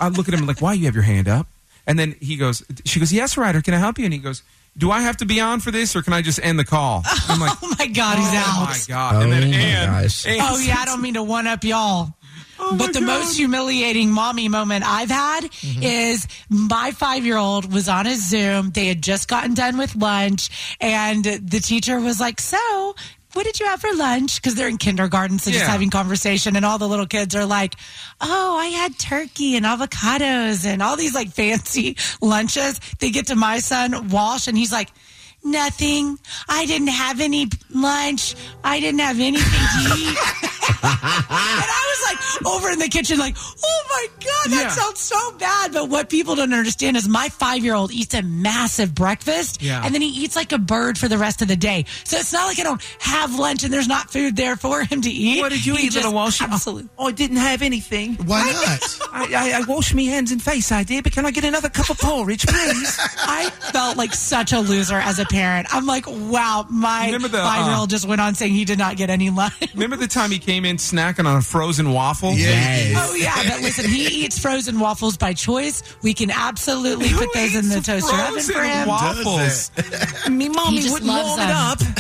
I 0.02 0.08
look 0.08 0.28
at 0.28 0.34
him 0.34 0.47
like, 0.47 0.60
"Why 0.62 0.74
you 0.74 0.86
have 0.86 0.95
your 0.95 1.04
hand 1.04 1.28
up?" 1.28 1.45
And 1.86 1.99
then 1.99 2.16
he 2.20 2.38
goes, 2.38 2.64
"She 2.86 2.99
goes, 2.99 3.14
yes, 3.14 3.38
Ryder, 3.38 3.62
can 3.62 3.76
I 3.76 3.78
help 3.80 3.99
you?" 3.99 4.06
And 4.06 4.14
he 4.14 4.20
goes. 4.20 4.41
Do 4.78 4.90
I 4.90 5.02
have 5.02 5.18
to 5.18 5.26
be 5.26 5.40
on 5.42 5.60
for 5.60 5.70
this, 5.72 5.96
or 5.96 6.02
can 6.02 6.14
I 6.14 6.22
just 6.22 6.40
end 6.42 6.58
the 6.58 6.64
call? 6.66 7.04
I'm 7.28 7.40
like, 7.40 7.58
Oh 7.62 7.76
my 7.78 7.88
god, 7.88 8.18
he's 8.18 8.34
out. 8.34 8.46
oh 8.48 8.66
my 8.66 8.80
god! 8.88 9.24
and 9.24 9.32
then 9.32 9.44
Oh 9.44 9.48
my 9.52 9.54
Ann, 9.58 10.04
gosh. 10.04 10.26
Ann 10.26 10.38
Oh 10.42 10.58
yeah, 10.60 10.78
I 10.80 10.86
don't 10.86 11.02
mean 11.02 11.16
to 11.16 11.24
one 11.24 11.46
up 11.48 11.64
y'all. 11.64 12.14
Oh 12.64 12.78
but 12.78 12.94
the 12.94 13.02
most 13.02 13.36
humiliating 13.38 14.12
mommy 14.12 14.48
moment 14.48 14.84
I've 14.88 15.10
had 15.10 15.44
Mm-hmm. 15.46 15.82
is 15.84 16.28
my 16.50 16.92
five 16.92 17.26
year 17.26 17.38
old 17.38 17.74
was 17.74 17.90
on 17.90 18.06
a 18.08 18.16
Zoom. 18.16 18.70
They 18.70 18.86
had 18.88 19.02
just 19.02 19.28
gotten 19.28 19.54
done 19.56 19.78
with 19.78 19.96
lunch, 19.96 20.76
and 20.80 21.24
the 21.26 21.60
teacher 21.60 22.00
was 22.00 22.20
like, 22.20 22.40
So, 22.40 22.96
what 23.34 23.46
did 23.46 23.60
you 23.60 23.66
have 23.68 23.82
for 23.82 23.94
lunch? 23.96 24.36
Because 24.42 24.56
they're 24.56 24.68
in 24.68 24.78
kindergarten, 24.78 25.40
so 25.40 25.52
just 25.52 25.64
Yeah. 25.66 25.72
having 25.72 25.90
conversation, 25.90 26.56
and 26.56 26.66
all 26.66 26.78
the 26.78 26.88
little 26.88 27.06
kids 27.08 27.36
are 27.36 27.46
like, 27.46 27.76
Oh, 28.20 28.58
I 28.58 28.68
had 28.68 28.98
turkey 29.00 29.56
and 29.56 29.66
avocados 29.66 30.66
and 30.66 30.82
all 30.82 30.96
these 30.96 31.14
like 31.16 31.32
fancy 31.34 31.96
lunches. 32.22 32.80
They 33.00 33.10
get 33.12 33.28
to 33.28 33.36
my 33.36 33.60
son, 33.60 34.10
Walsh, 34.10 34.48
and 34.48 34.58
he's 34.58 34.72
like, 34.72 34.90
Nothing. 35.44 36.18
I 36.48 36.66
didn't 36.66 36.89
have 36.89 37.20
any 37.20 37.48
lunch. 37.74 38.36
I 38.64 38.80
didn't 38.80 39.00
have 39.00 39.20
anything 39.20 39.44
to 39.44 39.98
eat. 39.98 40.18
and 40.84 40.88
I 41.34 41.88
was 41.89 42.44
like 42.46 42.54
over 42.54 42.70
in 42.70 42.80
the 42.80 42.88
kitchen, 42.88 43.18
like, 43.20 43.36
oh 43.64 43.84
my 43.89 44.08
God, 44.24 44.52
that 44.52 44.62
Yeah. 44.64 44.70
sounds 44.70 45.00
so 45.00 45.32
bad. 45.38 45.74
But 45.74 45.89
what 45.89 46.10
people 46.10 46.36
don't 46.36 46.54
understand 46.54 46.96
is 46.96 47.08
my 47.08 47.30
five 47.30 47.64
year 47.64 47.74
old 47.74 47.92
eats 47.92 48.14
a 48.14 48.22
massive 48.22 48.94
breakfast 48.94 49.62
Yeah. 49.62 49.82
and 49.84 49.94
then 49.94 50.02
he 50.02 50.10
eats 50.10 50.36
like 50.36 50.52
a 50.52 50.58
bird 50.60 50.98
for 50.98 51.08
the 51.08 51.18
rest 51.18 51.42
of 51.42 51.48
the 51.48 51.56
day. 51.56 51.86
So 52.04 52.18
it's 52.18 52.32
not 52.34 52.46
like 52.46 52.60
I 52.60 52.64
don't 52.64 52.82
have 53.00 53.38
lunch 53.38 53.64
and 53.64 53.74
there's 53.74 53.88
not 53.88 54.12
food 54.12 54.36
there 54.36 54.56
for 54.56 54.84
him 54.84 55.02
to 55.02 55.10
eat. 55.10 55.39
What 55.42 55.52
did 55.52 55.66
you 55.66 55.76
He 55.76 55.88
eat, 55.88 55.96
little 55.96 56.14
Walsh? 56.14 56.42
Absolutely. 56.42 56.89
Oh, 57.00 57.08
I 57.08 57.12
didn't 57.12 57.38
have 57.38 57.62
anything. 57.64 58.16
Why 58.26 58.44
not? 58.52 59.00
I, 59.12 59.34
I, 59.34 59.60
I 59.60 59.62
washed 59.68 59.96
my 59.96 60.04
hands 60.04 60.32
and 60.32 60.42
face, 60.42 60.72
I 60.72 60.84
did, 60.84 61.04
but 61.04 61.14
can 61.14 61.26
I 61.26 61.32
get 61.32 61.44
another 61.46 61.70
cup 61.70 61.89
of 61.89 61.98
porridge, 61.98 62.46
please? 62.46 62.98
I 63.18 63.50
felt 63.72 63.98
like 63.98 64.14
such 64.14 64.54
a 64.54 64.60
loser 64.60 64.96
as 64.98 65.20
a 65.20 65.26
parent. 65.32 65.68
I'm 65.74 65.86
like, 65.86 66.06
wow, 66.08 66.66
my 66.70 67.06
Remember 67.08 67.28
the, 67.28 67.40
uh, 67.40 67.44
five 67.44 67.66
year 67.68 67.76
old 67.76 67.90
just 67.90 68.08
went 68.08 68.22
on 68.22 68.36
saying 68.36 68.54
he 68.54 68.66
did 68.66 68.78
not 68.78 68.98
get 68.98 69.10
any 69.10 69.30
lunch. 69.30 69.54
Remember 69.74 69.96
the 69.96 70.08
time 70.08 70.32
he 70.32 70.40
came 70.40 70.66
in 70.66 70.78
snacking 70.78 71.26
on 71.26 71.38
a 71.38 71.42
frozen 71.42 71.92
waffle? 71.94 72.34
Yes. 72.34 72.94
Oh 72.98 73.16
yeah, 73.16 73.36
but 73.50 73.62
listen, 73.62 73.90
he 73.90 74.24
eats 74.26 74.38
frozen 74.38 74.80
waffles 74.80 75.18
by 75.18 75.34
choice. 75.34 75.82
We 76.04 76.14
can 76.14 76.30
absolutely 76.32 77.10
put 77.10 77.34
those 77.34 77.56
in 77.56 77.70
the 77.70 77.82
toaster 77.82 78.16
oven 78.16 78.42
for 78.44 78.62
him. 78.64 78.88
waffles. 78.88 79.72
Me 80.30 80.50
mommy 80.50 80.78
He 80.78 80.82
just 80.84 80.94
wouldn't 80.94 81.10
loves 81.12 81.28
warm 81.30 81.40
it 81.42 81.54
up. 81.54 81.80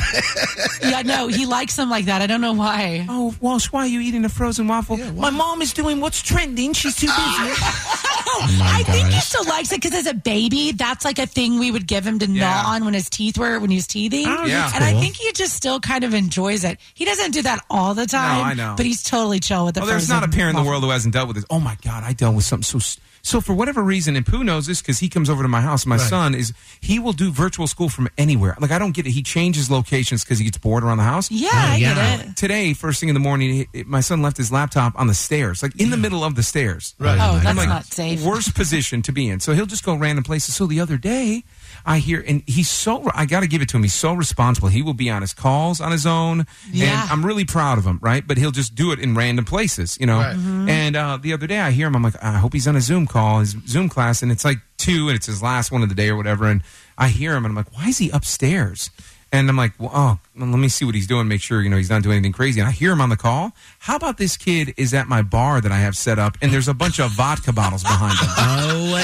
Yeah, 0.83 1.03
no, 1.03 1.27
he 1.27 1.45
likes 1.45 1.75
them 1.75 1.89
like 1.89 2.05
that. 2.05 2.21
I 2.21 2.27
don't 2.27 2.41
know 2.41 2.53
why. 2.53 3.05
Oh, 3.07 3.33
Walsh, 3.39 3.67
why 3.71 3.81
are 3.81 3.87
you 3.87 4.01
eating 4.01 4.25
a 4.25 4.29
frozen 4.29 4.67
waffle? 4.67 4.97
My 5.13 5.29
mom 5.29 5.61
is 5.61 5.73
doing 5.73 5.99
what's 6.01 6.21
trending. 6.21 6.73
She's 6.73 6.95
too 6.95 7.07
busy. 7.07 7.61
Oh, 8.33 8.39
oh 8.43 8.59
I 8.63 8.83
think 8.83 9.09
he 9.09 9.19
still 9.19 9.45
likes 9.45 9.71
it 9.71 9.81
because 9.81 9.93
as 9.97 10.05
a 10.07 10.13
baby, 10.13 10.71
that's 10.71 11.03
like 11.03 11.19
a 11.19 11.25
thing 11.25 11.59
we 11.59 11.69
would 11.71 11.85
give 11.87 12.05
him 12.05 12.19
to 12.19 12.25
Yeah. 12.27 12.39
gnaw 12.63 12.69
on 12.75 12.85
when 12.85 12.93
his 12.93 13.09
teeth 13.09 13.37
were 13.37 13.59
when 13.59 13.69
he 13.69 13.75
was 13.75 13.87
teething. 13.87 14.25
Oh, 14.27 14.45
Yeah. 14.45 14.61
that's 14.61 14.75
and 14.75 14.83
I 14.83 14.93
think 14.99 15.15
he 15.15 15.31
just 15.33 15.53
still 15.53 15.79
kind 15.79 16.03
of 16.03 16.13
enjoys 16.13 16.63
it. 16.63 16.79
He 16.93 17.03
doesn't 17.05 17.31
do 17.31 17.41
that 17.43 17.63
all 17.69 17.93
the 17.93 18.05
time. 18.05 18.45
I 18.45 18.53
know. 18.53 18.75
But 18.77 18.85
he's 18.85 19.03
totally 19.03 19.39
chill 19.39 19.65
with 19.65 19.77
it. 19.77 19.83
Oh, 19.83 19.85
there's 19.85 20.09
not 20.09 20.23
a 20.23 20.27
parent 20.29 20.57
in 20.57 20.63
the 20.63 20.69
world 20.69 20.83
who 20.83 20.89
hasn't 20.89 21.13
dealt 21.13 21.27
with 21.27 21.35
this. 21.35 21.45
Oh 21.49 21.59
my 21.59 21.77
God, 21.83 22.03
I 22.03 22.13
dealt 22.13 22.35
with 22.35 22.45
something 22.45 22.63
so. 22.63 22.77
s- 22.77 22.97
So 23.23 23.39
for 23.41 23.53
whatever 23.53 23.83
reason, 23.83 24.15
and 24.15 24.25
Pooh 24.25 24.43
knows 24.43 24.65
this 24.67 24.81
because 24.81 24.99
he 24.99 25.07
comes 25.09 25.29
over 25.29 25.43
to 25.43 25.47
my 25.49 25.61
house. 25.61 25.85
My 25.85 25.97
Right. 25.97 26.09
son 26.09 26.33
is 26.35 26.53
he 26.79 26.97
will 26.99 27.13
do 27.13 27.31
virtual 27.31 27.67
school 27.67 27.87
from 27.89 28.09
anywhere. 28.17 28.55
Like 28.59 28.71
I 28.71 28.79
don't 28.79 28.93
get 28.93 29.05
it. 29.05 29.11
He 29.11 29.21
changes 29.23 29.69
locations 29.69 30.23
because 30.23 30.39
he 30.39 30.45
gets 30.45 30.57
bored 30.57 30.83
around 30.83 30.97
the 30.97 31.03
house. 31.03 31.29
Yeah, 31.29 31.49
oh, 31.53 31.57
I 31.73 31.79
get 31.79 31.97
it. 32.21 32.35
Today, 32.35 32.73
first 32.73 32.99
thing 32.99 33.09
in 33.09 33.13
the 33.15 33.19
morning, 33.19 33.67
he- 33.73 33.83
my 33.83 33.99
son 34.01 34.21
left 34.21 34.37
his 34.37 34.51
laptop 34.51 34.93
on 34.99 35.07
the 35.07 35.13
stairs, 35.13 35.61
like 35.61 35.75
in 35.79 35.89
the 35.91 35.97
middle 35.97 36.23
of 36.23 36.35
the 36.35 36.43
stairs. 36.43 36.95
Right. 36.99 37.19
Oh, 37.19 37.35
I'm 37.37 37.43
that's 37.43 37.57
like, 37.57 37.69
not 37.69 37.85
safe. 37.85 38.21
Worst 38.21 38.55
position 38.55 39.01
to 39.03 39.11
be 39.11 39.29
in. 39.29 39.39
So 39.39 39.53
he'll 39.53 39.65
just 39.65 39.83
go 39.83 39.93
random 39.95 40.23
places. 40.23 40.55
So 40.55 40.65
the 40.65 40.79
other 40.79 40.97
day, 40.97 41.43
I 41.85 41.99
hear, 41.99 42.23
and 42.25 42.43
he's 42.45 42.69
so, 42.69 43.09
I 43.13 43.25
got 43.25 43.41
to 43.41 43.47
give 43.47 43.61
it 43.61 43.69
to 43.69 43.77
him. 43.77 43.83
He's 43.83 43.93
so 43.93 44.13
responsible. 44.13 44.69
He 44.69 44.81
will 44.81 44.93
be 44.93 45.09
on 45.09 45.21
his 45.21 45.33
calls 45.33 45.81
on 45.81 45.91
his 45.91 46.05
own. 46.05 46.45
Yeah. 46.71 47.01
And 47.03 47.11
I'm 47.11 47.25
really 47.25 47.45
proud 47.45 47.77
of 47.77 47.85
him, 47.85 47.99
right? 48.01 48.25
But 48.25 48.37
he'll 48.37 48.51
just 48.51 48.75
do 48.75 48.91
it 48.91 48.99
in 48.99 49.15
random 49.15 49.45
places, 49.45 49.97
you 49.99 50.05
know? 50.05 50.19
Right. 50.19 50.35
And 50.35 50.95
uh, 50.95 51.17
the 51.21 51.33
other 51.33 51.47
day, 51.47 51.59
I 51.59 51.71
hear 51.71 51.87
him. 51.87 51.95
I'm 51.95 52.03
like, 52.03 52.21
I 52.23 52.33
hope 52.37 52.53
he's 52.53 52.67
on 52.67 52.75
a 52.75 52.81
Zoom 52.81 53.07
call, 53.07 53.39
his 53.39 53.55
Zoom 53.67 53.89
class, 53.89 54.21
and 54.21 54.31
it's 54.31 54.45
like 54.45 54.59
two, 54.77 55.09
and 55.09 55.15
it's 55.15 55.25
his 55.25 55.41
last 55.41 55.71
one 55.71 55.83
of 55.83 55.89
the 55.89 55.95
day 55.95 56.09
or 56.09 56.15
whatever. 56.15 56.45
And 56.45 56.61
I 56.97 57.07
hear 57.09 57.35
him, 57.35 57.45
and 57.45 57.51
I'm 57.51 57.55
like, 57.55 57.73
why 57.75 57.87
is 57.89 57.97
he 57.97 58.09
upstairs? 58.09 58.89
And 59.33 59.47
I'm 59.47 59.55
like, 59.55 59.71
well, 59.79 59.91
oh, 59.93 60.19
well, 60.35 60.49
let 60.49 60.59
me 60.59 60.67
see 60.67 60.83
what 60.83 60.93
he's 60.93 61.07
doing. 61.07 61.29
Make 61.29 61.41
sure 61.41 61.61
you 61.61 61.69
know 61.69 61.77
he's 61.77 61.89
not 61.89 62.03
doing 62.03 62.17
anything 62.17 62.33
crazy. 62.33 62.59
And 62.59 62.67
I 62.67 62.71
hear 62.71 62.91
him 62.91 62.99
on 62.99 63.07
the 63.09 63.15
call. 63.15 63.53
How 63.79 63.95
about 63.95 64.17
this 64.17 64.35
kid 64.35 64.73
is 64.75 64.93
at 64.93 65.07
my 65.07 65.21
bar 65.21 65.61
that 65.61 65.71
I 65.71 65.77
have 65.77 65.95
set 65.95 66.19
up, 66.19 66.37
and 66.41 66.51
there's 66.51 66.67
a 66.67 66.73
bunch 66.73 66.99
of 66.99 67.11
vodka 67.11 67.53
bottles 67.53 67.83
behind 67.83 68.19
him. 68.19 68.27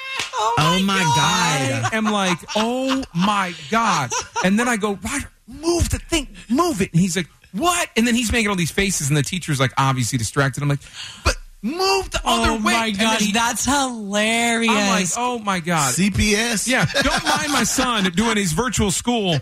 Oh, 0.43 0.55
oh 0.57 0.83
my, 0.85 0.99
God. 0.99 1.91
I 1.93 1.95
am 1.97 2.05
like, 2.05 2.37
oh 2.55 3.03
my 3.13 3.53
god! 3.69 4.09
And 4.43 4.57
then 4.59 4.67
I 4.67 4.77
go, 4.77 4.93
Roger, 5.03 5.29
move 5.47 5.89
the 5.89 5.99
thing, 5.99 6.27
move 6.49 6.81
it. 6.81 6.91
And 6.91 6.99
he's 7.01 7.15
like, 7.15 7.27
what? 7.51 7.89
And 7.95 8.07
then 8.07 8.15
he's 8.15 8.31
making 8.31 8.49
all 8.49 8.55
these 8.55 8.71
faces, 8.71 9.09
and 9.09 9.17
the 9.17 9.23
teacher's 9.23 9.59
like, 9.59 9.71
obviously 9.77 10.17
distracted. 10.17 10.63
I'm 10.63 10.69
like, 10.69 10.79
but 11.23 11.35
move 11.61 12.09
the 12.11 12.19
other 12.25 12.51
Oh 12.51 12.55
way. 12.55 12.73
my 12.73 12.85
And 12.87 12.95
then 12.95 13.05
gosh, 13.07 13.19
he- 13.21 13.31
that's 13.33 13.65
hilarious. 13.65 14.71
I'm 14.73 14.89
like, 14.89 15.07
oh 15.17 15.37
my 15.39 15.59
god. 15.59 15.93
CPS. 15.93 16.67
Yeah, 16.67 16.85
don't 17.03 17.23
mind 17.23 17.51
my 17.51 17.63
son 17.63 18.05
doing 18.15 18.37
his 18.37 18.53
virtual 18.53 18.89
school 18.91 19.37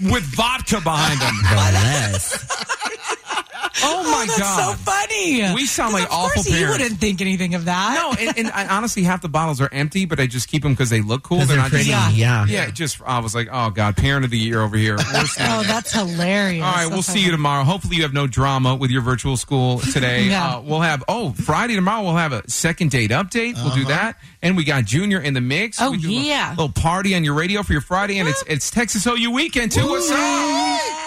with 0.00 0.22
vodka 0.34 0.80
behind 0.80 1.20
him. 1.20 1.34
Bless. 3.60 3.82
Oh 3.84 4.02
my 4.04 4.26
that's 4.26 4.38
god. 4.38 4.70
so 4.70 4.90
funny. 4.90 5.54
We 5.54 5.66
sound 5.66 5.92
'Cause 5.92 6.00
like 6.02 6.08
of 6.08 6.14
awful 6.14 6.30
course 6.34 6.46
he 6.46 6.54
parents. 6.54 6.78
wouldn't 6.82 7.00
think 7.00 7.20
anything 7.20 7.54
of 7.54 7.64
that. 7.66 7.94
No, 7.94 8.26
and, 8.28 8.38
and 8.38 8.48
I, 8.52 8.66
honestly, 8.76 9.02
half 9.02 9.22
the 9.22 9.28
bottles 9.28 9.60
are 9.60 9.68
empty, 9.72 10.04
but 10.04 10.18
I 10.20 10.26
just 10.26 10.48
keep 10.48 10.62
them 10.62 10.72
because 10.72 10.90
they 10.90 11.00
look 11.00 11.22
cool. 11.22 11.38
they're 11.38 11.56
not 11.56 11.70
just- 11.70 11.88
pretty, 11.88 11.90
yeah. 12.18 12.44
yeah. 12.46 12.70
Just 12.70 13.00
I 13.06 13.18
was 13.20 13.34
like, 13.34 13.48
oh 13.50 13.70
god, 13.70 13.96
parent 13.96 14.24
of 14.24 14.30
the 14.30 14.38
year 14.38 14.60
over 14.62 14.76
here. 14.76 14.96
Oh, 15.40 15.62
that's 15.62 15.92
hilarious. 15.92 16.62
All 16.64 16.72
right, 16.72 16.86
we'll 16.86 16.96
That's 16.96 17.08
see 17.08 17.20
you 17.24 17.30
tomorrow. 17.30 17.62
Hopefully, 17.64 17.96
you 17.96 18.02
have 18.02 18.12
no 18.12 18.26
drama 18.26 18.74
with 18.74 18.90
your 18.90 19.02
virtual 19.02 19.36
school 19.36 19.78
today. 19.80 20.24
Yeah. 20.28 20.56
uh, 20.56 20.60
we'll 20.60 20.80
have 20.80 21.04
oh 21.08 21.32
Friday 21.32 21.74
tomorrow. 21.74 22.02
We'll 22.02 22.16
have 22.16 22.32
a 22.32 22.48
second 22.50 22.90
date 22.90 23.10
update. 23.10 23.54
We'll 23.54 23.74
do 23.74 23.84
that, 23.86 24.16
and 24.42 24.56
we 24.56 24.64
got 24.64 24.84
Junior 24.84 25.20
in 25.20 25.34
the 25.34 25.40
mix. 25.40 25.80
Oh, 25.80 25.90
we 25.92 25.98
do 25.98 26.08
a 26.08 26.12
yeah. 26.12 26.50
little, 26.50 26.70
party 26.70 27.14
on 27.14 27.24
your 27.24 27.34
radio 27.34 27.62
for 27.62 27.72
your 27.72 27.80
Friday, 27.80 28.18
and 28.18 28.28
it's 28.28 28.42
it's 28.46 28.70
Texas 28.70 29.06
OU 29.06 29.30
weekend 29.30 29.72
too. 29.72 29.86
What's 29.86 30.10
up? 30.10 30.16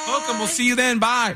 Welcome. 0.07 0.37
We'll 0.39 0.47
see 0.47 0.65
you 0.65 0.75
then. 0.75 0.99
Bye. 0.99 1.35